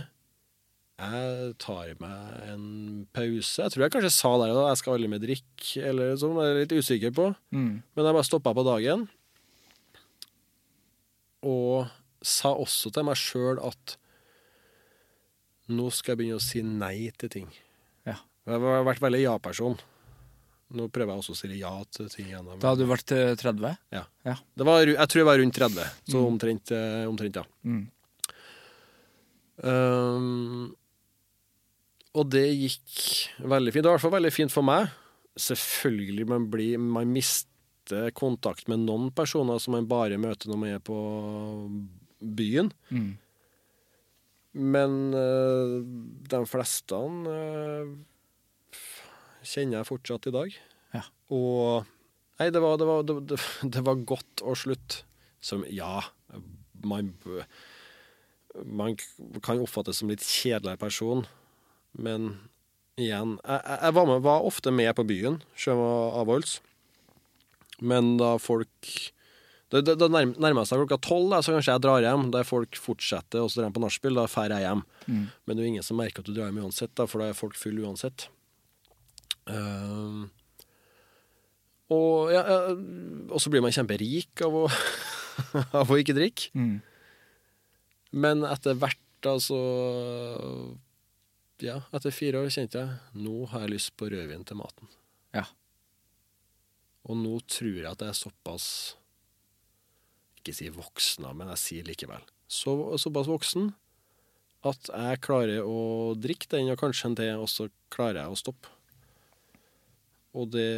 [1.04, 2.66] jeg tar meg en
[3.16, 3.62] pause.
[3.64, 6.36] Jeg tror jeg kanskje sa der da jeg skal aldri mer drikke, eller sånn.
[6.42, 7.28] Jeg er litt usikker på.
[7.56, 7.74] Mm.
[7.96, 9.06] Men jeg bare stoppa på dagen.
[11.44, 11.88] Og
[12.24, 13.98] sa også til meg sjøl at
[15.74, 17.50] nå skal jeg begynne å si nei til ting.
[18.08, 18.18] Ja.
[18.48, 19.80] Jeg har vært veldig ja-person.
[20.74, 22.48] Nå prøver jeg også å si ja til ting igjen.
[22.62, 23.76] Da hadde du vært eh, 30?
[23.94, 24.04] Ja.
[24.26, 24.38] Ja.
[24.58, 27.46] Det var, jeg tror jeg var rundt 30, så omtrent, eh, omtrent ja.
[27.68, 27.84] Mm.
[29.64, 30.74] Um,
[32.18, 33.00] og det gikk
[33.54, 33.86] veldig fint.
[33.86, 34.90] Det var i hvert fall veldig fint for meg.
[35.40, 40.74] Selvfølgelig man blir Man mister kontakt med noen personer som man bare møter når man
[40.76, 40.98] er på
[42.22, 42.72] byen.
[42.94, 43.12] Mm.
[44.54, 45.82] Men uh,
[46.30, 47.94] de fleste eh,
[49.48, 50.56] kjenner jeg fortsatt i dag.
[50.96, 51.04] Ja.
[51.34, 51.90] Og
[52.42, 53.38] Nei, det var, det var, det, det,
[53.76, 55.04] det var godt å slutte.
[55.44, 56.02] Som Ja,
[56.84, 57.12] man
[58.66, 58.98] Man
[59.46, 61.24] kan oppfattes som litt kjedelig person,
[61.98, 62.36] men
[62.98, 66.60] igjen Jeg, jeg var, med, var ofte med på byen, var avholds.
[67.82, 68.92] Men da folk
[69.74, 72.28] det, det nærm- nærmer seg klokka tolv, så kanskje jeg drar hjem.
[72.36, 74.14] Der folk fortsetter, og så drar de på nachspiel.
[74.20, 74.84] Da drar jeg hjem.
[75.08, 75.24] Mm.
[75.34, 77.32] Men det er jo ingen som merker at du drar hjem uansett, da, for da
[77.32, 78.28] er folk fulle uansett.
[79.52, 80.30] Ehm,
[81.92, 82.44] og, ja,
[83.30, 84.64] og så blir man kjemperik av å,
[85.82, 86.50] av å ikke drikke.
[86.56, 86.80] Mm.
[88.14, 89.58] Men etter hvert, altså
[91.64, 94.90] Ja, etter fire år kjente jeg nå har jeg lyst på rødvin til maten.
[95.34, 95.46] Ja.
[97.08, 98.68] Og nå tror jeg at jeg er såpass
[100.40, 102.24] Ikke si voksen, men jeg sier likevel.
[102.52, 103.72] Så, såpass voksen
[104.68, 108.40] at jeg klarer å drikke den, og kanskje en til, og så klarer jeg å
[108.40, 108.73] stoppe.
[110.34, 110.70] Og det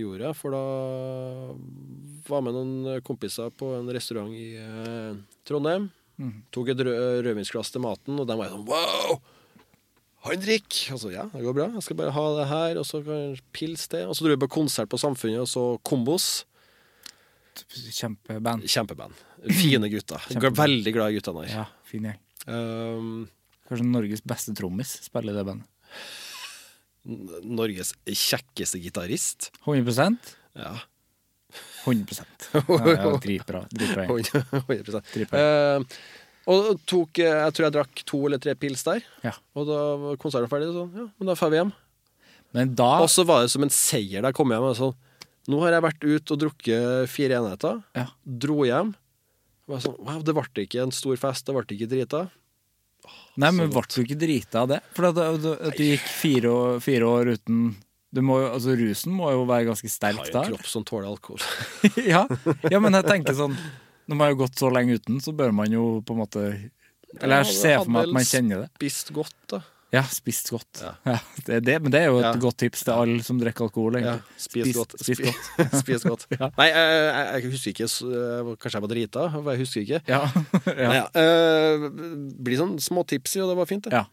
[0.00, 0.62] gjorde jeg, for da
[2.26, 5.14] var med noen kompiser på en restaurant i eh,
[5.46, 5.86] Trondheim.
[6.18, 6.34] Mm.
[6.54, 9.20] Tok et rød, rødvinsglass til maten, og de var sånn Wow!
[10.24, 10.94] Han drikker!
[10.96, 11.68] Altså, ja, det går bra.
[11.76, 14.08] Jeg skal bare ha det her, og så jeg pils til.
[14.08, 16.28] Og så dro vi på konsert på Samfunnet, og så Kombos.
[17.54, 18.64] Kjempeband.
[18.66, 19.24] Kjempeband.
[19.60, 20.22] Fine gutter.
[20.30, 20.62] Kjempeband.
[20.62, 21.52] Veldig glad i guttene der.
[21.52, 22.22] Ja, fin gjeng.
[22.48, 23.10] Um,
[23.68, 25.68] Kanskje Norges beste trommis spiller i det bandet.
[27.04, 29.50] Norges kjekkeste gitarist.
[29.66, 30.74] 100% Ja.
[31.84, 32.24] 100
[32.54, 33.60] ja, Dritbra.
[33.70, 35.38] dritbra 100 Dritbra.
[35.38, 35.82] Eh,
[36.50, 39.04] og tok eh, Jeg tror jeg drakk to eller tre pils der.
[39.24, 39.34] Ja.
[39.54, 40.70] Og da var konserten ferdig.
[40.74, 41.72] Så ja, men da drar vi hjem.
[42.54, 44.66] Men da Og så var det som en seier da jeg kom hjem.
[44.78, 44.96] Sånn,
[45.50, 47.80] nå har jeg vært ute og drukket fire enheter.
[47.98, 48.08] Ja.
[48.24, 48.94] Dro hjem.
[49.70, 52.24] Var sånn, wow, det ble ikke en stor fest, det ble ikke drita.
[53.40, 54.80] Nei, men ble du ikke drita av det?
[54.94, 57.66] For at, at, at du gikk fire år, fire år uten
[58.14, 60.84] du må altså Rusen må jo være ganske Jeg sterk har jo en kropp som
[60.86, 61.42] tåler alkohol.
[62.14, 62.22] ja.
[62.70, 63.56] ja, men jeg tenker sånn
[64.06, 66.44] Når man har gått så lenge uten, så bør man jo på en måte
[67.18, 68.68] Eller jeg ser for meg at man kjenner det.
[68.78, 69.64] Spist godt, da.
[69.94, 70.80] Ja, spist godt.
[70.82, 70.92] Ja.
[71.06, 71.18] Ja.
[71.46, 72.32] det det, men det er jo et Ja.
[72.42, 73.98] godt tips til alle som drikker alkohol.
[74.00, 74.40] Ja, egentlig.
[74.46, 74.96] spis, godt.
[75.00, 75.78] Spis godt.
[75.84, 76.26] spis godt.
[76.40, 76.50] Ja.
[76.58, 77.88] Nei, jeg, jeg, husker ikke.
[78.58, 79.28] Kanskje jeg var drita?
[79.38, 80.02] Jeg husker ikke.
[80.10, 80.22] Ja.
[81.22, 81.88] eh,
[82.44, 83.94] blir sånn småtipsy, og det var fint, det.
[83.94, 84.04] Ja.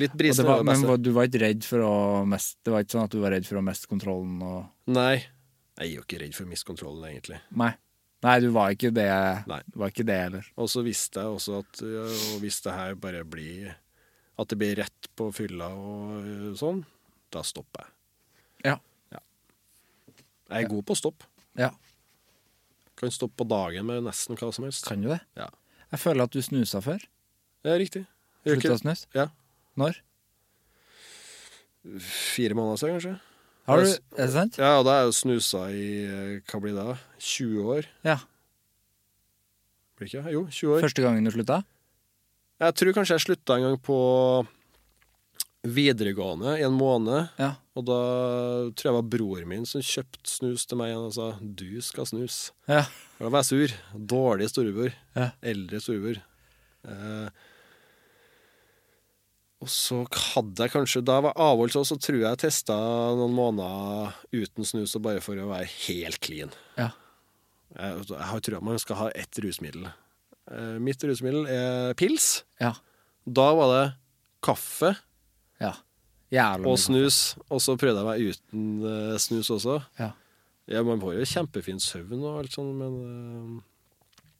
[0.00, 0.40] Litt brise.
[0.40, 3.10] var men var- du var ikke redd for å mest, Det var ikke sånn at
[3.12, 5.26] du var redd for å miste kontrollen og Nei.
[5.76, 7.40] Jeg er jo ikke redd for å miste kontrollen, egentlig.
[7.54, 7.74] Nei.
[8.22, 9.08] Nei, du var ikke det.
[9.50, 9.60] Nei.
[9.74, 10.46] Var ikke det heller.
[10.56, 11.82] Og så visste jeg også at
[12.40, 13.74] hvis det her bare blir
[14.42, 16.82] At det blir rett på fylla og øh, sånn,
[17.32, 17.94] da stopper jeg.
[18.72, 18.78] Ja.
[20.52, 21.28] Jeg er god på å stoppe.
[21.56, 21.70] Ja.
[23.00, 24.84] Kan stoppe på dagen med nesten hva som helst.
[24.84, 25.22] Kan du det?
[25.38, 25.48] Ja.
[25.92, 27.04] Jeg føler at du snusa før.
[27.64, 28.04] Er riktig.
[28.44, 29.08] Slutta å snuse.
[29.16, 29.28] Ja.
[29.80, 30.00] Når?
[32.04, 33.14] Fire måneder siden, kanskje.
[33.70, 34.58] Har du, er det sant?
[34.58, 36.96] Ja, og da er jeg snusa i øh, hva blir det, da?
[37.22, 37.88] 20 år?
[38.06, 38.18] Ja.
[39.98, 40.24] Blir ikke?
[40.34, 40.84] Jo, 20 år.
[40.84, 41.60] Første gangen du slutta?
[42.62, 43.98] Jeg tror kanskje jeg slutta en gang på
[45.62, 47.30] videregående i en måned.
[47.38, 47.54] Ja.
[47.78, 48.00] Og da
[48.74, 52.06] tror jeg det var bror min som kjøpte snus til meg og sa 'du skal
[52.06, 52.52] snus'.
[52.68, 52.84] Ja.
[53.18, 53.74] Da var jeg sur.
[53.94, 54.92] Dårlig storebror.
[55.14, 55.30] Ja.
[55.42, 56.22] Eldre storebror.
[56.86, 57.28] Eh,
[59.62, 62.74] og så hadde jeg kanskje Da jeg var avholds òg, så tror jeg jeg testa
[62.74, 66.50] noen måneder uten snus, og bare for å være helt clean.
[66.76, 66.90] Ja.
[67.78, 69.86] Jeg, jeg har trua man skal ha ett rusmiddel.
[70.50, 72.42] Eh, mitt rusmiddel er pils.
[72.60, 72.72] Ja.
[73.26, 73.84] Da var det
[74.42, 74.96] kaffe
[75.62, 75.74] Ja.
[76.64, 79.82] Og snus, og så prøvde jeg meg uten eh, snus også.
[80.00, 80.12] Ja.
[80.70, 83.60] Ja, Man får jo kjempefin søvn og alt sånt, men eh,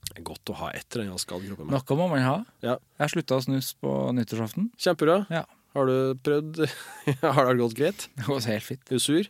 [0.08, 1.76] det er godt å ha et eller annet skadd kroppen med.
[1.76, 2.38] Noe må man ha.
[2.64, 2.78] Ja.
[3.02, 4.70] Jeg slutta å snuse på nyttårsaften.
[4.80, 5.18] Kjempebra.
[5.32, 5.44] Ja.
[5.76, 6.64] Har du prøvd?
[7.36, 8.08] Har det gått greit?
[8.16, 8.82] Det var helt fint.
[8.88, 9.28] Er du sur?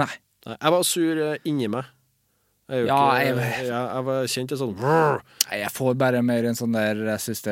[0.00, 0.10] Nei.
[0.48, 1.92] Nei, jeg var sur inni meg.
[2.68, 4.74] Jeg, Ja, ikke, jeg- jeg, jeg, var kjent sånn.
[4.76, 7.42] Nei, Jeg får bare mer en sånn der Jeg syns.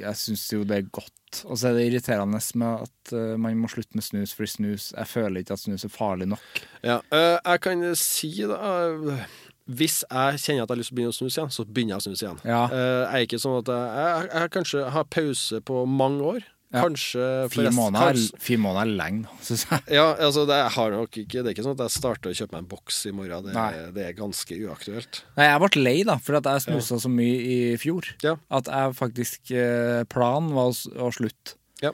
[0.00, 1.44] Jeg syns jo det er godt.
[1.44, 4.92] Og så er det irriterende med at uh, man må slutte med snus, for snus
[4.92, 6.62] Jeg føler ikke at snus er farlig nok.
[6.84, 8.58] Ja, uh, jeg kan si da
[9.08, 9.22] eh,
[9.68, 11.94] Hvis jeg kjenner at jeg har lyst til å begynne å snuse igjen, så begynner
[11.94, 12.40] jeg å snuse igjen.
[12.44, 12.62] Ja.
[12.72, 16.48] Jeg er ikke sånn at jeg, jeg, jeg kanskje har pause på mange år.
[16.72, 16.80] Ja.
[16.86, 19.82] Kanskje Fire måneder, er- måneder er lenge, syns jeg.
[19.92, 20.56] Ja, altså det,
[20.94, 23.12] nok ikke, det er ikke sånn at jeg starter å kjøpe meg en boks i
[23.12, 23.44] morgen.
[23.44, 23.90] Det, Nei.
[23.92, 25.20] det er ganske uaktuelt.
[25.36, 28.08] Nei, jeg ble lei, da, for at jeg snusa så mye i fjor.
[28.24, 28.36] Ja.
[28.50, 31.58] At jeg faktisk eh, Planen var å, å slutte.
[31.84, 31.92] Ja.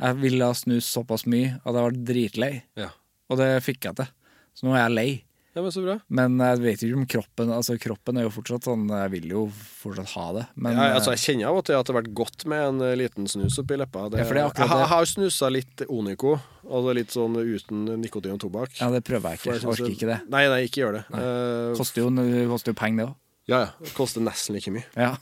[0.00, 2.88] Jeg ville snuse såpass mye at jeg ble dritlei, Ja.
[3.28, 4.08] og det fikk jeg til.
[4.56, 5.08] Så nå er jeg lei.
[5.54, 5.94] Ja, men så bra.
[6.10, 9.42] Men jeg vet ikke om kroppen Altså kroppen er jo fortsatt sånn Jeg vil jo
[9.54, 10.42] fortsatt ha det.
[10.58, 12.64] Men ja, altså, eh, jeg kjenner av og til at det har vært godt med
[12.68, 14.08] en eh, liten snus oppi leppa.
[14.10, 16.32] Det, Ja, for det er akkurat jeg, jeg har snusa litt Onico,
[16.66, 18.74] altså litt sånn uten nikotin og tobakk.
[18.80, 19.54] ja, det prøver jeg ikke.
[19.54, 20.18] Jeg orker ikke det.
[20.34, 21.04] Nei, nei, ikke gjør det.
[21.20, 22.10] Eh, Koster jo,
[22.50, 23.14] koster jo penger, det òg.
[23.54, 23.70] ja, ja.
[23.84, 24.88] Det koster nesten like mye.
[24.98, 25.12] Ja.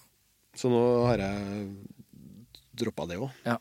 [0.56, 0.80] Så nå
[1.10, 1.68] har jeg
[2.80, 3.28] droppa det òg.
[3.44, 3.58] Ja.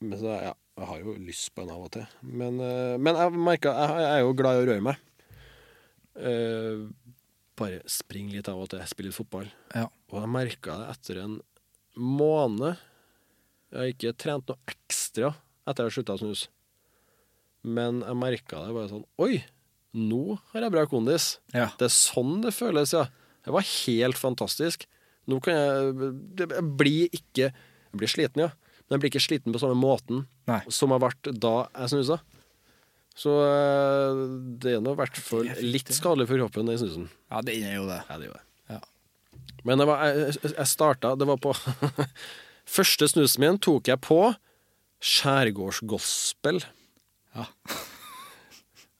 [0.00, 2.04] Men så, ja, jeg har jo lyst på en av og til.
[2.22, 5.04] Men, eh, men jeg merker jeg, jeg er jo glad i å røre meg.
[6.18, 6.84] Eh,
[7.58, 9.48] bare springe litt av og til, spille litt fotball.
[9.74, 9.86] Ja.
[10.12, 11.38] Og jeg merka det etter en
[11.98, 12.78] måned.
[13.72, 15.32] Jeg har ikke trent noe ekstra
[15.68, 16.48] etter jeg har slutta å snuse.
[17.68, 19.40] Men jeg merka det bare sånn Oi,
[19.98, 21.32] nå har jeg bra kondis.
[21.52, 21.66] Ja.
[21.80, 23.08] Det er sånn det føles, ja.
[23.44, 24.86] Det var helt fantastisk.
[25.28, 28.50] Nå kan jeg Jeg blir ikke Jeg blir sliten, ja.
[28.86, 30.62] Men jeg blir ikke sliten på samme måten Nei.
[30.72, 32.20] som jeg ble da jeg snusa.
[33.18, 34.20] Så eh,
[34.62, 37.08] det er nå i hvert fall litt skadelig for kroppen, den snusen.
[37.32, 37.98] ja, det er jo det.
[38.06, 38.44] Ja, det gjør det.
[38.76, 38.80] Ja.
[39.66, 41.50] Men var, jeg, jeg starta Det var på
[42.78, 44.20] Første snusen min tok jeg på
[45.02, 46.60] skjærgårdsgospel.
[47.36, 47.46] Ja.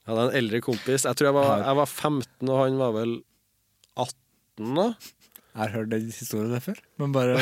[0.09, 1.03] Jeg hadde en eldre kompis.
[1.05, 3.11] Jeg tror jeg var, jeg var 15, og han var vel
[3.93, 4.85] 18 da.
[5.59, 7.35] Har hørt den historien der før, men bare,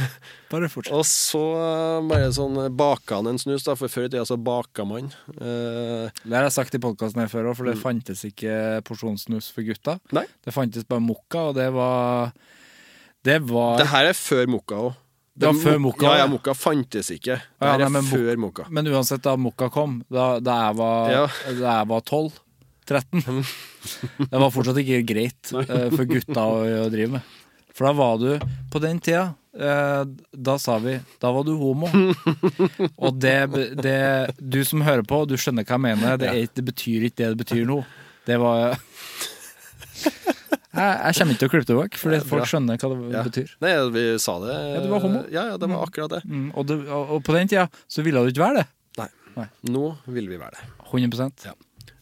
[0.52, 0.94] bare fortsett.
[0.94, 4.36] Og så eh, bare sånn baka han en snus, da, for før i tida så
[4.38, 5.08] baka man.
[5.34, 8.54] Eh, Det har jeg sagt i podkasten her før òg, for det fantes ikke
[8.86, 9.98] porsjonssnus for gutta.
[10.14, 12.30] nei, Det fantes bare mokka, og det var
[13.24, 14.94] Det var det her er før mokka òg.
[15.34, 17.40] Det var før mokka, Ja, ja, mokka fantes ikke.
[17.42, 18.68] Det Ja, nei, er men før mokka.
[18.70, 21.24] Men uansett, da mokka kom, da, da jeg var Ja.
[21.58, 22.36] Da jeg var 12
[22.86, 23.44] 13
[24.30, 27.32] Det var fortsatt ikke greit uh, for gutta å, å drive med.
[27.74, 28.28] For da var du
[28.70, 31.88] På den tida, eh, da sa vi Da var du homo.
[33.04, 33.34] Og det,
[33.82, 33.96] det
[34.38, 36.16] Du som hører på, du skjønner hva jeg mener.
[36.22, 37.80] Det, er, det betyr ikke det det betyr nå.
[38.28, 38.74] Det var
[40.74, 43.22] jeg, jeg kommer ikke til å klippe det vekk, fordi folk skjønner hva det Ja.
[43.26, 43.52] betyr.
[43.62, 44.54] Nei, vi sa det.
[44.74, 45.20] Ja, du var homo.
[45.34, 46.22] Ja, ja, det var akkurat det.
[46.26, 48.66] Mm, og, det og, og på den tida så ville du ikke være det.
[49.02, 49.08] Nei.
[49.36, 49.46] Nei.
[49.74, 49.84] Nå
[50.16, 50.66] vil vi være det.
[50.90, 51.54] 100 Ja.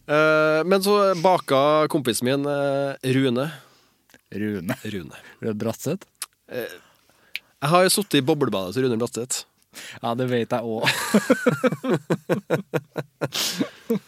[0.09, 1.59] uh, men så baka
[1.93, 3.47] kompisen min eh, Rune.
[4.33, 4.77] Rune.
[4.93, 5.53] Rune.
[5.53, 6.07] Bratseth?
[6.49, 9.45] Jeg har jo sittet i boblebadet til Rune Bratseth.
[10.03, 10.85] Ja, det vet jeg òg.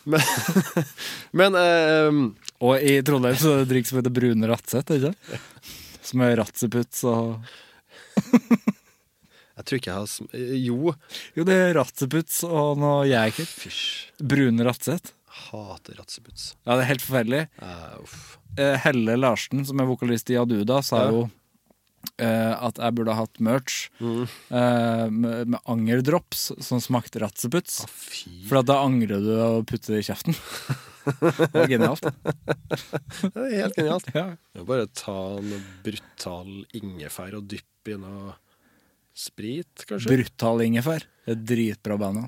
[0.10, 0.22] Men,
[1.36, 2.16] men eh,
[2.66, 5.12] Og i Trondheim så er det drikk som heter Brune Ratseth, ikke?
[6.06, 7.44] Som er ratseputs og
[9.56, 10.26] jeg tror ikke jeg har sm
[10.66, 10.96] Jo,
[11.38, 13.46] Jo, det er ratseputs og noe jeg ikke.
[14.34, 15.14] Brune Ratseth.
[15.36, 16.54] Hater ratseputs.
[16.66, 17.42] Ja, det er helt forferdelig.
[17.62, 18.20] Eh.
[18.62, 21.26] Eh, Helle Larsen, som er vokalist i Aduda, sa jo
[22.22, 24.24] eh, at jeg burde ha hatt merch Mm.
[24.54, 27.82] eh, med, med angerdrops som smakte ratseputs.
[27.84, 27.96] Ah,
[28.48, 30.38] For at da angrer du å putte det i kjeften.
[31.06, 32.08] Det var genialt.
[33.36, 34.08] Det er helt genialt.
[34.16, 34.28] Ja.
[34.66, 35.52] Bare ta en
[35.86, 38.34] brutal ingefær og dyppe i noe
[39.16, 40.10] sprit, kanskje.
[40.16, 41.06] Brutal ingefær.
[41.26, 42.26] Det er dritbra band.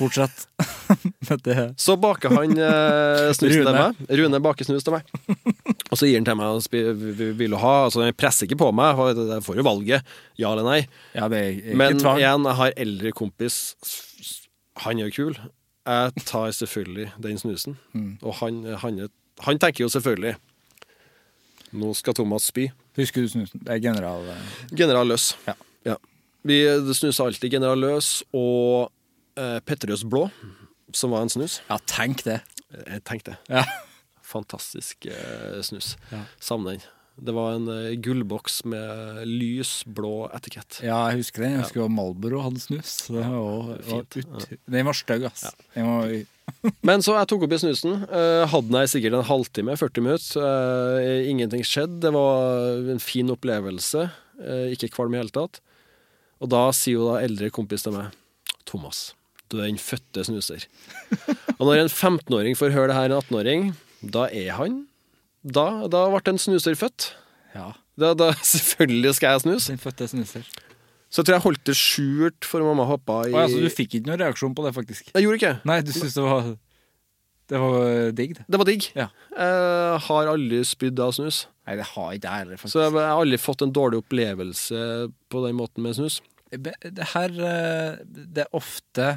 [0.00, 0.26] Ja.
[0.26, 0.48] Fortsett
[1.28, 1.74] med det.
[1.80, 4.00] Så baker han eh, snus til meg.
[4.20, 5.06] Rune baker snus til meg.
[5.90, 7.74] Og så gir han til meg og vil du ha.
[7.86, 8.96] Altså, han presser ikke på meg.
[8.98, 10.12] for Jeg får jo valget.
[10.40, 10.80] Ja eller nei.
[11.14, 12.20] Ja, det er ikke Men tvang.
[12.22, 13.60] igjen, jeg har eldre kompis.
[14.86, 15.40] Han er jo kul.
[15.90, 17.76] Jeg tar selvfølgelig den snusen.
[17.92, 18.12] Mm.
[18.22, 19.02] Og han, han,
[19.46, 20.36] han tenker jo selvfølgelig
[21.72, 22.64] Nå skal Thomas spy.
[22.98, 23.60] Husker du snusen?
[23.62, 24.24] Det er general...
[24.32, 25.36] eh, General Løs.
[25.46, 25.54] Ja.
[26.42, 26.56] Vi
[26.96, 28.88] snuser alltid General Løs og
[29.40, 30.26] eh, Petterøes Blå,
[30.96, 31.60] som var en snus.
[31.70, 32.40] Ja, tenk det.
[32.84, 33.64] Jeg tenkte Ja.
[34.30, 35.96] Fantastisk eh, snus.
[36.12, 36.24] Ja.
[36.38, 36.88] Savner den.
[37.20, 40.78] Det var en uh, gullboks med lys blå etikett.
[40.80, 41.56] Ja, jeg husker den.
[41.58, 41.88] Jeg husker ja.
[41.92, 42.94] Malboro hadde snus.
[43.10, 44.16] Det var, var Fint.
[44.16, 44.54] ut.
[44.72, 45.42] Den var stygg, ass.
[45.76, 45.84] Ja.
[45.84, 46.14] var,
[46.88, 48.06] Men så jeg tok opp i snusen.
[48.08, 50.46] Uh, hadde den sikkert en halvtime, 40 minutter.
[50.46, 52.00] Uh, ingenting skjedde.
[52.06, 54.06] Det var en fin opplevelse.
[54.40, 55.60] Uh, ikke kvalm i hele tatt.
[56.40, 58.16] Og da sier jo da eldre kompis til meg
[58.64, 59.10] Thomas,
[59.50, 60.64] du er den fødte snuser.
[61.58, 63.68] Og når en 15-åring får høre det her en 18-åring,
[64.14, 64.84] da er han
[65.44, 67.12] Da, da ble en snuser født.
[67.54, 69.72] ja, Da, da selvfølgelig skal jeg snuse.
[69.72, 70.46] den fødte snuser.
[71.10, 73.96] Så jeg tror jeg holdt det skjult for mamma og pappa i altså, du fikk
[73.98, 75.08] ikke noen reaksjon på det, faktisk?
[75.14, 75.54] Jeg gjorde ikke.
[75.66, 76.52] Nei, du syntes det var
[77.50, 78.44] Det var digg, det?
[78.46, 78.84] Det var digg.
[78.94, 79.08] Ja.
[79.34, 81.40] Jeg har aldri spydd av snus.
[81.66, 82.76] Nei, det har ikke jeg heller, faktisk.
[82.76, 84.84] Så jeg jeg har aldri fått en dårlig opplevelse
[85.34, 86.20] på den måten med snus.
[86.50, 89.08] Det her eh, Det er ofte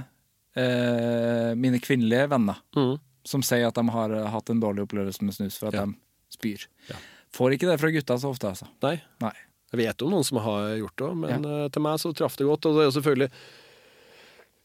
[0.60, 2.94] eh, mine kvinnelige venner mm.
[3.26, 5.86] som sier at de har eh, hatt en dårlig opplevelse med snus for at Ja.
[5.86, 5.98] de
[6.34, 6.68] spyr.
[6.90, 7.00] Ja.
[7.34, 8.70] Får ikke det fra gutta så ofte, altså.
[8.86, 8.98] Nei.
[9.24, 9.34] Nei.
[9.74, 11.68] Jeg vet om noen som har gjort det, men ja.
[11.74, 12.68] til meg så traff det godt.
[12.70, 13.30] Og det er jo selvfølgelig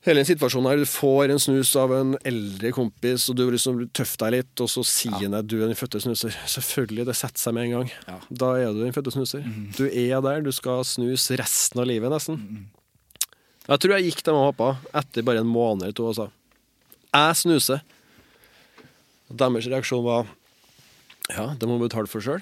[0.07, 0.83] hele den situasjonen her.
[0.83, 4.71] Du får en snus av en eldre kompis, og du liksom tøffer deg litt, og
[4.73, 6.37] så sier han at du er den fødte snuser.
[6.59, 7.95] Selvfølgelig, det setter seg med en gang.
[8.07, 8.19] Ja.
[8.45, 9.47] Da er du den fødte snuser.
[9.79, 12.69] Du er der, du skal snus resten av livet, nesten.
[13.69, 16.17] Jeg tror jeg gikk til mamma og pappa etter bare en måned eller to og
[16.17, 16.29] sa
[17.19, 17.81] jeg snuser.
[19.29, 20.29] Deres reaksjon var
[21.29, 22.41] ja, det må du betale for sjøl.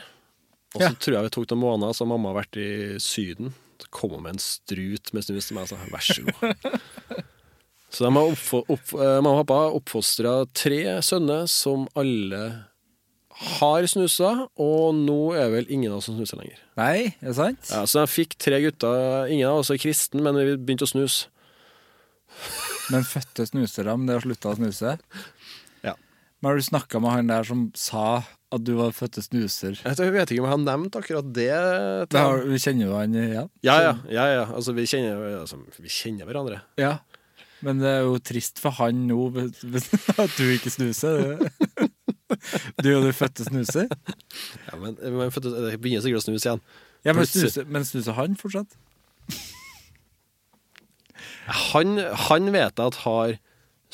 [0.77, 0.91] Og så Ja.
[1.01, 3.55] tror jeg vi tok noen måneder, så mamma har vært i Syden.
[3.81, 7.25] Så kom hun med en strut med snus til meg og sa vær så god.
[7.91, 12.43] så de har opp, eh, mamma og pappa oppfostra tre sønner som alle
[13.37, 16.61] har snusa, og nå er vel ingen av oss som snuser lenger.
[16.79, 17.69] Nei, er det sant?
[17.73, 19.27] Ja, så jeg fikk tre gutter.
[19.33, 21.29] Ingen av oss er kristen, men vi begynte å snuse.
[22.93, 24.97] Men fødte snusere, men det har slutta å snuse?
[25.85, 25.95] Ja.
[26.41, 28.23] Men har du snakka med han der som sa
[28.55, 29.77] at du var fødte snuser?
[29.85, 31.51] Jeg vet- ikke om jeg har nevnt akkurat det.
[32.13, 33.51] Det har, kjenner jo han igjen?
[33.67, 33.95] Ja, ja.
[34.09, 34.45] ja, ja.
[34.55, 36.63] Altså, vi kjenner, altså, vi kjenner hverandre.
[36.81, 36.99] Ja.
[37.65, 41.41] Men det er jo trist for han nå at du ikke snuser.
[42.83, 43.87] Du og du fødte snuser.
[44.67, 45.13] Ja, men, det
[45.81, 46.63] begynner sikkert å snuse igjen.
[47.07, 48.75] Ja, men, snuser, men snuser han fortsatt?
[51.73, 53.37] Han, han vet jeg at har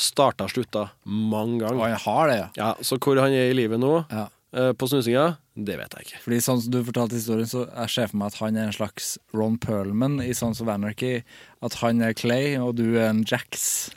[0.01, 1.93] starta og slutta mange Og ganger.
[1.93, 2.47] han har det, ja.
[2.57, 4.25] Ja, så hvor han er i livet nå, ja.
[4.57, 6.21] eh, på snusinga, det vet jeg ikke.
[6.25, 8.77] Fordi sånn som du fortalte historien, så jeg ser for meg at han er en
[8.79, 11.19] slags Ron Perlman i Sons of Anarchy.
[11.61, 13.91] At han er Clay, og du er en Jax.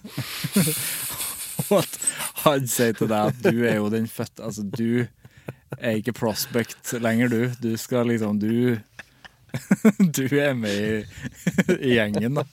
[1.69, 1.99] og at
[2.45, 5.05] han sier til deg at du er jo den fødte Altså, du
[5.79, 7.41] er ikke prospect lenger, du.
[7.61, 8.77] Du skal liksom Du
[10.17, 12.43] Du er med i, i gjengen, da.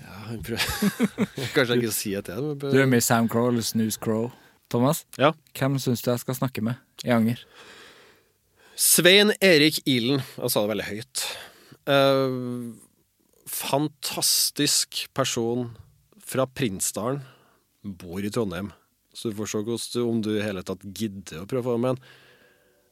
[0.00, 1.12] Ja, han prøver-
[1.54, 2.36] Kanskje jeg ikke sier det.
[2.40, 4.30] men- Du er med i Sam Crow eller Snooze Crow.
[4.72, 5.32] Thomas, Ja.
[5.58, 7.42] hvem syns du jeg skal snakke med i Anger?
[8.80, 10.22] Svein Erik Ilen.
[10.40, 11.24] Han sa det veldig høyt.
[11.86, 12.72] Uh,
[13.46, 15.68] fantastisk person
[16.24, 17.20] fra Prinsdalen.
[17.84, 18.72] Bor i Trondheim.
[19.14, 21.98] Så du se hvordan- om du i hele tatt gidder å prøve å med en.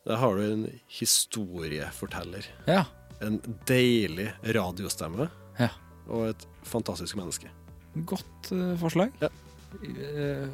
[0.06, 2.44] Der har du en historieforteller.
[2.66, 2.84] Ja.
[3.20, 5.30] En deilig radiostemme.
[5.58, 5.68] ja.
[6.10, 7.48] Og et fantastisk menneske.
[8.04, 9.12] Godt uh, forslag.
[9.20, 9.28] Ja.
[9.82, 10.48] Uh,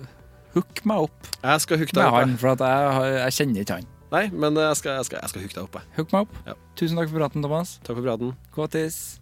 [0.54, 2.18] hook meg opp Jeg skal hooke med deg opp.
[2.20, 3.86] han, for at jeg, jeg kjenner ikke han.
[4.12, 5.74] Nei, men jeg skal, jeg skal, jeg skal hooke deg opp.
[5.80, 5.82] jeg.
[5.96, 6.36] Hook meg opp.
[6.46, 6.54] Ja.
[6.76, 7.78] Tusen takk for praten, Thomas.
[7.82, 8.36] Takk for praten.
[8.54, 9.20] Kåtis.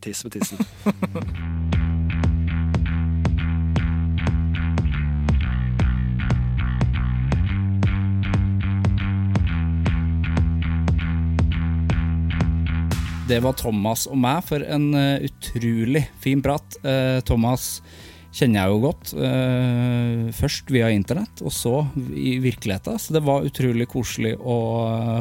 [0.00, 0.58] Tiss med tissen.
[13.32, 16.74] Det var Thomas og meg for en uh, utrolig fin prat.
[16.84, 17.78] Uh, Thomas
[18.28, 19.12] kjenner jeg jo godt.
[19.16, 21.78] Uh, først via internett, og så
[22.12, 23.00] i virkeligheten.
[23.00, 24.56] Så det var utrolig koselig å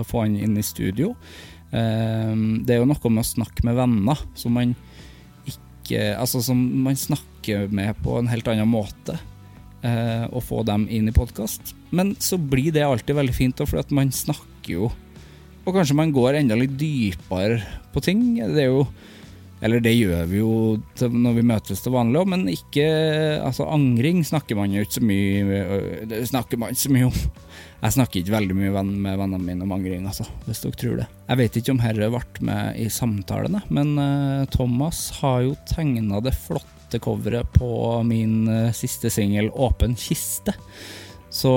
[0.10, 1.14] få han inn i studio.
[1.72, 4.74] Det er jo noe med å snakke med venner som man
[5.48, 9.16] ikke Altså som man snakker med på en helt annen måte.
[10.30, 11.72] og få dem inn i podkast.
[11.96, 14.92] Men så blir det alltid veldig fint, for man snakker jo
[15.62, 17.62] og kanskje man går enda litt dypere
[17.94, 18.24] på ting.
[18.40, 18.86] Det er jo
[19.62, 20.54] Eller det gjør vi jo
[21.14, 22.86] når vi møtes til vanlig òg, men ikke
[23.46, 27.10] Altså, angring snakker man jo ikke så mye øh, Det snakker man ikke så mye
[27.12, 27.20] om.
[27.82, 31.08] Jeg snakker ikke veldig mye med vennene mine om angring, altså, hvis dere tror det.
[31.30, 36.22] Jeg vet ikke om herre ble med i samtalene, men øh, Thomas har jo tegna
[36.22, 40.58] det flotte coveret på min øh, siste singel 'Åpen kiste'.
[41.32, 41.52] Så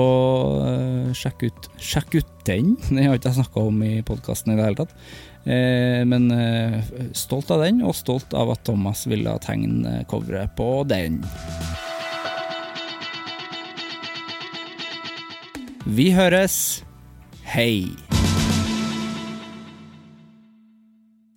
[0.63, 2.75] uh, sjekk, ut, sjekk, ut, den.
[2.87, 4.95] Den har jeg ikke jeg snakka om i podkasten i det hele tatt.
[5.45, 6.79] Uh, men uh,
[7.17, 11.19] stolt av den, og stolt av at Thomas ville tegne coveret på den.
[15.85, 16.81] Vi høres.
[17.45, 17.85] Hei.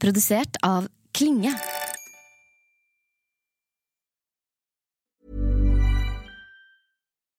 [0.00, 1.52] Produsert av Klinge.